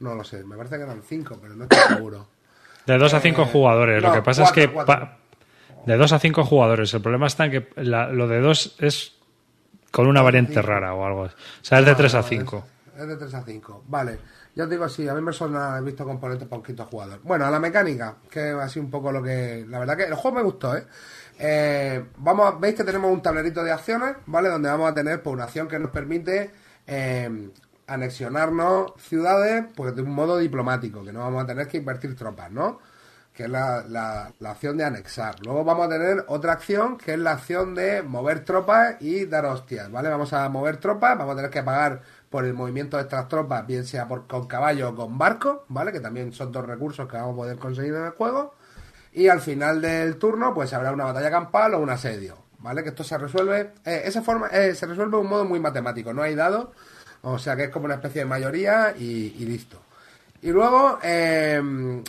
[0.00, 2.28] No lo sé, me parece que eran cinco, pero no estoy seguro.
[2.86, 4.02] De 2 a 5 Eh, jugadores.
[4.02, 5.18] no, Lo que pasa cuatro, es que pa-
[5.86, 6.92] De 2 a 5 jugadores.
[6.94, 9.14] El problema está en que la- lo de 2 es
[9.90, 11.22] con una variante rara o algo.
[11.22, 11.30] O
[11.62, 12.64] sea, es de 3 a 5.
[12.96, 13.84] Es, es de 3 a 5.
[13.88, 14.18] Vale.
[14.54, 17.20] Ya os digo, sí, a mí me suena, he visto componentes para un quinto jugador.
[17.22, 19.64] Bueno, a la mecánica, que es así un poco lo que...
[19.68, 20.84] La verdad que el juego me gustó, ¿eh?
[21.38, 24.48] Eh, vamos, a- veis que tenemos un tablerito de acciones, ¿vale?
[24.48, 26.50] Donde vamos a tener pues, una acción que nos permite
[26.86, 27.50] eh,
[27.88, 32.50] anexionarnos ciudades pues de un modo diplomático, que no vamos a tener que invertir tropas,
[32.50, 32.78] ¿no?
[33.32, 35.36] Que es la, la- acción de anexar.
[35.44, 39.46] Luego vamos a tener otra acción que es la acción de mover tropas y dar
[39.46, 40.08] hostias, ¿vale?
[40.08, 43.66] Vamos a mover tropas, vamos a tener que pagar por el movimiento de estas tropas,
[43.66, 45.92] bien sea por, con caballo o con barco, ¿vale?
[45.92, 48.54] Que también son dos recursos que vamos a poder conseguir en el juego.
[49.12, 52.82] Y al final del turno, pues habrá una batalla campal o un asedio, ¿vale?
[52.82, 56.12] Que esto se resuelve, eh, esa forma, eh, se resuelve de un modo muy matemático,
[56.12, 56.68] no hay dados,
[57.22, 59.82] o sea que es como una especie de mayoría y, listo.
[60.40, 61.60] Y luego eh,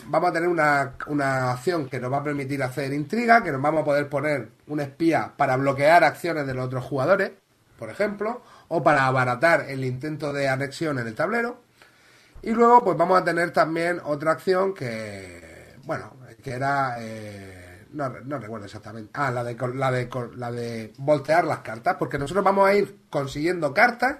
[0.06, 3.60] vamos a tener una, una acción que nos va a permitir hacer intriga, que nos
[3.60, 7.32] vamos a poder poner un espía para bloquear acciones de los otros jugadores,
[7.76, 11.60] por ejemplo, o para abaratar el intento de anexión en el tablero.
[12.42, 18.08] Y luego, pues vamos a tener también otra acción que, bueno, que era, eh, no,
[18.08, 19.10] no recuerdo exactamente.
[19.14, 22.96] Ah, la de, la de, la de voltear las cartas, porque nosotros vamos a ir
[23.10, 24.18] consiguiendo cartas,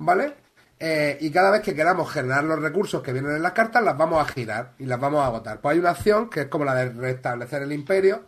[0.00, 0.34] ¿vale?
[0.78, 3.98] Eh, y cada vez que queramos generar los recursos que vienen en las cartas, las
[3.98, 5.60] vamos a girar y las vamos a agotar.
[5.60, 8.22] Pues hay una acción que es como la de restablecer el imperio,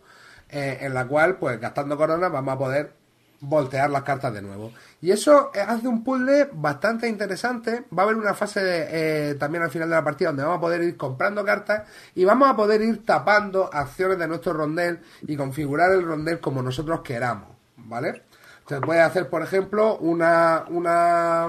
[0.50, 2.92] eh, en la cual, pues gastando coronas, vamos a poder
[3.40, 4.70] voltear las cartas de nuevo.
[5.00, 7.84] Y eso eh, hace un puzzle bastante interesante.
[7.96, 10.82] Va a haber una fase también al final de la partida donde vamos a poder
[10.82, 15.90] ir comprando cartas y vamos a poder ir tapando acciones de nuestro rondel y configurar
[15.92, 18.24] el rondel como nosotros queramos, ¿vale?
[18.72, 21.46] Se puede hacer, por ejemplo, una, una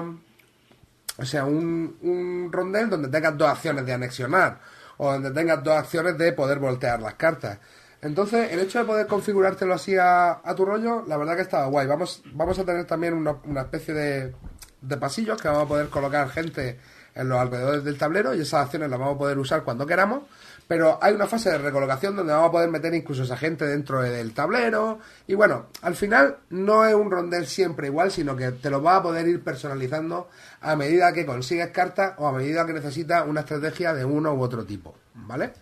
[1.16, 4.60] o sea, un, un rondel donde tengas dos acciones de anexionar
[4.98, 7.60] o donde tengas dos acciones de poder voltear las cartas.
[8.02, 11.64] Entonces, el hecho de poder configurártelo así a, a tu rollo, la verdad que estaba
[11.64, 11.86] guay.
[11.86, 14.34] Vamos, vamos a tener también una, una especie de,
[14.82, 16.78] de pasillos que vamos a poder colocar gente
[17.14, 20.24] en los alrededores del tablero y esas acciones las vamos a poder usar cuando queramos.
[20.66, 24.00] Pero hay una fase de recolocación donde vamos a poder meter incluso esa gente dentro
[24.00, 24.98] del tablero.
[25.26, 29.00] Y bueno, al final no es un rondel siempre igual, sino que te lo vas
[29.00, 30.30] a poder ir personalizando
[30.62, 34.40] a medida que consigues cartas o a medida que necesitas una estrategia de uno u
[34.40, 34.94] otro tipo.
[35.14, 35.52] ¿Vale?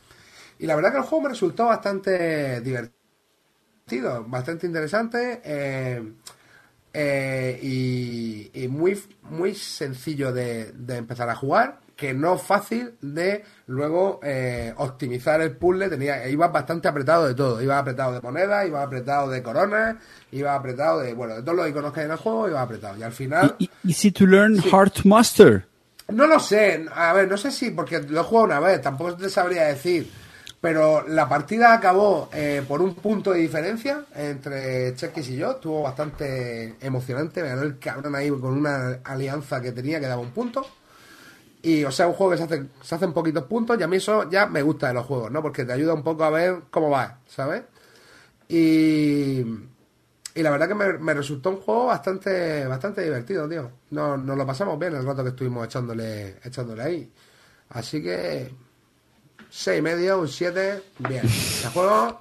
[0.59, 6.13] Y la verdad que el juego me resultó bastante divertido, bastante interesante eh,
[6.95, 13.45] eh, y, y muy, muy sencillo de, de empezar a jugar, que no fácil de
[13.67, 15.89] luego eh, optimizar el puzzle.
[15.89, 19.97] Tenía, iba bastante apretado de todo, iba apretado de monedas, iba apretado de coronas,
[20.31, 22.97] iba apretado de, bueno, de todos los iconos que hay en el juego, iba apretado.
[22.99, 23.57] Y al final...
[23.85, 25.67] Easy to learn, hard to master.
[26.09, 29.17] No lo sé, a ver, no sé si, porque lo he jugado una vez, tampoco
[29.17, 30.11] te sabría decir,
[30.61, 35.83] pero la partida acabó eh, por un punto de diferencia entre Chequis y yo, estuvo
[35.83, 40.33] bastante emocionante, me ganó el cabrón ahí con una alianza que tenía que daba un
[40.33, 40.67] punto.
[41.63, 43.97] Y, o sea, un juego que se hace, se hacen poquitos puntos y a mí
[43.97, 45.41] eso ya me gusta de los juegos, ¿no?
[45.43, 47.63] Porque te ayuda un poco a ver cómo va, ¿sabes?
[48.49, 49.41] Y,
[50.35, 53.71] y la verdad que me, me resultó un juego bastante bastante divertido, tío.
[53.91, 57.11] No, nos lo pasamos bien el rato que estuvimos echándole, echándole ahí.
[57.71, 58.51] Así que,
[59.49, 61.23] seis y medio, un 7, bien.
[61.65, 62.21] El juego,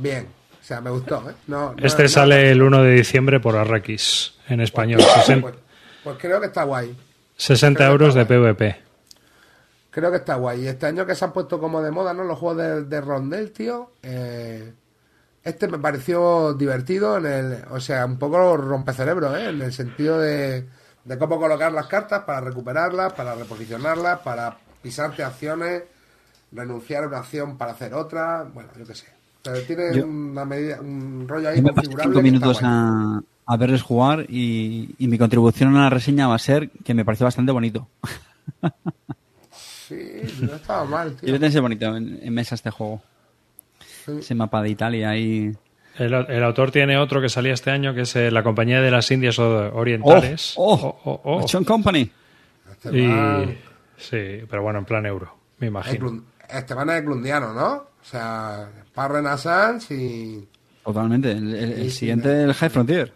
[0.00, 0.26] bien.
[0.60, 1.34] O sea, me gustó, ¿eh?
[1.46, 5.00] No, no- Este sale el 1 de diciembre por Arrakis en español.
[5.00, 5.54] Sesen- Pues,
[6.02, 6.94] pues creo que está guay.
[7.36, 8.76] 60 euros de PvP.
[9.90, 10.62] Creo que está guay.
[10.64, 12.24] Y este año que se han puesto como de moda, ¿no?
[12.24, 13.90] Los juegos de, de rondel, tío.
[14.02, 14.72] eh,
[15.44, 17.64] este me pareció divertido en el...
[17.70, 19.50] O sea, un poco rompecerebro, ¿eh?
[19.50, 20.66] En el sentido de,
[21.04, 25.82] de cómo colocar las cartas para recuperarlas, para reposicionarlas, para pisarte acciones,
[26.50, 28.44] renunciar a una acción para hacer otra.
[28.54, 29.06] Bueno, yo qué sé.
[29.42, 32.14] Pero tiene Yo- una medida, un rollo ahí configurable.
[32.14, 32.72] cinco que está minutos guay.
[32.72, 36.94] a, a verles jugar y, y mi contribución a la reseña va a ser que
[36.94, 37.88] me pareció bastante bonito.
[39.52, 41.32] Sí, no estaba mal, Yo tío.
[41.32, 43.02] le tengo bonito en, en mesa este juego.
[44.06, 44.12] Sí.
[44.20, 45.52] Ese mapa de Italia y...
[45.98, 48.90] El, el autor tiene otro que salía este año, que es eh, la Compañía de
[48.90, 50.54] las Indias Orientales.
[50.56, 50.74] ¡Oh!
[50.74, 51.40] Oh, oh, oh.
[51.40, 52.10] Action Company.
[52.72, 53.58] Este Y-
[53.96, 56.22] sí, pero bueno, en plan euro, me imagino.
[56.48, 57.72] Esteban es glundiano, ¿no?
[57.74, 60.48] O sea, para Renaissance y...
[60.84, 61.30] Totalmente.
[61.30, 63.12] El, el- el siguiente, el High Frontier.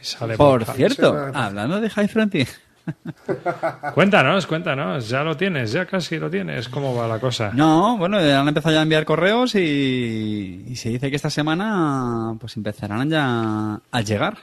[0.00, 2.48] Sale Por por- cierto, hablando de High Frontier.
[3.94, 6.68] Cuéntanos, cuéntanos, ya lo tienes, ya casi lo tienes.
[6.68, 7.50] ¿Cómo va la cosa?
[7.52, 12.34] No, bueno, han empezado ya a enviar correos y, y se dice que esta semana
[12.40, 14.38] pues empezarán ya a llegar.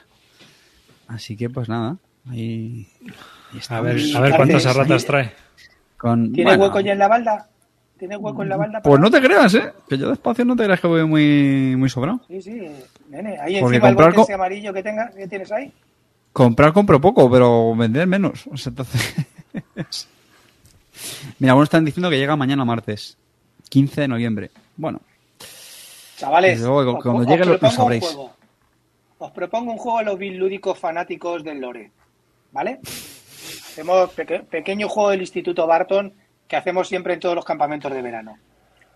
[1.08, 1.98] Así que pues nada,
[2.30, 2.88] ahí,
[3.54, 5.34] ahí A ver, a ver cuántas erratas trae.
[5.98, 7.48] Con, ¿Tiene bueno, hueco ya en la balda?
[7.98, 8.82] ¿Tiene hueco en la balda?
[8.82, 9.72] Pues para- no te creas, ¿eh?
[9.88, 12.20] Que yo de espacio no te creas que voy muy, muy sobrado.
[12.28, 12.68] Sí, sí,
[13.10, 13.38] nene.
[13.40, 15.72] Ahí Porque encima el comprar bote co- ese amarillo que, tenga, que tienes ahí.
[16.34, 18.46] Comprar compro poco, pero vender menos.
[18.52, 19.16] O sea, entonces...
[21.40, 23.18] Mira, algunos están diciendo que llega mañana martes,
[23.70, 24.52] 15 de noviembre.
[24.78, 25.00] Bueno,
[26.18, 28.04] Chavales, luego, os- cuando os llegue lo- lo un sabréis.
[28.06, 28.34] juego.
[29.18, 31.92] Os propongo un juego a los lúdicos fanáticos del lore.
[32.52, 32.80] ¿Vale?
[32.84, 36.14] Hacemos peque- pequeño juego del Instituto Barton
[36.48, 38.38] que hacemos siempre en todos los campamentos de verano.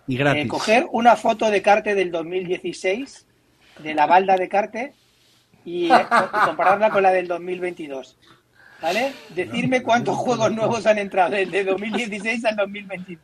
[0.07, 0.47] y Eh, gratis.
[0.47, 3.27] coger una foto de Carte del 2016,
[3.83, 4.93] de la balda de Carte,
[5.65, 8.17] y, eh, co- compararla con la del 2022.
[8.81, 9.11] ¿Vale?
[9.35, 13.21] Decirme cuántos juegos nuevos han entrado desde 2016 al 2022.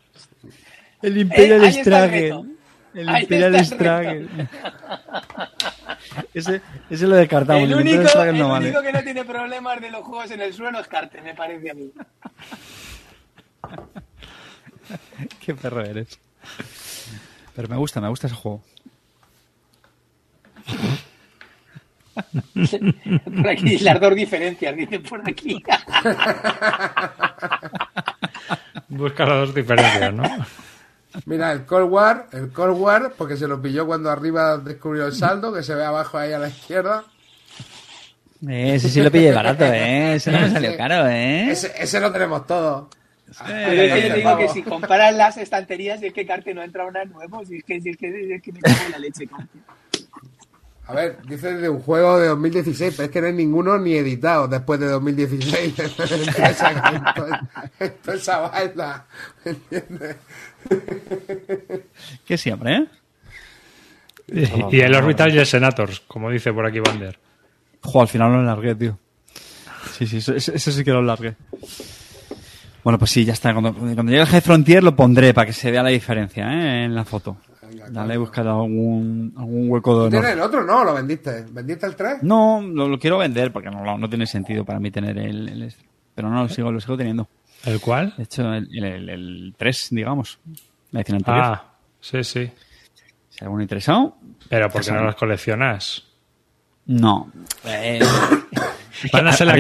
[1.02, 2.58] El Imperial Eh, el.
[2.94, 4.28] El Imperial el Struggle.
[6.34, 7.64] ese, ese lo descartamos.
[7.64, 8.66] El El, único, Struggle el no vale.
[8.68, 11.72] único que no tiene problemas de los juegos en el suelo es Carte, me parece
[11.72, 11.92] a mí.
[15.40, 16.20] Qué perro eres.
[17.56, 18.62] Pero me gusta, me gusta ese juego.
[22.54, 25.62] Por aquí las dos diferencias, dicen por aquí.
[28.88, 30.24] Busca las dos diferencias, ¿no?
[31.26, 35.14] Mira, el Cold War, el Cold War, porque se lo pilló cuando arriba descubrió el
[35.14, 37.04] saldo, que se ve abajo ahí a la izquierda.
[38.48, 40.16] Ese sí lo pillé barato, ¿eh?
[40.16, 41.52] Ese no me salió caro, ¿eh?
[41.52, 42.88] Ese, ese lo tenemos todos.
[43.46, 46.62] Pero es que yo te digo que si comparas las estanterías, es que Carte no
[46.62, 48.92] ha entrado nada nuevo, si es que, si es que, es que me cago en
[48.92, 49.58] la leche, Carte.
[50.88, 53.96] A ver, dice de un juego de 2016, pero es que no hay ninguno ni
[53.96, 55.74] editado después de 2016.
[55.80, 56.28] Entonces,
[58.04, 59.06] Toda esa vaina,
[59.44, 60.16] ¿me entiendes?
[62.26, 62.86] Que siempre, ¿eh?
[64.28, 67.18] Y, y el Orbital y el Senators, como dice por aquí Bander.
[67.82, 68.98] Jo, al final lo largué, tío.
[69.98, 71.36] Sí, sí, eso, eso- eso sí que lo largué.
[72.86, 73.52] Bueno, pues sí, ya está.
[73.52, 76.86] Cuando, cuando llegue el High Frontier lo pondré para que se vea la diferencia, ¿eh?
[76.86, 77.38] En la foto.
[77.90, 80.38] Dale a buscar algún, algún hueco de ¿Tienes honor.
[80.38, 80.64] el otro?
[80.64, 81.46] No, lo vendiste.
[81.50, 82.22] ¿Vendiste el 3?
[82.22, 85.84] No, lo, lo quiero vender porque no, tiene sentido para mí tener el, el este.
[86.14, 87.28] Pero no, lo sigo, lo sigo teniendo.
[87.66, 88.14] ¿El cual?
[88.18, 90.38] De hecho, el, el, el 3, digamos.
[90.92, 91.44] La edición anterior.
[91.44, 91.64] Ah,
[92.00, 92.52] sí, sí.
[93.30, 94.16] Si hay alguno interesado.
[94.48, 96.06] Pero ¿por qué no las coleccionas?
[96.86, 97.32] No.
[97.66, 98.00] Eh,
[99.12, 99.58] Van a ser la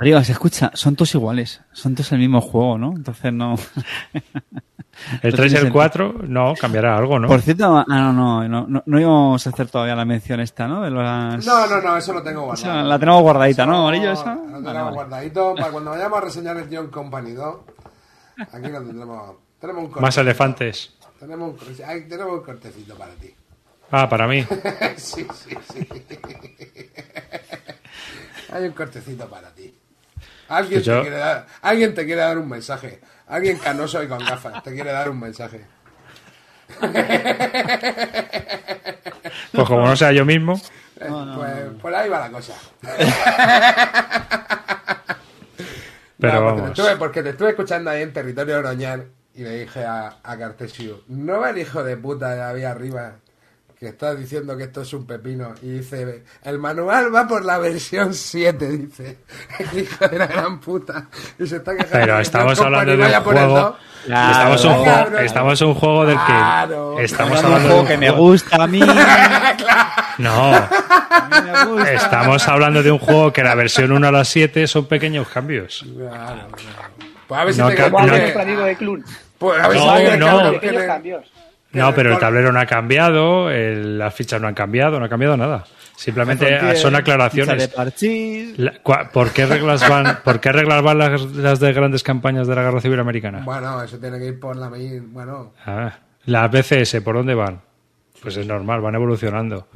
[0.00, 0.14] clean.
[0.16, 1.60] Arribas, escucha, son todos iguales.
[1.72, 2.92] Son todos el mismo juego, ¿no?
[2.96, 3.56] Entonces no.
[5.22, 5.72] El No 3 y el sentido.
[5.72, 7.26] 4, no, cambiará algo, ¿no?
[7.26, 10.68] Por cierto, ah, no, no, no, no, no íbamos a hacer todavía la mención esta,
[10.68, 10.82] ¿no?
[10.82, 11.44] De las...
[11.46, 12.86] No, no, no, eso lo tengo guardado.
[12.86, 14.12] la tenemos guardadita, ¿no, Eso Amarillo?
[14.12, 14.34] Esa.
[14.34, 14.90] Lo tenemos vale.
[14.94, 17.56] guardadito para cuando vayamos a reseñar el John Company 2.
[18.52, 19.36] Aquí lo tendremos.
[19.58, 20.20] Tenemos un Más cortecito.
[20.20, 20.94] elefantes.
[21.18, 21.56] Tenemos un,
[22.08, 23.34] tenemos un cortecito para ti.
[23.90, 24.44] Ah, para mí.
[24.96, 25.88] sí, sí, sí.
[28.52, 29.72] Hay un cortecito para ti.
[30.50, 33.00] Alguien, te quiere dar, alguien te quiere dar un mensaje.
[33.28, 35.64] Alguien canoso y con gafas te quiere dar un mensaje.
[39.52, 40.60] Pues como no sea yo mismo.
[41.00, 42.54] Eh, pues por ahí va la cosa.
[46.18, 49.04] Pero No, porque, te estuve, porque te estuve escuchando ahí en territorio Oroñar
[49.34, 53.14] y le dije a, a Cartesio, ¿no va el hijo de puta de ahí arriba
[53.80, 55.54] que está diciendo que esto es un pepino?
[55.62, 59.20] Y dice, el manual va por la versión 7, dice.
[59.72, 61.08] El hijo de la gran puta.
[61.38, 61.92] Y se está quejando.
[61.98, 63.76] Pero estamos hablando de un juego.
[64.04, 65.10] Claro, estamos, un claro.
[65.10, 66.24] juego estamos en un juego del que.
[66.26, 66.98] Claro.
[67.00, 68.80] Estamos Hablando de un juego que me gusta a mí.
[70.18, 71.92] No, me gusta.
[71.94, 75.82] estamos hablando de un juego que la versión 1 a la 7 son pequeños cambios.
[75.96, 76.90] Claro, claro.
[77.26, 79.04] Pues a ver si No te no- de Clun.
[79.38, 79.94] Pues a ver si No,
[80.50, 80.86] te crees, no.
[80.86, 81.32] cambios.
[81.72, 85.08] No, pero el tablero no ha cambiado, el- las fichas no han cambiado, no ha
[85.08, 85.64] cambiado nada.
[85.96, 87.58] Simplemente Frontier, son aclaraciones.
[87.58, 88.58] de parchís.
[88.58, 92.46] La- cua- ¿Por qué reglas van, por qué reglas van las, las de grandes campañas
[92.48, 93.42] de la Guerra Civil Americana?
[93.44, 94.70] Bueno, eso tiene que ir por la...
[94.70, 95.92] Bueno, Ah,
[96.24, 97.60] las BCS, ¿por dónde van?
[98.22, 99.66] Pues es normal, van evolucionando.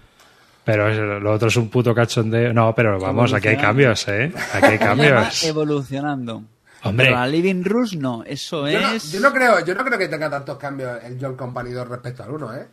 [0.64, 2.54] Pero lo otro es un puto cachondeo.
[2.54, 4.32] No, pero vamos, aquí hay cambios, ¿eh?
[4.54, 5.44] Aquí hay cambios.
[5.44, 6.42] Evolucionando.
[6.84, 7.06] Hombre.
[7.06, 9.10] Pero la Living Rush no, eso yo no, es.
[9.12, 12.22] yo no creo, yo no creo que tenga tantos cambios el John Company 2 respecto
[12.22, 12.66] al 1, ¿eh?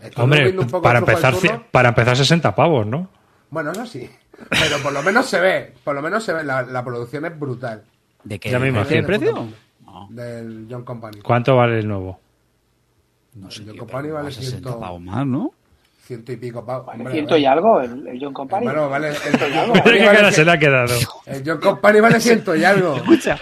[0.00, 1.34] Estoy Hombre, viendo un poco para el empezar,
[1.70, 3.08] para empezar 60 pavos, ¿no?
[3.50, 4.10] Bueno, eso sí.
[4.50, 7.38] Pero por lo menos se ve, por lo menos se ve, la, la producción es
[7.38, 7.84] brutal
[8.24, 8.50] ¿De qué?
[8.50, 9.06] Ya me ¿De imagino.
[9.06, 9.48] precio?
[10.10, 11.20] del John Company.
[11.20, 12.18] ¿Cuánto vale el nuevo?
[13.34, 15.52] No sé, El John tío, Company vale más 60 ciento- pavos más, ¿no?
[16.04, 16.86] Ciento y pico pavos.
[16.86, 18.64] Vale, Hombre, ciento y algo, el, el John Company.
[18.64, 20.94] Bueno, vale, el, John Company qué vale se le ha quedado.
[21.26, 22.96] el John Company vale ciento y algo.
[22.96, 23.38] Escucha,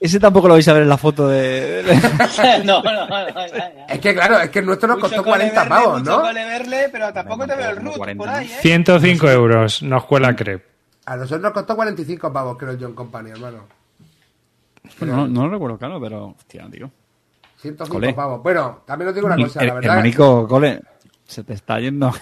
[0.00, 1.84] ese tampoco lo vais a ver en la foto de.
[2.64, 3.84] no, no, no, ya, ya.
[3.88, 6.20] Es que claro, es que el nuestro nos Mucho costó cole 40 verle, pavos, ¿no?
[6.20, 8.58] cole verle, pero tampoco te veo el root 40, por ahí, ¿eh?
[8.60, 10.64] 105 euros, nos cuela crep.
[11.06, 13.66] A nosotros nos costó 45 pavos, creo, el John Company, hermano.
[15.02, 16.34] no, no lo recuerdo claro, pero.
[16.36, 16.90] Hostia, tío.
[17.58, 18.12] 105 Cole.
[18.14, 18.42] pavos.
[18.42, 20.80] Bueno, también os digo una El- cosa, el- la verdad, hermanico, cole,
[21.30, 22.12] se te está yendo.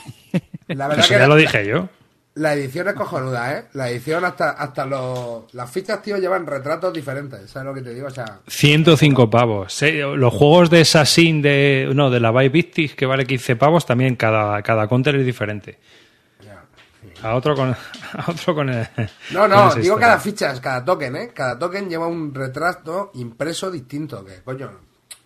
[0.68, 1.88] la verdad Eso que ya la, lo dije yo.
[2.34, 3.64] la edición es cojonuda, ¿eh?
[3.72, 5.52] La edición hasta, hasta los...
[5.54, 8.06] Las fichas, tío, llevan retratos diferentes, ¿sabes lo que te digo?
[8.06, 9.82] O sea, 105 pavos.
[10.16, 11.90] Los juegos de Assassin de.
[11.94, 15.78] No, de la Vibe Victis, que vale 15 pavos, también cada, cada counter es diferente.
[17.22, 17.70] A otro con.
[17.70, 18.86] A otro con el-
[19.32, 21.30] No, no, digo cada ficha, es cada token, ¿eh?
[21.34, 24.70] Cada token lleva un retrato impreso distinto, que coño,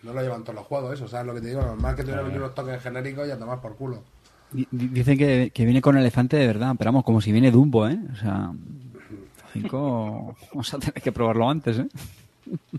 [0.03, 1.61] no lo llevan todos los juegos, eso, ¿sabes lo que te digo?
[1.61, 4.03] Normal que tuviera unos tokens genéricos y a tomar por culo.
[4.51, 7.49] Di- di- Dicen que, que viene con elefante de verdad, pero vamos, como si viene
[7.51, 7.97] Dumbo, ¿eh?
[8.11, 8.51] O sea,
[9.53, 11.87] cinco, vamos a tener que probarlo antes, ¿eh?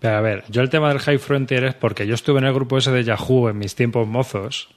[0.01, 2.52] Pero a ver, yo el tema del High Frontier es porque yo estuve en el
[2.52, 4.68] grupo ese de Yahoo en mis tiempos mozos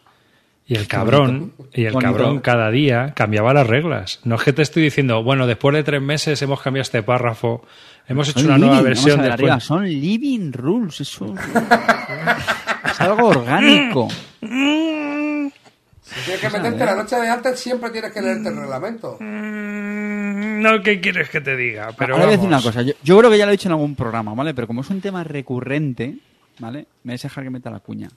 [0.67, 2.11] y el cabrón, y el Bonito.
[2.11, 4.19] cabrón cada día cambiaba las reglas.
[4.25, 7.63] No es que te estoy diciendo, bueno, después de tres meses hemos cambiado este párrafo,
[8.07, 9.39] hemos hecho Son una nueva versión ver después.
[9.51, 11.33] arriba, son living rules, eso
[12.85, 14.07] es algo orgánico.
[14.41, 19.17] Si tienes que meterte la noche de antes, siempre tienes que leerte el reglamento.
[19.19, 21.89] No, ¿qué quieres que te diga?
[21.97, 23.67] Pero Ahora voy a decir una cosa, yo, yo creo que ya lo he dicho
[23.67, 24.53] en algún programa, ¿vale?
[24.53, 26.17] Pero como es un tema recurrente,
[26.59, 26.87] ¿vale?
[27.03, 28.09] Me vais a dejar que meta la cuña.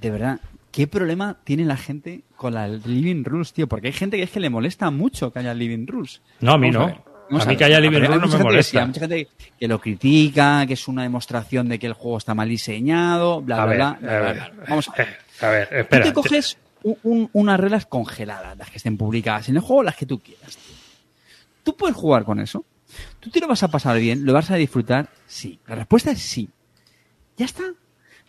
[0.00, 0.38] De verdad,
[0.76, 3.66] ¿qué problema tiene la gente con la Living Rules, tío?
[3.66, 6.20] Porque hay gente que es que le molesta mucho que haya Living Rules.
[6.40, 6.98] No, a mí Vamos
[7.30, 7.38] no.
[7.40, 8.80] A mí que haya Living Rules no me molesta.
[8.82, 9.28] hay mucha gente
[9.58, 13.62] que lo critica, que es una demostración de que el juego está mal diseñado, bla,
[13.62, 14.52] A bla, ver, bla.
[14.68, 15.08] Vamos a ver.
[15.40, 16.04] a ver, Tú espera.
[16.04, 19.96] te coges un- un- unas reglas congeladas, las que estén publicadas en el juego, las
[19.96, 20.56] que tú quieras.
[20.58, 20.76] tío.
[21.64, 22.66] ¿Tú puedes jugar con eso?
[23.18, 24.24] ¿Tú te lo vas a pasar bien?
[24.26, 25.08] ¿Lo vas a disfrutar?
[25.26, 25.58] Sí.
[25.66, 26.48] La respuesta es sí.
[27.38, 27.64] Ya está.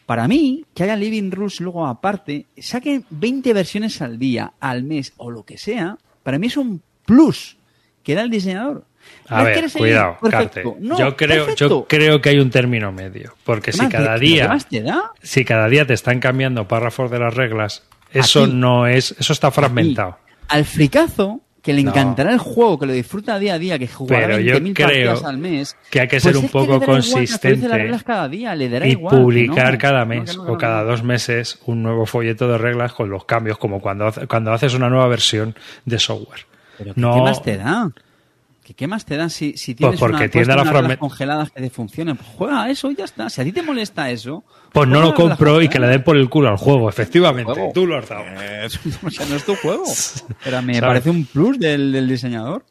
[0.08, 5.14] Para mí, que haya Living Rules luego aparte, saquen 20 versiones al día, al mes
[5.18, 7.58] o lo que sea, para mí es un plus
[8.04, 8.86] que da el diseñador.
[9.28, 10.18] A ¿No ver, cuidado.
[10.80, 11.68] No, yo creo, perfecto.
[11.70, 14.82] yo creo que hay un término medio, porque ¿Qué si cada te- ¿Qué día, te
[14.82, 15.12] da?
[15.22, 19.52] si cada día te están cambiando párrafos de las reglas, eso no es, eso está
[19.52, 20.18] fragmentado.
[20.48, 21.91] Al fricazo, que le No.
[21.91, 24.88] encantará el juego, que lo disfruta día a día, que jugará Pero yo 20.000 creo
[24.88, 25.76] partidas al mes.
[25.91, 28.88] que hay que pues ser un poco igual consistente las reglas cada día, le dará
[28.88, 29.77] y igual publicar no.
[29.80, 33.57] cada mes no, o cada dos meses un nuevo folleto de reglas con los cambios,
[33.57, 35.53] como cuando, cuando haces una nueva versión
[35.85, 36.45] de software.
[36.77, 37.91] Pero ¿qué, no, qué más te da?
[38.68, 41.69] ¿Qué, qué más te da si, si tienes porque una, unas fragment- congeladas que te
[41.69, 42.18] funcionen?
[42.18, 43.30] Pues juega a eso y ya está.
[43.30, 44.44] Si a ti te molesta eso...
[44.73, 47.53] Pues no lo compro y que le den por el culo al juego, efectivamente.
[47.53, 47.72] Juego.
[47.73, 48.26] Tú lo has dado.
[49.06, 49.85] o sea, no es tu juego.
[50.44, 50.81] Pero me ¿Sabes?
[50.89, 52.65] parece un plus del, del diseñador.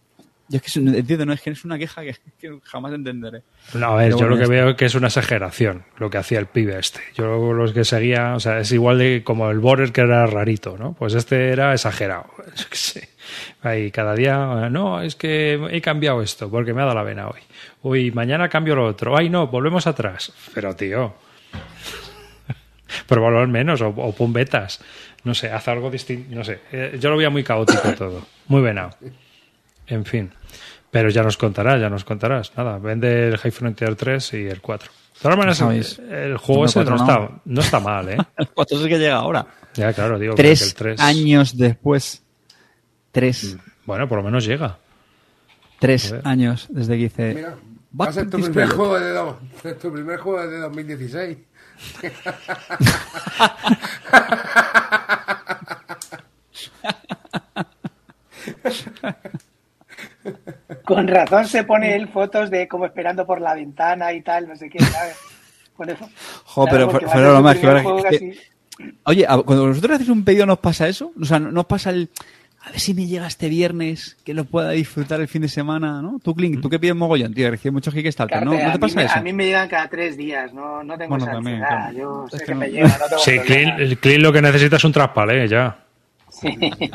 [0.48, 3.42] Yo es que entiendo, no es que es una queja que, que jamás entenderé.
[3.72, 6.18] No, a ver, Pero yo lo que veo es que es una exageración lo que
[6.18, 7.00] hacía el pibe este.
[7.14, 10.76] Yo los que seguía, o sea, es igual de como el border que era rarito,
[10.78, 10.92] ¿no?
[10.92, 12.26] Pues este era exagerado.
[12.54, 13.08] Yo qué sé.
[13.62, 17.28] Ahí cada día, no, es que he cambiado esto porque me ha dado la vena
[17.28, 17.40] hoy.
[17.82, 19.16] Uy, mañana cambio lo otro.
[19.16, 20.32] Ay, no, volvemos atrás.
[20.54, 21.14] Pero tío,
[23.06, 24.80] pruébalo al menos o, o pon betas.
[25.24, 26.34] No sé, haz algo distinto.
[26.34, 28.26] No sé, Eh, yo lo veía muy caótico todo.
[28.48, 28.90] Muy venado.
[29.86, 30.30] En fin.
[30.90, 32.56] Pero ya nos contarás, ya nos contarás.
[32.56, 34.90] Nada, vende el High Frontier 3 y el 4.
[35.16, 35.98] De todas maneras, sabéis.
[35.98, 37.02] el, juego No, ese no, cuatro no.
[37.24, 38.16] está, no está mal, ¿eh?
[38.36, 39.46] El 4 es el que llega ahora.
[39.74, 41.00] Ya, claro, digo que Tres el 3.
[41.00, 42.22] años después.
[43.16, 43.56] Tres.
[43.86, 44.76] Bueno, por lo menos llega.
[45.78, 46.22] Tres Joder.
[46.28, 47.34] años desde que hice.
[47.34, 47.54] Mira,
[47.98, 51.38] va a ser tu primer juego de, do- es tu primer juego de 2016.
[60.84, 64.56] Con razón se pone él fotos de como esperando por la ventana y tal, no
[64.56, 65.16] sé qué, ¿sabes?
[66.44, 67.54] Jo, pero porque fue- va a fue ser lo su más
[68.10, 68.38] que que-
[69.04, 71.12] Oye, cuando vosotros hacéis un pedido, ¿nos pasa eso?
[71.20, 72.10] O sea, ¿nos pasa el.
[72.66, 76.02] A ver si me llega este viernes, que lo pueda disfrutar el fin de semana,
[76.02, 76.18] ¿no?
[76.18, 78.50] Tú, Clint, tú que pides mogollón, tío, recibes muchos Kickstarter, ¿no?
[78.50, 79.14] Carte, ¿No a te pasa me- eso?
[79.18, 81.90] A mí me llegan cada tres días, no, no tengo Bueno, esa también, ansiedad.
[81.92, 81.96] claro.
[81.96, 83.30] Yo Es sé que que no- me llega, no tengo Sí,
[83.78, 85.78] el Clean lo que necesita es un traspalé, ya.
[86.28, 86.48] Sí.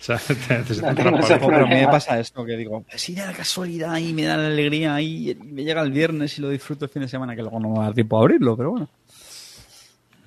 [0.00, 3.98] O sea, No pero a mí me pasa esto, que digo, si da la casualidad
[3.98, 7.02] y me da la alegría y me llega el viernes y lo disfruto el fin
[7.02, 8.88] de semana, que luego no me va a dar tiempo a abrirlo, pero bueno.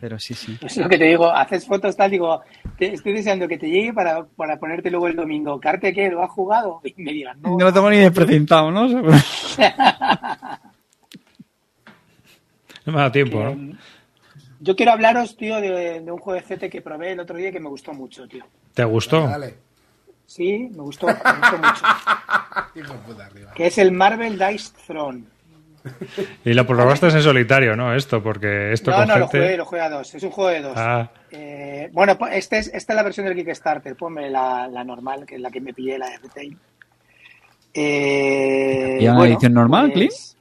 [0.03, 0.57] Pero sí, sí.
[0.61, 2.41] Es lo que te digo, haces fotos tal, digo,
[2.77, 5.61] te- estoy deseando que te llegue para, para ponerte luego el domingo.
[5.61, 6.09] ¿Carte qué?
[6.09, 6.81] ¿Lo has jugado?
[6.83, 7.51] Y me digan, no.
[7.57, 8.85] No lo tengo ni desprecintado, ¿no?
[12.85, 13.77] No me da tiempo, ¿no?
[14.59, 17.49] Yo quiero hablaros, tío, de, de un juego de CT que probé el otro día
[17.53, 18.43] que me gustó mucho, tío.
[18.73, 19.25] ¿Te gustó?
[19.25, 19.55] Dale.
[20.25, 21.85] Sí, me gustó, me gustó mucho.
[22.75, 23.51] Hijo de puta arriba.
[23.53, 25.23] Que es el Marvel Dice Throne.
[26.45, 27.93] Y lo probaste en solitario, ¿no?
[27.93, 29.45] Esto, porque esto No, con no, lo gente...
[29.45, 30.15] jugué, lo jugué a dos.
[30.15, 30.73] Es un juego de dos.
[30.77, 33.95] Ah, Eh, bueno, pues este es, esta es la versión del Kickstarter.
[33.95, 36.57] Ponme la, la normal, que es la que me pillé, la de retail.
[37.73, 40.37] Eh, ¿Y una edición normal, pues,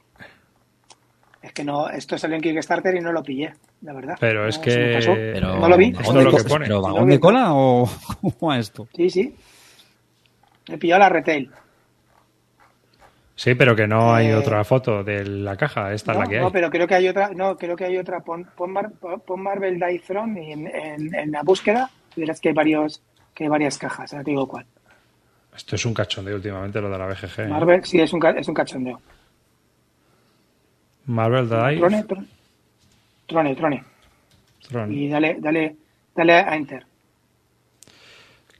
[1.41, 4.15] Es que no, esto salió en Kickstarter y no lo pillé, la verdad.
[4.19, 5.31] Pero es No, me que-.
[5.33, 5.87] Pero, no lo vi.
[5.89, 6.65] Esto ¿vagón es lo que pone.
[6.67, 7.89] ¿Pero vagón lo de cola o
[8.21, 8.87] cómo va esto?
[8.95, 9.35] Sí, sí.
[10.69, 11.49] He pillado la retail.
[13.43, 15.91] Sí, pero que no hay Eh, otra foto de la caja.
[15.91, 16.43] Esta no, es la que hay.
[16.45, 17.29] no, pero creo que hay otra.
[17.31, 18.21] No, creo que hay otra.
[18.21, 18.93] Pon, pon, Mar-
[19.25, 23.01] pon Marvel Die Throne y en, en- en la búsqueda verás que hay varios,
[23.33, 24.13] que hay varias cajas.
[24.13, 24.65] Ahora te digo cuál.
[25.53, 27.39] Esto es un cachondeo últimamente, lo de la BGG.
[27.41, 27.47] ¿eh?
[27.49, 29.01] Marvel, sí, es un, es un cachondeo.
[31.07, 31.77] Marvel Die.
[31.79, 32.03] Trone,
[33.27, 33.83] Trone, Trone,
[34.69, 34.93] Trone.
[34.95, 35.75] Y dale, dale,
[36.15, 36.85] dale a Enter.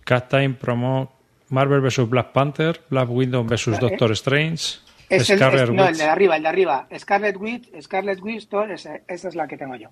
[0.04, 1.13] Cat Time Promo.
[1.54, 2.82] Marvel vs Black Panther.
[2.90, 4.80] Black Widow vs Doctor Strange.
[5.10, 6.88] El, Scarlet es- no, el de arriba, el de arriba.
[6.98, 9.90] Scarlet Witch, Scarlet Witch, todo ese- esa es la que tengo yo.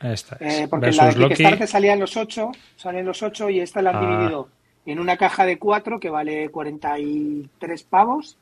[0.00, 0.58] Esta es.
[0.60, 1.28] Eh, porque la de.
[1.28, 4.00] Kickstarter salían los 8, salen los 8 y esta la han Ah.
[4.10, 4.48] dividido
[4.84, 8.36] en una caja de 4 que vale 43 pavos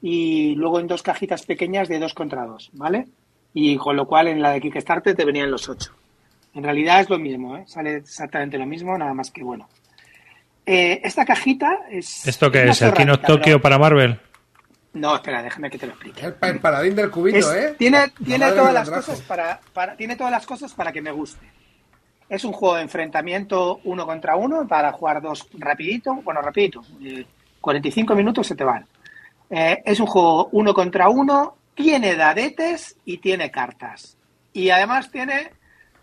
[0.00, 3.06] y luego en dos cajitas pequeñas de 2 contra 2, ¿vale?
[3.54, 5.92] Y con lo cual en la de Kickstarter te venían los 8.
[6.54, 7.64] En realidad es lo mismo, ¿eh?
[7.66, 9.68] Sale exactamente lo mismo, nada más que bueno.
[10.66, 12.26] Eh, esta cajita es...
[12.26, 12.80] ¿Esto qué es?
[12.82, 14.18] ¿El Kino Tokio para Marvel?
[14.94, 16.24] No, espera, déjame que te lo explique.
[16.24, 17.74] El, el paladín del cubito, Es- ¿eh?
[17.78, 21.46] Tiene, tiene todas las cosas para, para- tiene todas las cosas para que me guste.
[22.28, 27.26] Es un juego de enfrentamiento uno contra uno para jugar dos rapidito, bueno rapidito, eh,
[27.60, 28.86] 45 minutos se te van.
[29.50, 34.16] Eh, es un juego uno contra uno, tiene dadetes y tiene cartas.
[34.52, 35.50] Y además tiene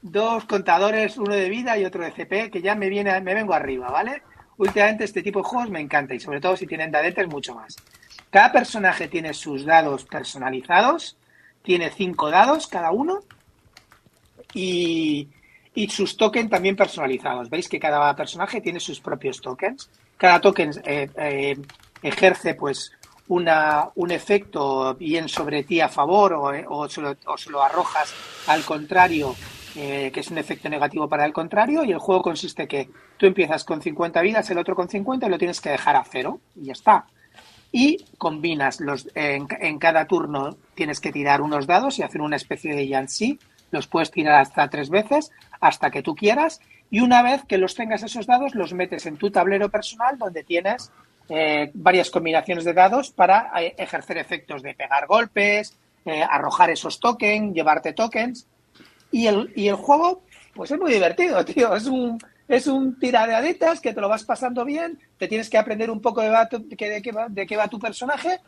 [0.02, 3.54] dos contadores, uno de vida y otro de CP, que ya me viene, me vengo
[3.54, 4.22] arriba, ¿vale?
[4.60, 7.78] Últimamente este tipo de juegos me encanta y sobre todo si tienen dadetes mucho más.
[8.30, 11.16] Cada personaje tiene sus dados personalizados,
[11.64, 13.22] tiene cinco dados cada uno
[14.54, 15.30] y,
[15.90, 17.50] sus tokens también personalizados.
[17.50, 19.90] Veis que cada personaje tiene sus propios tokens.
[20.18, 21.58] Cada token eh, eh,
[22.04, 22.92] ejerce pues
[23.30, 28.14] una, un efecto bien sobre ti a favor o, eh, o, o se lo arrojas
[28.48, 29.38] al contrario,
[29.76, 31.84] eh, que es un efecto negativo para el contrario.
[31.84, 35.30] Y el juego consiste que tú empiezas con 50 vidas, el otro con 50 y
[35.30, 37.06] lo tienes que dejar a cero y ya está
[37.72, 39.48] y combinas los en,
[39.78, 43.40] cada turno tienes que tirar unos dados y hacer una especie de Yancy.
[43.72, 45.32] Los puedes tirar hasta tres veces,
[45.62, 46.60] hasta que tú quieras,
[46.90, 50.44] y una vez que los tengas esos dados, los metes en tu tablero personal donde
[50.44, 50.92] tienes
[51.30, 57.00] eh, varias combinaciones de dados para eh, ejercer efectos de pegar golpes, eh, arrojar esos
[57.00, 58.48] tokens, llevarte tokens.
[59.12, 60.24] Y el, y el juego,
[60.54, 61.76] pues es muy divertido, tío.
[61.76, 65.92] Es un, es un tiradeaditas que te lo vas pasando bien, te tienes que aprender
[65.92, 68.40] un poco de, va de, qué va, de qué va tu personaje,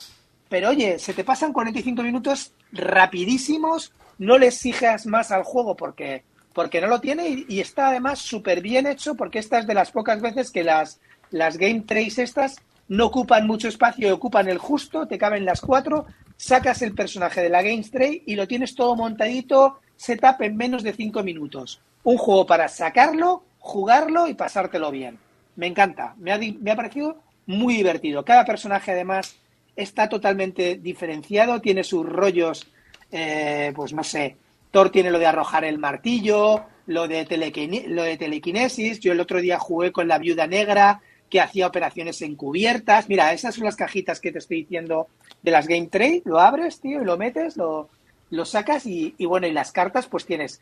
[0.50, 6.24] pero oye, se te pasan 45 minutos rapidísimos, no le exiges más al juego porque,
[6.54, 9.74] porque no lo tiene y, y está además súper bien hecho porque esta es de
[9.74, 12.58] las pocas veces que las, las game trays estas
[12.92, 17.50] no ocupan mucho espacio, ocupan el justo, te caben las cuatro, sacas el personaje de
[17.50, 21.80] la game tray y lo tienes todo montadito, setup en menos de 5 minutos.
[22.04, 25.20] Un juego para sacarlo, jugarlo y pasártelo bien.
[25.56, 28.26] Me encanta, me ha, me ha, parecido muy divertido.
[28.26, 29.36] Cada personaje además
[29.76, 32.68] está totalmente diferenciado, tiene sus rollos,
[33.12, 34.38] eh, pues no sé,
[34.72, 39.40] Thor tiene lo de arrojar el martillo, lo de, lo de telequinesis, yo el otro
[39.40, 43.08] día jugué con la viuda negra que hacía operaciones encubiertas.
[43.08, 45.08] Mira, esas son las cajitas que te estoy diciendo
[45.44, 47.90] de las Game Trade, lo abres, tío, y lo metes, lo,
[48.32, 50.62] lo sacas y, y, bueno, y las cartas pues tienes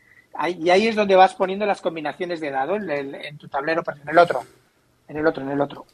[0.56, 3.98] y ahí es donde vas poniendo las combinaciones de dados en, en, tu tablero, pero
[4.02, 4.42] en el otro,
[5.08, 5.86] en el otro, en el otro.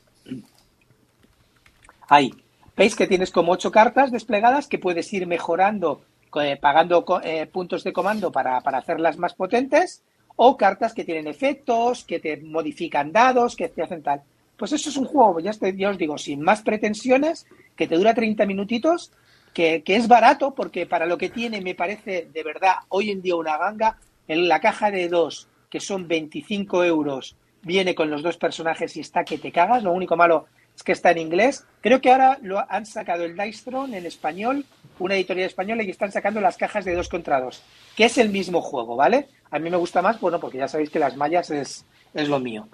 [2.09, 2.33] Ahí.
[2.77, 6.03] Veis que tienes como ocho cartas desplegadas que puedes ir mejorando,
[6.43, 10.03] eh, pagando eh, puntos de comando para, para, hacerlas más potentes,
[10.37, 14.23] o cartas que tienen efectos, que te modifican dados, que te hacen tal.
[14.59, 17.97] Pues eso es un juego, ya, te, ya os digo, sin más pretensiones, que te
[17.97, 19.11] dura 30 minutitos,
[19.57, 23.37] que, es barato, porque para lo que tiene me parece de verdad hoy en día
[23.37, 23.97] una ganga,
[24.29, 29.01] en la caja de dos, que son 25 euros, viene con los dos personajes y
[29.01, 29.83] está que te cagas.
[29.83, 30.45] Lo único malo
[30.77, 31.65] es que está en inglés.
[31.81, 34.67] Creo que ahora lo han sacado el Dicetron en español,
[34.99, 37.63] una editorial española, y están sacando las cajas de dos contra dos,
[37.97, 39.29] que es el mismo juego, ¿vale?
[39.51, 42.41] A mí me gusta más, bueno, porque ya sabéis que las mallas es, es lo
[42.41, 42.69] mío.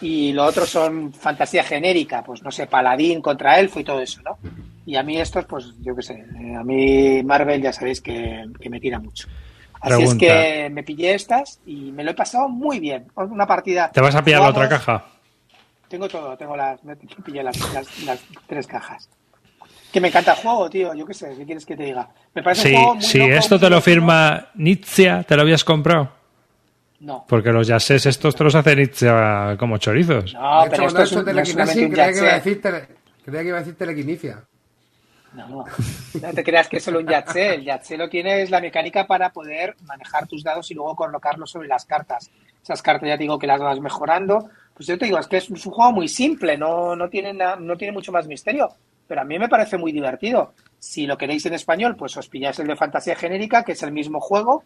[0.00, 4.20] Y lo otro son fantasía genérica, pues no sé, paladín contra elfo y todo eso,
[4.22, 4.36] ¿no?
[4.88, 6.24] Y a mí estos, pues yo qué sé,
[6.58, 9.28] a mí Marvel ya sabéis que, que me tira mucho.
[9.82, 10.24] Así Pregunta.
[10.24, 10.32] es
[10.64, 13.06] que me pillé estas y me lo he pasado muy bien.
[13.14, 13.90] Una partida.
[13.92, 15.04] ¿Te vas a pillar jugamos, la otra caja?
[15.88, 16.82] Tengo todo, tengo las.
[16.84, 19.10] Me pillé las, las, las, tres cajas.
[19.92, 20.94] Que me encanta el juego, tío.
[20.94, 22.08] Yo qué sé, ¿qué quieres que te diga?
[22.34, 23.84] Me parece sí, un juego muy Si loco, esto muy te lo loco.
[23.84, 26.12] firma Nietzsche, ¿te lo habías comprado?
[27.00, 27.26] No.
[27.28, 29.06] Porque los yases estos te los hace Nietzsche
[29.58, 30.32] como chorizos.
[30.32, 32.34] No, De pero hecho, esto es un, de no es un creía, que iba a
[32.36, 32.88] decir tele-
[35.34, 35.64] No,
[36.22, 37.54] no te creas que es solo un Yahtzee.
[37.56, 41.84] El lo tienes la mecánica para poder manejar tus dados y luego colocarlos sobre las
[41.84, 42.30] cartas.
[42.62, 44.48] Esas cartas ya te digo que las vas mejorando.
[44.74, 47.56] Pues yo te digo, es que es un juego muy simple, no, no, tiene, na-
[47.56, 48.68] no tiene mucho más misterio.
[49.06, 50.54] Pero a mí me parece muy divertido.
[50.78, 53.92] Si lo queréis en español, pues os pilláis el de fantasía genérica, que es el
[53.92, 54.64] mismo juego.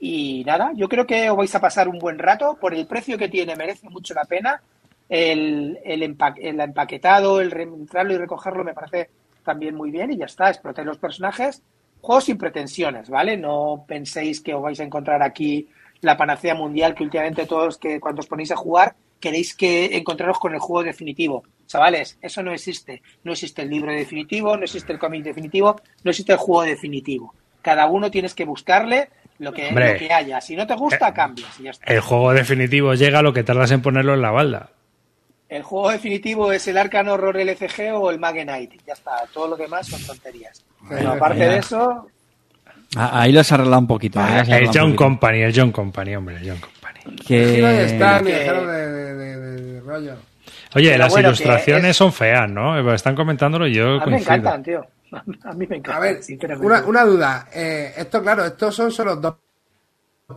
[0.00, 2.56] Y nada, yo creo que os vais a pasar un buen rato.
[2.60, 4.60] Por el precio que tiene, merece mucho la pena.
[5.08, 9.10] El, el, empa- el empaquetado, el entrarlo y recogerlo me parece
[9.48, 10.10] también muy bien.
[10.12, 11.62] Y ya está, explotéis los personajes.
[12.02, 13.38] Juego sin pretensiones, ¿vale?
[13.38, 15.68] No penséis que os vais a encontrar aquí
[16.02, 20.38] la panacea mundial que últimamente todos que cuando os ponéis a jugar queréis que encontraros
[20.38, 21.42] con el juego definitivo.
[21.66, 23.02] Chavales, eso no existe.
[23.24, 27.34] No existe el libro definitivo, no existe el cómic definitivo, no existe el juego definitivo.
[27.62, 29.08] Cada uno tienes que buscarle
[29.38, 29.94] lo que, Hombre.
[29.94, 30.40] lo que haya.
[30.42, 31.92] Si no te gusta, cambias y ya está.
[31.92, 34.70] El juego definitivo llega lo que tardas en ponerlo en la balda.
[35.48, 38.72] El juego definitivo es el Arcan Horror LCG o el Mage Knight.
[38.86, 39.12] Ya está.
[39.32, 40.62] Todo lo demás son tonterías.
[40.88, 42.08] Pero aparte de eso,
[42.96, 44.18] Ah, Ahí lo has arreglado un poquito.
[44.18, 44.96] has El John poquito.
[44.96, 47.16] Company, el John Company, hombre, el John Company.
[47.26, 50.14] Que- de, de- de- rollo.
[50.74, 52.92] Oye, Pero las bueno, ilustraciones es- son feas, ¿no?
[52.94, 54.86] Están comentándolo y yo a mí me encantan, tío.
[55.44, 56.20] A mí me encantan, A ver,
[56.86, 57.48] una duda.
[57.54, 59.34] Eh, esto, claro, estos son solo dos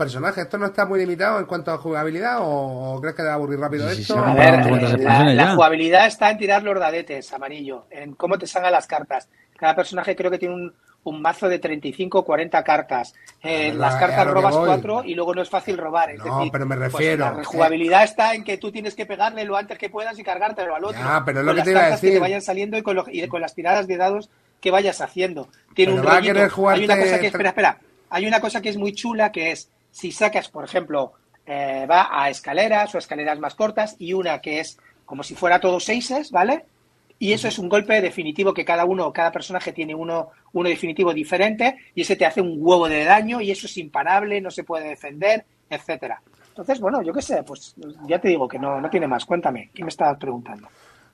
[0.01, 0.43] personajes.
[0.45, 3.33] ¿Esto no está muy limitado en cuanto a jugabilidad o, o crees que te va
[3.33, 4.13] a aburrir rápido Sí, esto?
[4.13, 4.93] sí, A Vamos ver, a cuántas
[5.35, 9.27] la, jugabilidad está en tirar los dadetes, amarillo, en cómo te salgan las cartas.
[9.57, 10.73] Cada personaje creo que tiene un,
[11.03, 13.13] un mazo de 35 o 40 cartas.
[13.43, 16.09] Eh, las cartas que robas cuatro y luego no es fácil robar.
[16.11, 19.05] Es No, decir, pero me pues, refiero, la rejugabilidad está en que tú tienes que
[19.05, 20.99] pegarle lo antes que puedas y cargártelo al otro.
[20.99, 22.13] Ya, pero es lo con que las te iba a cartas que decir.
[22.13, 24.29] te vayan saliendo y con, lo- y con las tiradas de dados
[24.61, 25.49] que vayas haciendo.
[25.75, 26.33] Tiene Pero un va a rollito.
[26.33, 27.77] querer jugarte Hay una cosa que, espera, espera.
[28.09, 31.13] Hay una cosa que es muy chula que es si sacas, por ejemplo,
[31.45, 35.59] eh, va a escaleras o escaleras más cortas y una que es como si fuera
[35.59, 36.65] todo seises, ¿vale?
[37.19, 41.13] Y eso es un golpe definitivo que cada uno, cada personaje tiene uno, uno definitivo
[41.13, 44.63] diferente y ese te hace un huevo de daño y eso es imparable, no se
[44.63, 46.21] puede defender, etcétera.
[46.47, 47.75] Entonces, bueno, yo qué sé, pues
[48.07, 49.25] ya te digo que no, no tiene más.
[49.25, 50.67] Cuéntame, ¿qué me estabas preguntando?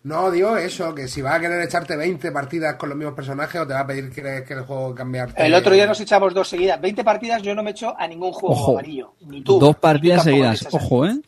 [0.07, 3.59] No, digo eso, que si vas a querer echarte 20 partidas con los mismos personajes
[3.59, 5.45] o te va a pedir que, que el juego cambiarte.
[5.45, 6.79] El otro día nos echamos dos seguidas.
[6.79, 8.71] 20 partidas yo no me echo a ningún juego Ojo.
[8.73, 9.13] amarillo.
[9.27, 9.59] Ni tú.
[9.59, 10.67] Dos tú partidas seguidas.
[10.71, 11.19] Ojo, ¿eh?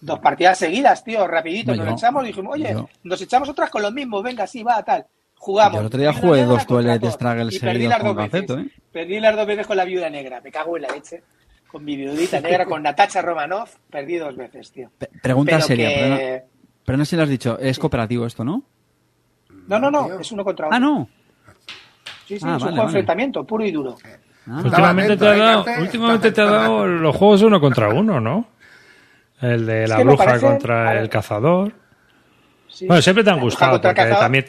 [0.00, 1.74] Dos partidas seguidas, tío, rapidito.
[1.74, 4.62] No, nos echamos y dijimos, oye, yo- nos echamos otras con los mismos, venga, sí,
[4.62, 5.06] va, tal.
[5.36, 5.74] Jugamos.
[5.74, 7.12] Yo el otro día jugué dos Twilight Thor.
[7.12, 8.32] Struggle seguidos las con dos veces.
[8.32, 8.70] Gaceto, ¿eh?
[8.92, 10.40] Perdí las dos veces con la viuda negra.
[10.42, 11.22] Me cago en la leche.
[11.70, 14.90] Con mi viudita negra, con Natacha Romanoff, perdí dos veces, tío.
[14.98, 16.42] Pe- Pregunta Pero seria, que-
[16.84, 17.58] pero, no, sé si lo has dicho.
[17.58, 18.62] Es cooperativo esto, ¿no?
[19.68, 20.76] No, no, no, es uno contra uno.
[20.76, 21.08] Ah, no.
[22.26, 22.82] Sí, sí, Ah, es vale, un vale.
[22.88, 23.96] enfrentamiento, puro y duro.
[24.48, 28.48] Ah, Últimamente te ha dado, últimamente te ha dado los juegos uno contra uno, ¿no?
[29.40, 31.72] El de la que bruja parece- contra el cazador.
[32.68, 32.86] Sí.
[32.86, 34.18] Bueno, siempre te han gustado, porque cazador.
[34.20, 34.46] también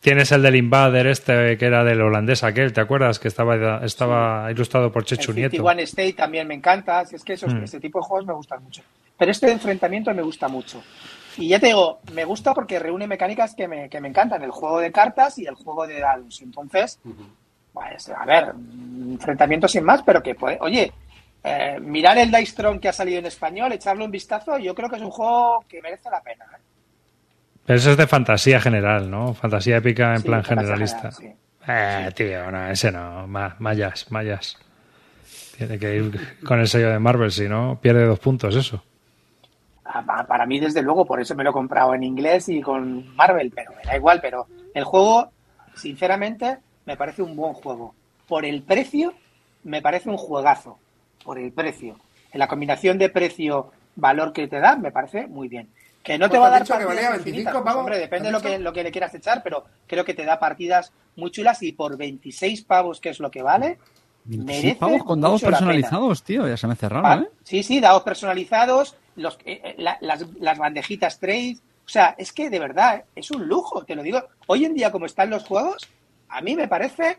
[0.00, 3.18] tienes el del Invader este que era del holandés aquel, ¿te acuerdas?
[3.18, 5.56] Que estaba, estaba ilustrado por Chechu El Nieto.
[5.56, 7.02] 51 State también me encanta.
[7.02, 7.64] Es que esos, Mm.
[7.64, 8.82] este tipo de juegos me gustan mucho.
[9.18, 10.82] Pero este enfrentamiento me gusta mucho.
[11.36, 14.42] Y ya te digo, me gusta porque reúne mecánicas que me, que me encantan.
[14.42, 16.40] El juego de cartas y el juego de dados.
[16.42, 16.98] Entonces,
[17.72, 18.52] pues, a ver,
[19.12, 20.58] enfrentamiento sin más, pero que puede...
[20.60, 20.92] Oye,
[21.44, 24.90] eh, mirar el Dice Throne que ha salido en español, echarle un vistazo, yo creo
[24.90, 26.44] que es un juego que merece la pena.
[26.54, 26.60] ¿eh?
[27.64, 29.32] Pero eso es de fantasía general, ¿no?
[29.34, 31.10] Fantasía épica en Sí, plan generalista.
[31.12, 31.38] general,
[31.68, 33.26] Eh, tío, no, ese no.
[33.26, 34.58] Ma- Mayas, mayas.
[35.56, 38.82] Tiene que ir con el sello de Marvel, si no, pierde dos puntos eso.
[40.06, 43.14] Pa- Para mí, desde luego, por eso me lo he comprado en inglés y con
[43.16, 44.20] Marvel, pero me da igual.
[44.20, 45.30] Pero el juego,
[45.74, 47.94] sinceramente, me parece un buen juego.
[48.28, 49.14] Por el precio,
[49.64, 50.78] me parece un juegazo.
[51.24, 51.96] Por el precio.
[52.32, 55.68] En la combinación de precio-valor que te da, me parece muy bien.
[56.02, 57.98] Que no te Pues va a dar que partidas valía 25 infinitas, pues, pavos, hombre,
[57.98, 60.38] depende de ¿has lo que, lo que le quieras echar, pero creo que te da
[60.38, 63.78] partidas muy chulas y por 26 pavos, que es lo que vale,
[64.24, 66.48] 26 merece pavos con dados personalizados, tío.
[66.48, 67.28] Ya se me hace raro, Ah, ¿eh?
[67.42, 71.56] Sí, sí, dados personalizados, los, eh, eh, la- las, las bandejitas trade.
[71.84, 74.22] O sea, es que de verdad es un lujo, te lo digo.
[74.46, 75.88] Hoy en día, como están los juegos,
[76.28, 77.18] a mí me parece.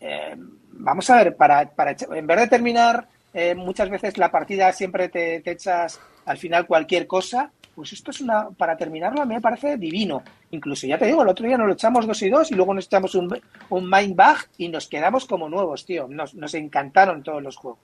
[0.00, 0.36] eh,
[0.72, 5.08] vamos a ver, para, para en vez de terminar eh, muchas veces la partida, siempre
[5.08, 7.50] te, te echas al final cualquier cosa.
[7.74, 8.48] Pues esto es una.
[8.50, 10.22] Para terminarlo, a mí me parece divino.
[10.50, 12.72] Incluso, ya te digo, el otro día nos lo echamos dos y dos y luego
[12.72, 13.38] nos echamos un,
[13.68, 16.06] un Mind Bag y nos quedamos como nuevos, tío.
[16.08, 17.80] Nos, nos encantaron todos los juegos.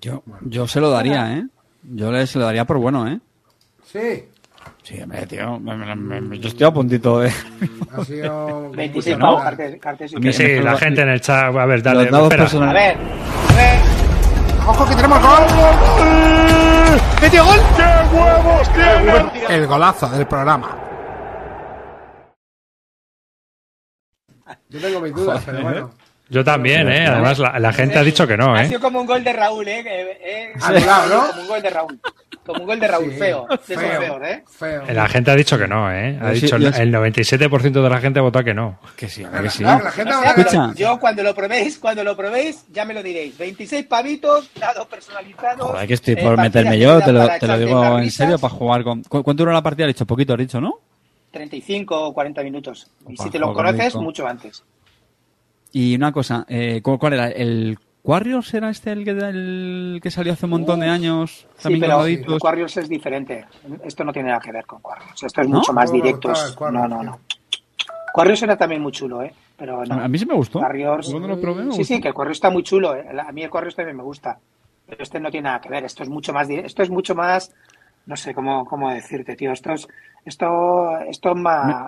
[0.00, 1.46] Yo, yo se lo daría, ¿eh?
[1.82, 3.18] Yo le, se lo daría por bueno, ¿eh?
[3.84, 4.24] Sí,
[4.82, 5.58] Sí, hombre, tío.
[5.60, 7.30] me- me- me- yo estoy a puntito de...
[7.96, 8.70] ha sido.
[8.72, 9.42] 26 mucha pavos,
[9.80, 12.44] cartes, y Sí, la gente en el chat, a ver, dale, espera.
[12.44, 13.78] A ver, a ver.
[14.66, 15.42] ¡Ojo que tenemos gol!
[17.22, 17.58] ¡Metió gol!
[17.76, 19.54] ¡Qué huevos tiene!
[19.56, 20.76] El golazo del programa.
[24.70, 25.90] Yo tengo mis dudas, pero bueno.
[26.30, 27.06] Yo también, ¿eh?
[27.06, 28.68] Además, la, la gente ha dicho que no, Ha ¿eh?
[28.68, 29.82] sido como un gol de Raúl, ¿eh?
[29.82, 31.26] Que, eh, Anulado, ¿no?
[31.30, 32.00] Como un gol de Raúl.
[32.44, 33.46] Como un gol de Raúl, Sí, feo.
[33.62, 34.44] Feo, feos, ¿eh?
[34.46, 34.82] Feo.
[34.92, 36.18] La gente ha dicho que no, ¿eh?
[36.20, 38.78] Ha sí- dicho yo el, sí- el 97% de la gente ha votado que no.
[38.96, 39.58] Que sí, a ver que sí.
[39.62, 40.72] Claro, la gente O va sea, Escucha.
[40.74, 43.36] yo cuando lo probéis, cuando lo probéis, ya me lo diréis.
[43.38, 45.70] 26 pavitos, dados personalizados.
[45.70, 48.82] Joder, que estoy eh, por meterme yo, te lo, te digo en serio, para jugar
[48.84, 49.02] con...
[49.02, 49.86] ¿Cu- ¿Cuánto dura la partida?
[49.86, 50.78] Has dicho poquito, has dicho, ¿no?
[51.30, 52.90] 35 o 40 minutos.
[53.08, 54.02] Y Opa, si te lo conoces, rico.
[54.02, 54.62] mucho antes.
[55.80, 57.28] Y una cosa, eh, ¿cuál, era?
[57.28, 61.46] ¿El Warriors era este el que, el que salió hace un montón de años?
[61.56, 62.42] Sí, También pero grabaditos.
[62.42, 63.44] Warriors es diferente.
[63.84, 65.22] Esto no tiene nada que ver con Warriors.
[65.22, 65.58] Esto es ¿No?
[65.58, 66.32] mucho más No, no, directo.
[66.56, 67.20] claro, No, no, no.
[68.12, 69.32] Warriors era también muy chulo, ¿eh?
[69.56, 69.94] Pero no.
[70.02, 70.58] A mí sí me gustó.
[70.58, 71.10] Warriors.
[71.10, 71.94] Cuando lo probé me sí, gustó.
[71.94, 72.96] sí, que el Warriors está muy chulo.
[72.96, 73.06] ¿eh?
[73.24, 74.36] A mí el Warriors también me gusta.
[74.84, 75.84] Pero este no tiene nada que ver.
[75.84, 76.50] Esto es mucho más.
[76.50, 77.54] Esto es mucho más.
[78.06, 79.52] No sé cómo, cómo decirte, tío.
[79.52, 79.86] Esto es.
[80.24, 81.86] Esto, esto es más.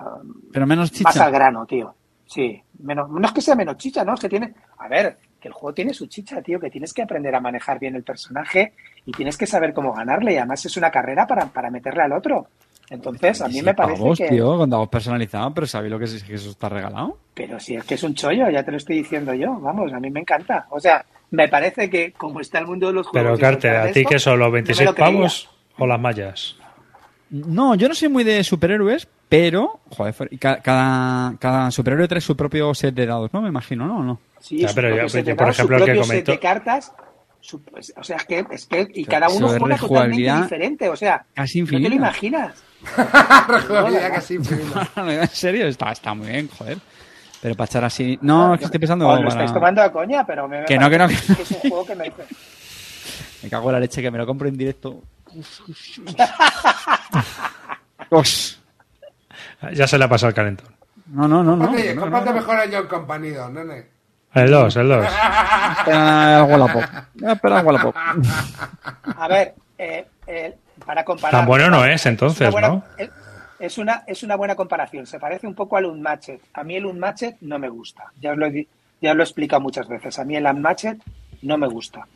[0.53, 1.29] Pero menos Más al chicha.
[1.29, 1.93] grano, tío.
[2.31, 2.61] Sí.
[2.79, 4.13] Menos, no es que sea menos chicha, ¿no?
[4.13, 4.53] Es que tiene.
[4.77, 6.59] A ver, que el juego tiene su chicha, tío.
[6.61, 8.71] Que tienes que aprender a manejar bien el personaje
[9.05, 10.33] y tienes que saber cómo ganarle.
[10.33, 12.47] Y además es una carrera para, para meterle al otro.
[12.89, 14.29] Entonces, a mí me parece Pavos, que.
[14.29, 17.17] tío, con dados personalizados, pero ¿sabéis lo que es que eso está regalado?
[17.33, 19.99] Pero si es que es un chollo, ya te lo estoy diciendo yo, vamos, a
[19.99, 20.67] mí me encanta.
[20.69, 23.29] O sea, me parece que como está el mundo de los juegos...
[23.29, 25.09] Pero, y Carte, contar ¿a ti qué son los no me 26 lo creía.
[25.11, 26.57] pavos o las mallas?
[27.29, 30.13] No, yo no soy muy de superhéroes, pero, joder,
[30.61, 33.41] cada, cada superhéroe trae su propio set de dados, ¿no?
[33.41, 33.99] Me imagino, ¿no?
[33.99, 34.19] ¿O no?
[34.41, 36.91] Sí, su pero yo- set por ejemplo, su el que propio set comento- de cartas,
[37.39, 40.97] su- pues, o sea, es que, es que y cada uno juega totalmente diferente, o
[40.97, 41.95] sea, casi no te lo infinita.
[41.95, 42.63] imaginas.
[43.47, 44.89] Rejugabilidad casi infinita.
[44.97, 46.77] en serio, está, está muy bien, joder.
[47.41, 48.19] Pero para echar así...
[48.21, 49.07] No, es que estoy pensando...
[49.07, 51.13] Os lo para- estáis tomando a coña, pero me, me Que no, que no, que
[51.13, 52.11] es un juego que me...
[53.43, 55.01] Me cago en la leche que me lo compro en directo.
[58.09, 58.60] Os.
[59.73, 60.69] Ya se le ha pasado el calentón.
[61.07, 61.71] No, no, no, no.
[61.71, 62.33] Oye, no, no, no.
[62.33, 63.85] mejor el John Company 2, nene.
[64.33, 65.05] El 2, el 2.
[65.05, 66.83] Espera el Wallapop.
[67.21, 67.95] Espera el Wallapop.
[69.17, 70.55] A ver, eh, eh,
[70.85, 71.41] para comparar...
[71.41, 72.83] Tan bueno no es, entonces, buena- ¿no?
[73.59, 75.05] es- una, es una buena comparación.
[75.05, 76.39] Se parece un poco al Unmatched.
[76.53, 78.05] A mí el Unmatched no me gusta.
[78.19, 78.67] Ya os lo he,
[79.01, 80.17] ya os lo he explicado muchas veces.
[80.17, 80.97] A mí el Unmatched
[81.43, 82.07] no me gusta.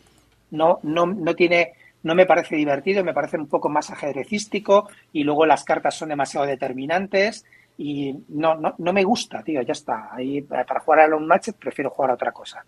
[0.51, 1.73] No, no, no tiene,
[2.05, 6.09] no me parece divertido, me parece un poco más ajedrecístico y luego las cartas son
[6.09, 7.43] demasiado determinantes
[7.79, 10.09] y no, no, no me gusta, tío, ya está.
[10.11, 12.63] Ahí, para jugar al Unmatched prefiero jugar a otra cosa.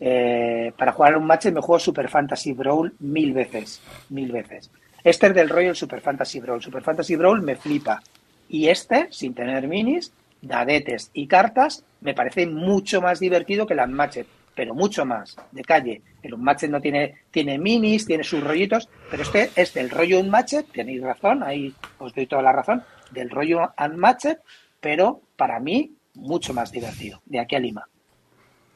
[0.00, 4.68] Eh, para jugar al Unmatched me juego Super Fantasy Brawl mil veces, mil veces.
[5.04, 6.60] Este es del rollo Super Fantasy Brawl.
[6.60, 8.02] Super Fantasy Brawl me flipa.
[8.48, 13.80] Y este, sin tener minis, dadetes y cartas, me parece mucho más divertido que el
[13.80, 16.02] Unmatched, pero mucho más, de calle.
[16.22, 20.66] El Unmatched no tiene, tiene minis, tiene sus rollitos, pero este es del rollo Unmatched,
[20.72, 24.38] tenéis razón, ahí os doy toda la razón, del rollo Unmatched,
[24.80, 27.86] pero para mí mucho más divertido, de aquí a Lima.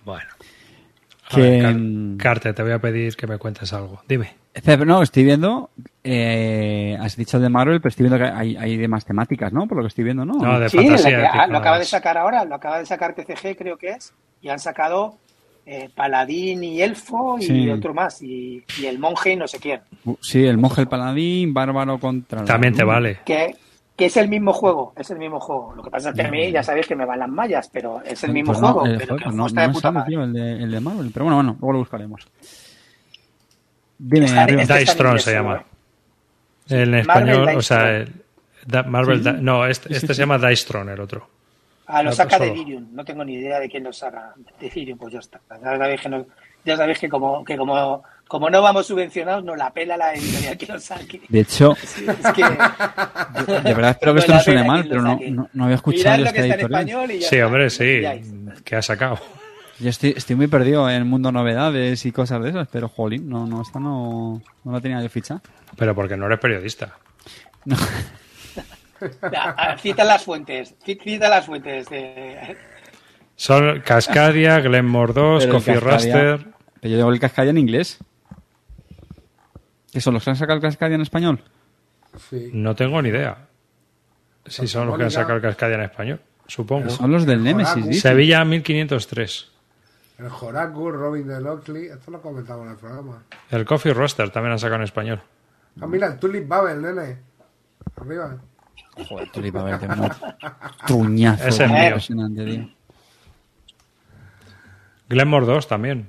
[0.05, 0.31] Bueno.
[1.31, 4.01] A Que- ver, Car- Carte, te voy a pedir que me cuentes algo.
[4.09, 4.35] Dime.
[4.87, 5.69] No, estoy viendo.
[6.03, 9.67] Eh, has dicho de Marvel, pero estoy viendo que hay, hay de más temáticas, ¿no?
[9.67, 10.33] Por lo que estoy viendo, ¿no?
[10.35, 11.31] No, de Sí, fantasía.
[11.31, 14.15] que- tipo lo acaba de sacar ahora, lo acaba de sacar TCG, creo que es,
[14.41, 15.19] y han sacado
[15.67, 17.69] eh, Paladín y Elfo y Sí.
[17.71, 19.81] otro más, y, y el monje y no sé quién.
[20.05, 22.41] Uh, Sí, el monje, el paladín, bárbaro contra.
[22.41, 23.19] la También te vale.
[23.27, 23.57] Que,
[23.97, 25.75] que es el mismo juego, es el mismo juego.
[25.75, 28.01] Lo que pasa es que a mí ya sabéis que me van las mallas, pero
[28.05, 28.87] es el mismo Pues no, juego.
[28.87, 30.09] el pero juego, que el no, está no de puta madre.
[30.09, 31.11] tío, el de, el de Marvel.
[31.13, 32.29] Pero bueno, bueno, luego lo buscaremos.
[33.99, 35.65] Dime, este Dice Tron se llama.
[36.69, 36.83] seguro.
[36.83, 38.05] En Marvel español, Dice o sea,
[38.67, 39.25] Da- Marvel.
[39.25, 41.29] Di- no, este, este se llama Dice Tron, el otro.
[41.87, 42.49] Ah, lo Ah, saca de.
[42.49, 42.89] Ethereum.
[42.93, 45.41] No tengo ni idea de quién lo saca de Ethereum, pues ya está.
[45.51, 46.27] Ya sabéis que, no-
[46.65, 50.59] ya sabéis que como, que como, como no vamos subvencionados, nos la pela la editorial
[50.59, 51.21] que lo saque.
[51.29, 55.19] De hecho, Sí, es que, de verdad espero que esto no suene mal, pero no,
[55.31, 56.61] no, no había escuchado esta editorial.
[56.73, 58.03] español y ya Sí, está, hombre, sí.
[58.65, 59.19] Que ha sacado.
[59.79, 63.29] Yo estoy, estoy muy perdido en el mundo novedades y cosas de esas, pero jolín,
[63.29, 65.41] no, no, esta no, no la tenía yo ficha.
[65.77, 66.97] Pero porque no eres periodista.
[67.71, 67.77] Ah,
[69.79, 70.75] Cita las fuentes.
[70.85, 71.89] ci- Cita las fuentes.
[71.89, 72.57] De...
[73.35, 76.47] Son Cascadia, Glenmore 2, Pero el Coffee Cascadia- Raster.
[76.81, 77.99] Pero yo digo el Cascadia en inglés.
[79.93, 81.41] ¿Qué son los que han sacado el Cascadia en español?
[82.31, 82.51] Sí.
[82.53, 83.47] No tengo ni idea.
[84.47, 86.91] Si son los que han sacado el Cascadia en español, supongo.
[86.91, 88.01] Son los del Nemesis.
[88.01, 89.51] Sevilla 1503.
[90.19, 93.23] El Horaku, Robin de Lockley, esto lo comentamos en el programa.
[93.51, 95.21] El Coffee Roaster también han sacado en español.
[95.81, 97.19] Ah, mira, el Tulip Babel, nene.
[98.01, 98.37] Arriba.
[99.09, 100.09] Joder, tú le ibas a ver, te un
[100.87, 101.49] truñazo.
[101.49, 101.85] Ese es mío.
[101.85, 102.69] impresionante, tío.
[105.09, 106.09] Glenmore 2 también.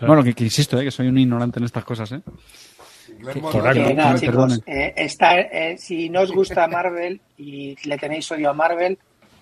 [0.00, 2.20] Bueno, que, que insisto, eh, que soy un ignorante en estas cosas, ¿eh?
[3.32, 8.50] Que nada, chicos, eh, está, eh, si no os gusta Marvel y le tenéis odio
[8.50, 8.98] a Marvel,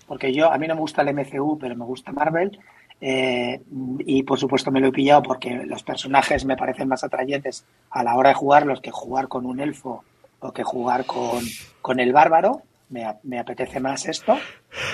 [0.07, 2.57] porque yo a mí no me gusta el MCU, pero me gusta Marvel.
[3.01, 3.59] eh,
[3.99, 8.03] y por supuesto me lo he pillado porque los personajes me parecen más atrayentes a
[8.03, 10.03] la hora de jugarlos que jugar con un elfo
[10.39, 11.43] o que jugar con,
[11.81, 12.61] con el bárbaro.
[12.89, 14.37] Me, me apetece más esto,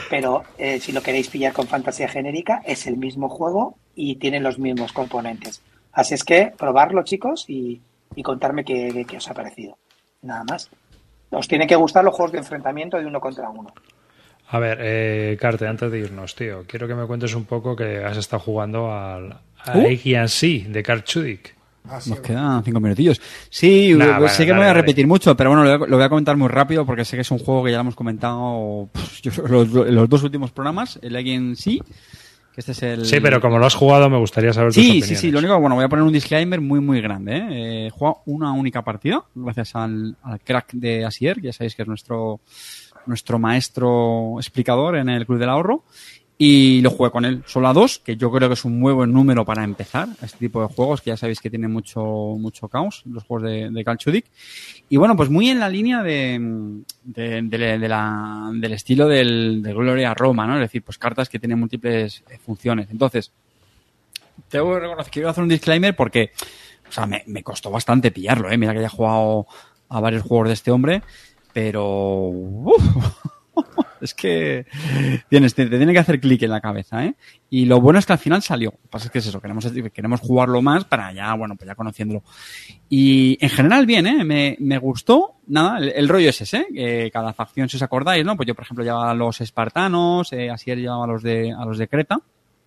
[0.09, 4.39] pero eh, si lo queréis pillar con fantasía genérica, es el mismo juego y tiene
[4.39, 5.61] los mismos componentes.
[5.91, 7.81] Así es que probarlo, chicos, y,
[8.15, 9.77] y contarme qué, qué os ha parecido.
[10.21, 10.69] Nada más.
[11.31, 13.73] Os tienen que gustar los juegos de enfrentamiento de uno contra uno.
[14.49, 18.03] A ver, eh, Carte, antes de irnos, tío, quiero que me cuentes un poco que
[18.03, 19.33] has estado jugando al
[19.65, 19.87] a ¿Uh?
[19.87, 21.55] AG&C de Karl Chudik.
[21.89, 23.19] Ah, sí, Nos quedan cinco minutillos.
[23.49, 24.81] Sí, Nah, bueno, sé que dale, me voy a dale.
[24.81, 27.17] repetir mucho, pero bueno, lo voy, a, lo voy a comentar muy rápido porque sé
[27.17, 30.51] que es un juego que ya lo hemos comentado pues, yo los, los dos últimos
[30.51, 31.81] programas, el Legend sí,
[32.53, 33.05] que este es el...
[33.05, 35.31] Sí, pero como lo has jugado, me gustaría saber tus Sí, sí, sí.
[35.31, 37.37] Lo único, bueno, voy a poner un disclaimer muy, muy grande.
[37.37, 37.47] ¿eh?
[37.49, 41.75] Eh, He jugado una única partida, gracias al, al crack de Asier, que ya sabéis
[41.75, 42.41] que es nuestro,
[43.05, 45.83] nuestro maestro explicador en el Club del Ahorro.
[46.43, 48.93] Y lo jugué con él solo a dos, que yo creo que es un muy
[48.93, 52.67] buen número para empezar este tipo de juegos, que ya sabéis que tiene mucho, mucho
[52.67, 54.25] caos, los juegos de, de Calchudic.
[54.89, 59.71] Y bueno, pues muy en la línea de, de- de- la- del estilo del, de
[59.71, 60.55] Gloria Roma, ¿no?
[60.55, 62.87] Es decir, pues cartas que tienen múltiples eh, funciones.
[62.89, 63.31] Entonces,
[64.49, 66.31] tengo que reconocer quiero hacer un disclaimer porque,
[66.89, 68.57] o sea, me, me costó bastante pillarlo, ¿eh?
[68.57, 69.45] Mira que haya jugado
[69.89, 71.03] a varios juegos de este hombre,
[71.53, 71.85] pero...
[72.29, 72.83] uf,
[74.01, 74.65] es que
[75.29, 77.15] tienes, te, te tiene que hacer clic en la cabeza, ¿eh?
[77.49, 78.71] Y lo bueno es que al final salió.
[78.71, 81.67] Lo que pasa es que es eso, queremos, queremos jugarlo más para ya, bueno, pues
[81.67, 82.23] ya conociéndolo.
[82.89, 84.23] Y en general bien, ¿eh?
[84.23, 85.35] Me, me gustó.
[85.47, 86.67] Nada, el, el rollo es ese, ¿eh?
[86.73, 88.35] Que cada facción, si os acordáis, ¿no?
[88.35, 91.65] Pues yo, por ejemplo, llevaba a los espartanos, eh, Asier llevaba a los de, a
[91.65, 92.19] los de Creta,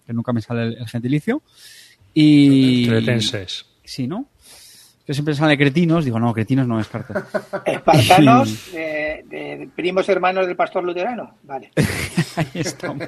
[0.07, 1.43] que nunca me sale el, el gentilicio.
[2.13, 2.87] Y...
[2.87, 3.67] Cretenses.
[3.85, 4.29] Sí, ¿no?
[5.07, 7.27] Que siempre sale cretinos, digo, no, cretinos no es carta.
[7.67, 11.35] Espartanos, de, de primos hermanos del pastor luterano.
[11.43, 11.71] Vale.
[12.37, 13.03] Ahí estamos.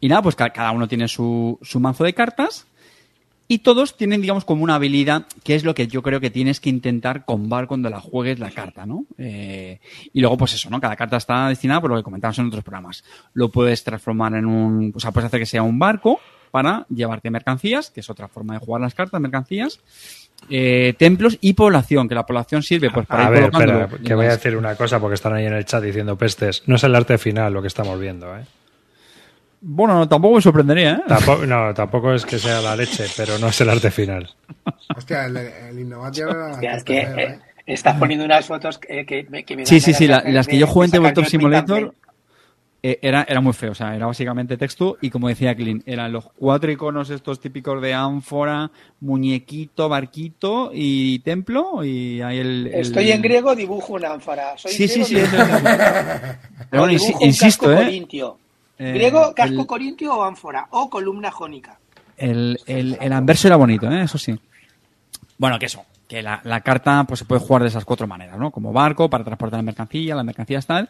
[0.00, 2.66] Y nada, pues ca- cada uno tiene su, su mazo de cartas
[3.48, 6.60] y todos tienen, digamos, como una habilidad, que es lo que yo creo que tienes
[6.60, 9.06] que intentar combar cuando la juegues la carta, ¿no?
[9.16, 9.80] Eh,
[10.12, 10.80] y luego, pues eso, ¿no?
[10.80, 13.02] Cada carta está destinada por lo que comentamos en otros programas.
[13.32, 16.20] Lo puedes transformar en un, o sea, puedes hacer que sea un barco
[16.50, 19.80] para llevarte mercancías, que es otra forma de jugar las cartas, mercancías,
[20.50, 24.14] eh, templos y población, que la población sirve pues para A ir ver, espera, que
[24.14, 26.62] voy a decir una cosa porque están ahí en el chat diciendo pestes.
[26.66, 28.44] No es el arte final lo que estamos viendo, ¿eh?
[29.60, 31.02] Bueno, no, tampoco me sorprendería, ¿eh?
[31.08, 34.28] Tampoco, no, tampoco es que sea la leche, pero no es el arte final.
[34.94, 36.28] Hostia, el, el Innovatio
[36.60, 37.38] es que eh, ¿eh?
[37.66, 40.46] estás poniendo unas fotos que, que, me- que me dan Sí, sí, sí, la- las
[40.46, 41.94] que yo jugué en Tabletop Simulator.
[42.88, 46.12] Eh, era, era muy feo, o sea, era básicamente texto y como decía Clean, eran
[46.12, 52.66] los cuatro iconos estos típicos de ánfora, muñequito, barquito y templo y ahí el...
[52.68, 54.56] el- Estoy en griego, dibujo una ánfora.
[54.56, 55.32] Soy Sí, sí, sí, es.
[55.32, 56.40] ánfora.
[56.70, 57.76] Pero bueno, insisto, casco ¿eh?
[57.84, 58.38] corintio.
[58.78, 60.66] Eh, Griego, casco el- corintio o ánfora.
[60.70, 61.78] O columna jónica.
[62.16, 64.02] El, el, el anverso era bonito, ¿eh?
[64.04, 64.38] eso sí.
[65.38, 68.38] Bueno, que eso, que la, la carta pues se puede jugar de esas cuatro maneras,
[68.38, 68.50] ¿no?
[68.50, 70.88] Como barco, para transportar la mercancía, las mercancías tal.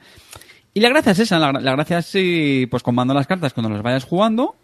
[0.77, 3.81] Y la gracia es esa, la, gracia es eh, pues combando las cartas cuando las
[3.81, 4.57] vayas jugando.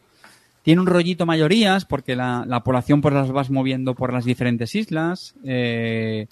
[0.60, 4.74] Tiene un rollito mayorías porque la, la población pues las vas moviendo por las diferentes
[4.74, 5.34] islas.
[5.42, 6.26] eh,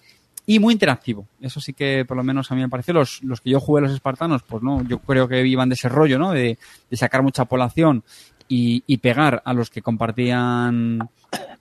[0.45, 1.27] y muy interactivo.
[1.41, 2.93] Eso sí que por lo menos a mí me pareció.
[2.93, 5.89] Los, los que yo jugué los espartanos, pues no, yo creo que iban de ese
[5.89, 6.33] rollo, ¿no?
[6.33, 6.59] De,
[6.93, 8.05] sacar mucha población
[8.49, 11.09] y, y pegar a los que compartían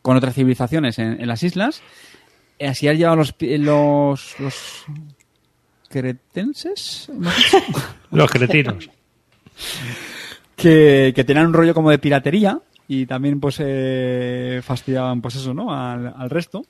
[0.02, 1.82] con otras civilizaciones en, las islas.
[2.58, 4.86] Eh, Así han llevado los, los, los
[5.90, 7.10] cretenses.
[8.12, 8.90] Los cretinos.
[10.56, 15.54] que, que tenían un rollo como de piratería y también pues eh, fastidiaban pues eso,
[15.54, 15.74] ¿no?
[15.74, 16.64] Al, al resto.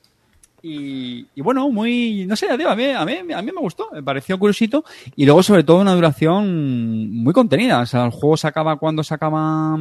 [0.62, 3.90] Y, y bueno, muy, no sé, tío, a mí, a, mí, a mí me gustó,
[3.94, 4.84] me pareció curiosito
[5.16, 7.80] y luego sobre todo una duración muy contenida.
[7.80, 9.78] O sea, el juego se acaba cuando se acaba,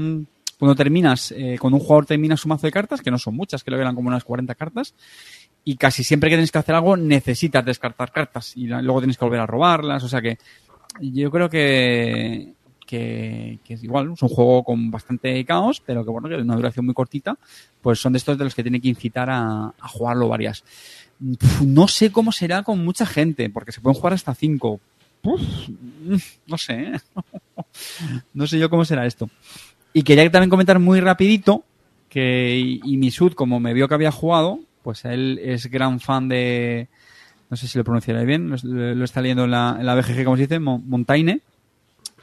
[0.58, 3.64] cuando terminas, eh, cuando un jugador termina su mazo de cartas, que no son muchas,
[3.64, 4.94] creo que eran como unas 40 cartas,
[5.68, 9.24] y casi siempre que tienes que hacer algo necesitas descartar cartas y luego tienes que
[9.26, 10.38] volver a robarlas, o sea que
[10.98, 12.54] yo creo que,
[12.86, 16.86] que, es igual, es un juego con bastante caos, pero que bueno, que una duración
[16.86, 17.36] muy cortita,
[17.82, 20.64] pues son de estos de los que tiene que incitar a, a jugarlo varias.
[21.66, 24.80] No sé cómo será con mucha gente, porque se pueden jugar hasta cinco.
[26.46, 27.00] No sé, ¿eh?
[28.32, 29.28] no sé yo cómo será esto.
[29.92, 31.62] Y quería también comentar muy rapidito
[32.08, 36.30] que y, y Misud, como me vio que había jugado, pues él es gran fan
[36.30, 36.88] de,
[37.50, 40.24] no sé si lo pronunciaré bien, lo, lo está leyendo en la, en la BGG,
[40.24, 41.40] como se dice, Mon- Montaigne,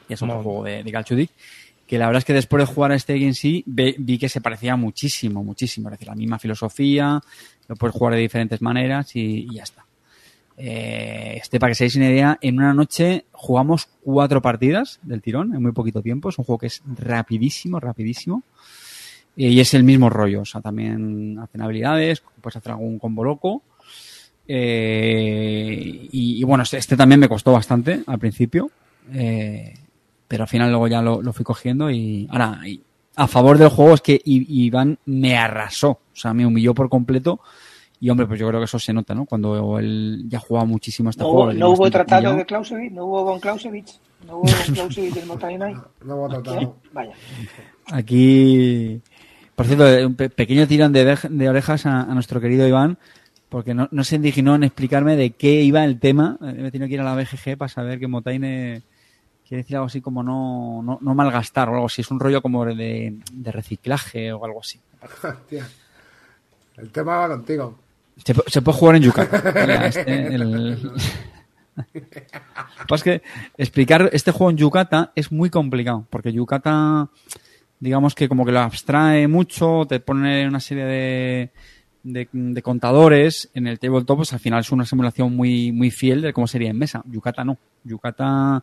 [0.08, 1.30] que es un juego de, de Calchudic,
[1.86, 4.40] que la verdad es que después de jugar a este en sí, vi que se
[4.40, 5.88] parecía muchísimo, muchísimo.
[5.88, 7.20] Es decir, la misma filosofía,
[7.68, 9.84] lo puedes jugar de diferentes maneras y, y ya está.
[10.58, 15.54] Eh, este, para que seáis una idea, en una noche jugamos cuatro partidas del tirón
[15.54, 16.30] en muy poquito tiempo.
[16.30, 18.42] Es un juego que es rapidísimo, rapidísimo.
[19.36, 20.42] Eh, y es el mismo rollo.
[20.42, 23.62] O sea, también hacen habilidades, puedes hacer algún combo loco.
[24.48, 28.70] Eh, y, y bueno, este, este también me costó bastante al principio.
[29.12, 29.74] Eh,
[30.28, 32.82] pero al final luego ya lo, lo fui cogiendo y ahora y
[33.14, 37.40] a favor del juego es que Iván me arrasó, o sea, me humilló por completo
[38.00, 39.24] y hombre, pues yo creo que eso se nota, ¿no?
[39.24, 41.44] Cuando él ya jugaba muchísimo a este No juego.
[41.44, 42.36] hubo, no hubo tratado pillado.
[42.36, 45.74] de Clausewitz, no hubo Von Clausewitz, no hubo Von Clausewitz del Motainai.
[46.04, 46.76] No hemos tratado.
[46.92, 47.12] Vaya.
[47.92, 49.00] Aquí,
[49.56, 52.98] por cierto, un pe- pequeño tirón de, orej- de orejas a, a nuestro querido Iván,
[53.48, 56.38] porque no, no se indignó en explicarme de qué iba el tema.
[56.42, 58.82] Eh, Me he tenido que ir a la BGG para saber que Motaine
[59.48, 62.02] quiere decir algo así como no, no, no malgastar o algo así.
[62.02, 64.80] Es un rollo como de, de reciclaje o algo así.
[65.24, 65.66] Hostia.
[66.76, 67.78] El tema va contigo.
[68.24, 69.80] Se, se puede jugar en Yucatán.
[69.84, 70.78] Este, el-
[71.76, 73.22] Lo que pasa es que
[73.58, 77.08] explicar este juego en Yucata es muy complicado, porque Yucata,
[77.80, 81.50] digamos que como que lo abstrae mucho, te pone una serie de,
[82.02, 86.32] de, contadores en el tabletop, pues al final es una simulación muy, muy fiel de
[86.32, 87.02] cómo sería en mesa.
[87.06, 87.58] Yucata no.
[87.84, 88.62] Yucata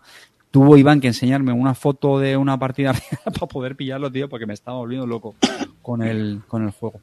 [0.52, 2.94] tuvo Iván que enseñarme una foto de una partida
[3.26, 5.35] para poder pillarlo, tío, porque me estaba volviendo loco
[5.81, 6.99] con el, con el juego.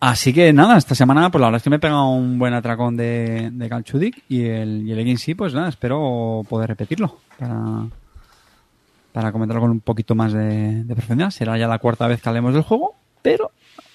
[0.00, 2.52] Así que nada, esta semana pues la verdad es que me he pegado un buen
[2.52, 7.18] atracón de, de Calchudic y el, y el Egin sí, pues nada, espero poder repetirlo
[7.38, 7.86] para,
[9.14, 11.30] para comentarlo con un poquito más de, de profundidad.
[11.30, 13.52] Será ya la cuarta vez que hablemos del juego, pero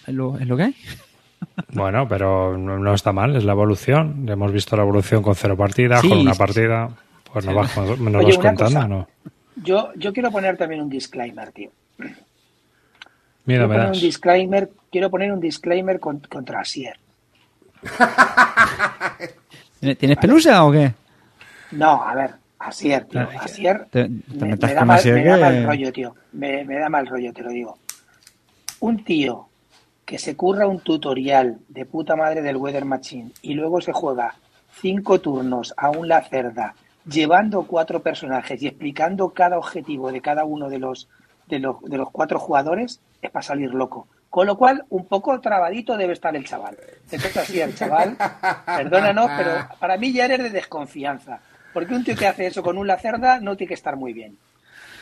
[0.08, 0.76] es lo, es lo que hay.
[1.74, 4.28] Bueno, pero no, no está mal, es la evolución.
[4.30, 6.90] Hemos visto la evolución con cero partidas, Sí, con una sí, partida.
[7.32, 8.88] Pues nos vas, nos Oye, vas contando, cosa.
[8.88, 9.08] ¿no?
[9.58, 11.70] Yo, yo quiero poner también un disclaimer, tío.
[11.98, 12.16] Mira,
[13.46, 13.98] quiero, me poner das.
[13.98, 16.98] un disclaimer, quiero poner un disclaimer con- contra Asier.
[19.98, 20.94] ¿Tienes pelusa o qué?
[21.72, 23.28] No, a ver, Asier, tío.
[23.40, 26.16] Asier te- te me, metas me da con mal, Asier me da mal rollo, tío.
[26.34, 27.78] Me, me da mal rollo, te lo digo.
[28.82, 29.48] Un tío
[30.06, 34.36] que se curra un tutorial de puta madre del Weather Machine y luego se juega
[34.82, 36.74] cinco turnos a un la cerda,
[37.10, 41.08] llevando cuatro personajes y explicando cada objetivo de cada uno de los,
[41.48, 44.08] de los, de los cuatro jugadores, es para salir loco.
[44.30, 46.78] Con lo cual, un poco trabadito debe estar el chaval.
[47.12, 48.16] Entonces, así, el chaval,
[48.66, 51.40] perdónanos, pero para mí ya eres de desconfianza.
[51.74, 54.38] Porque un tío que hace eso con un lacerda no tiene que estar muy bien.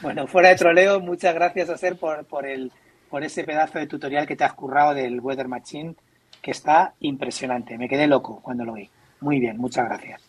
[0.02, 2.72] Bueno, fuera de troleo, muchas gracias a Ser por, por, el,
[3.10, 5.96] por ese pedazo de tutorial que te has currado del Weather Machine,
[6.42, 7.78] que está impresionante.
[7.78, 8.90] Me quedé loco cuando lo vi.
[9.22, 10.22] Muy bien, muchas gracias.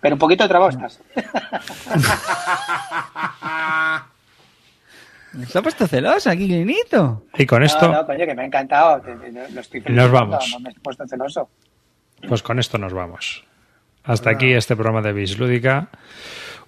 [0.00, 1.00] Pero un poquito de trabajo estás.
[5.48, 7.24] Se ha puesto celoso aquí, Clinito.
[7.36, 9.02] Y con esto, No, no, coño, que me ha encantado.
[9.52, 10.48] Lo estoy nos vamos.
[10.52, 11.50] No me he puesto celoso.
[12.26, 13.44] pues con esto nos vamos.
[14.06, 15.88] Hasta aquí este programa de Bislúdica.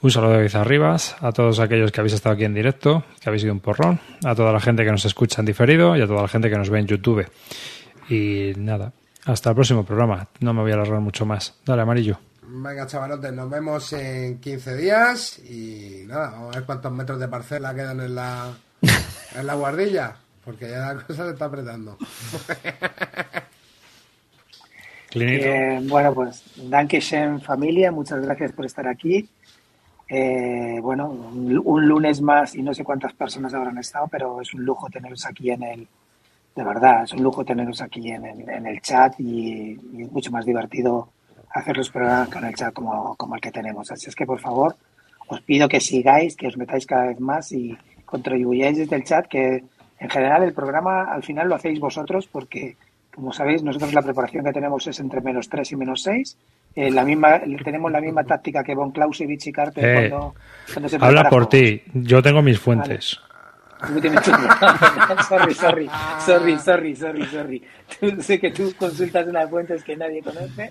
[0.01, 3.45] Un saludo de Arribas a todos aquellos que habéis estado aquí en directo, que habéis
[3.45, 6.23] ido un porrón, a toda la gente que nos escucha en diferido y a toda
[6.23, 7.31] la gente que nos ve en YouTube.
[8.09, 8.93] Y nada,
[9.25, 10.27] hasta el próximo programa.
[10.41, 11.55] No me voy a alargar mucho más.
[11.65, 12.19] Dale, amarillo.
[12.43, 17.29] Venga, chavalotes, nos vemos en 15 días y nada, vamos a ver cuántos metros de
[17.29, 18.49] parcela quedan en la,
[19.37, 21.99] en la guardilla, porque ya la cosa se está apretando.
[25.15, 29.29] Eh, bueno, pues Dankeschön familia, muchas gracias por estar aquí.
[30.09, 34.53] Eh, bueno, un, un lunes más y no sé cuántas personas habrán estado, pero es
[34.55, 35.89] un lujo teneros aquí en el,
[36.57, 40.13] de verdad, es un lujo teneros aquí en el, en el chat y, y es
[40.13, 41.11] mucho más divertido
[41.51, 43.91] hacer los programas con el chat como, como el que tenemos.
[43.91, 44.77] Así es que por favor,
[45.27, 49.27] os pido que sigáis, que os metáis cada vez más y contribuyáis desde el chat,
[49.27, 49.65] que
[49.99, 52.77] en general el programa al final lo hacéis vosotros porque
[53.19, 56.39] como sabéis, nosotros la preparación que tenemos es entre menos 3 y menos 6.
[56.77, 60.35] Eh, la misma, tenemos la misma táctica que Von Clausewitz y Carter Eh, cuando,
[60.73, 61.83] cuando se Habla por ti.
[61.95, 63.19] Yo tengo mis fuentes.
[65.29, 65.91] Sorry, sorry,
[66.25, 67.63] sorry, sorry, sorry, sorry.
[67.99, 70.71] Tú- sé que tú consultas unas fuentes que nadie conoce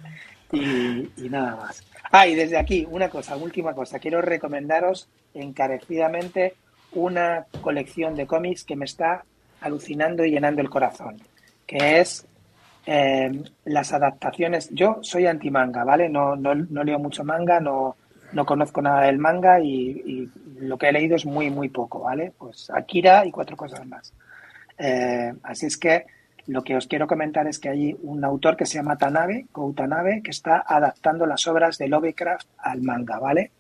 [0.54, 1.84] y, y nada más.
[2.12, 4.00] Ah, y desde aquí, una cosa, última cosa.
[4.00, 6.54] Quiero recomendaros encarecidamente
[6.94, 9.26] una colección de cómics que me está
[9.60, 11.18] alucinando y llenando el corazón,
[11.66, 12.26] que es
[12.90, 14.70] eh, las adaptaciones.
[14.72, 16.08] Yo soy anti-manga, ¿vale?
[16.08, 17.98] No, no, no leo mucho manga, no,
[18.32, 22.32] no conozco nada del manga y, lo que he leído es muy, muy poco, ¿vale?
[22.36, 24.12] Pues Akira y cuatro cosas más.
[24.80, 26.06] Eh, así es que
[26.48, 29.72] lo que os quiero comentar es que hay un autor que se llama Tanabe, Go
[29.76, 33.52] Tanabe, que está adaptando las obras de Lovecraft al manga, ¿vale?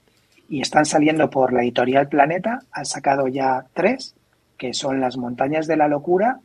[0.49, 4.15] Y están saliendo por la editorial Planeta, han sacado ya tres,
[4.57, 6.39] que son Las Montañas de la Locura,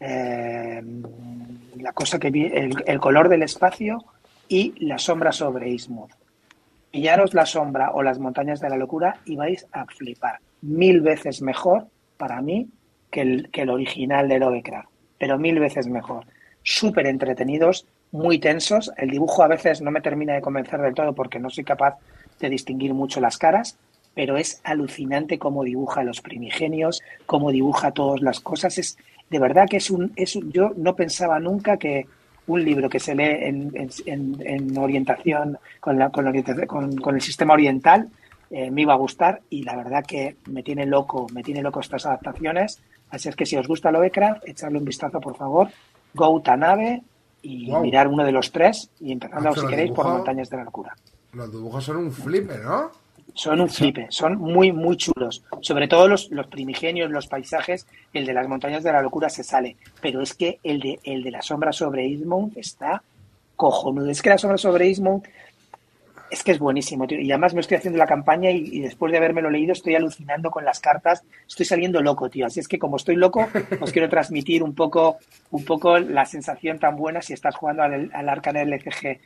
[0.00, 0.82] eh,
[1.86, 2.26] La cosa que
[2.84, 4.04] el, color del espacio
[4.48, 6.10] y La sombra sobre Eastmouth.
[6.90, 10.40] Pillaros La sombra o Las montañas de la locura y vais a flipar.
[10.62, 11.86] Mil veces mejor
[12.16, 12.66] para mí
[13.08, 16.26] que el, que el original de Lovecraft, pero mil veces mejor.
[16.64, 18.90] Súper entretenidos, muy tensos.
[18.96, 21.98] El dibujo a veces no me termina de convencer del todo porque no soy capaz
[22.40, 23.78] de distinguir mucho las caras,
[24.12, 28.76] pero es alucinante cómo dibuja los primigenios, cómo dibuja todas las cosas.
[28.76, 28.98] Es
[29.30, 32.06] de verdad que es un, es un- yo no pensaba nunca que
[32.46, 36.66] un libro que se lee en, en- en- en orientación con, la, con, la orientación-
[36.66, 38.08] con- con el sistema oriental
[38.50, 41.80] eh, me iba a gustar y la verdad que me tiene loco, me tiene loco
[41.80, 42.80] estas adaptaciones.
[43.10, 45.68] Así es que si os gusta Lovecraft, echadle un vistazo por favor.
[46.14, 47.02] Go Tanabe
[47.42, 50.06] y mirar uno de los tres y empezando Macho, si queréis por.
[50.06, 50.94] Montañas de la Locura.
[51.32, 52.90] Los dibujos son un flipe, ¿no?
[53.36, 55.44] Son un flipe, son muy, muy chulos.
[55.60, 59.44] Sobre todo los, los primigenios, los paisajes, el de las montañas de la locura se
[59.44, 59.76] sale.
[60.00, 63.02] Pero es que el de, el de la sombra sobre Ismouth está
[63.54, 64.08] cojonudo.
[64.08, 65.24] Es que la sombra sobre Ismouth
[66.30, 67.20] es que es buenísimo, tío.
[67.20, 70.50] Y además me estoy haciendo la campaña y, y después de habérmelo leído estoy alucinando
[70.50, 71.22] con las cartas.
[71.46, 72.46] Estoy saliendo loco, tío.
[72.46, 73.46] Así es que como estoy loco,
[73.80, 75.18] os quiero transmitir un poco,
[75.50, 79.20] un poco la sensación tan buena si estás jugando al, al Arcane LCG.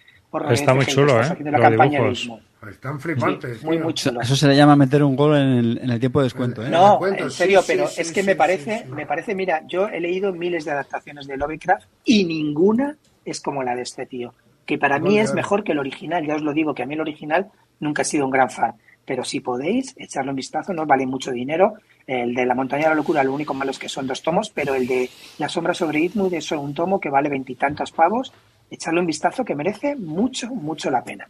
[0.50, 1.24] Está muy y chulo, ¿eh?
[1.24, 2.40] haciendo la Los campaña de dibujos.
[2.70, 3.58] Están flipantes.
[3.58, 4.20] Sí, muy, muy chulo.
[4.20, 6.68] Eso se le llama meter un gol en el, en el tiempo de descuento, ¿eh?
[6.68, 8.92] No, en serio, sí, pero sí, es que sí, me parece, sí.
[8.92, 13.62] me parece, mira, yo he leído miles de adaptaciones de Lovecraft y ninguna es como
[13.62, 14.34] la de este tío,
[14.66, 16.94] que para mí es mejor que el original, ya os lo digo, que a mí
[16.94, 17.48] el original
[17.80, 18.74] nunca he sido un gran fan,
[19.06, 21.74] pero si podéis echarle un vistazo, no vale mucho dinero,
[22.06, 24.50] el de la montaña de la locura, lo único malo es que son dos tomos,
[24.50, 25.08] pero el de
[25.38, 28.32] la sombra sobre Idmud es solo un tomo que vale veintitantos pavos,
[28.70, 31.26] echarle un vistazo que merece mucho, mucho la pena.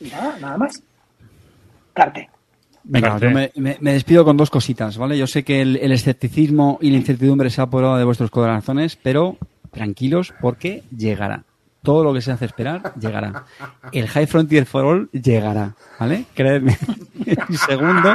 [0.00, 0.82] Y nada, nada más.
[1.92, 2.28] Carte.
[2.84, 5.16] Venga, yo me, me- me despido con dos cositas, ¿vale?
[5.16, 8.96] Yo sé que el, el escepticismo y la incertidumbre se ha apoderado de vuestros corazones,
[9.00, 9.36] pero
[9.70, 11.44] tranquilos porque llegará.
[11.82, 13.44] Todo lo que se hace esperar llegará.
[13.92, 16.24] El High Frontier for All llegará, ¿vale?
[16.34, 16.76] Creedme.
[17.48, 18.14] y segundo,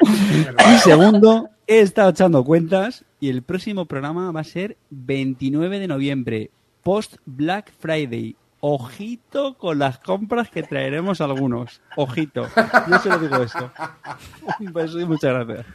[0.00, 5.88] y segundo, he estado echando cuentas y el próximo programa va a ser 29 de
[5.88, 6.50] noviembre,
[6.82, 8.36] post Black Friday.
[8.60, 11.80] Ojito con las compras que traeremos algunos.
[11.96, 12.48] Ojito.
[12.88, 13.70] Yo se lo digo esto.
[14.60, 15.66] Un beso y muchas gracias.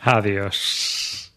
[0.00, 1.27] Adiós.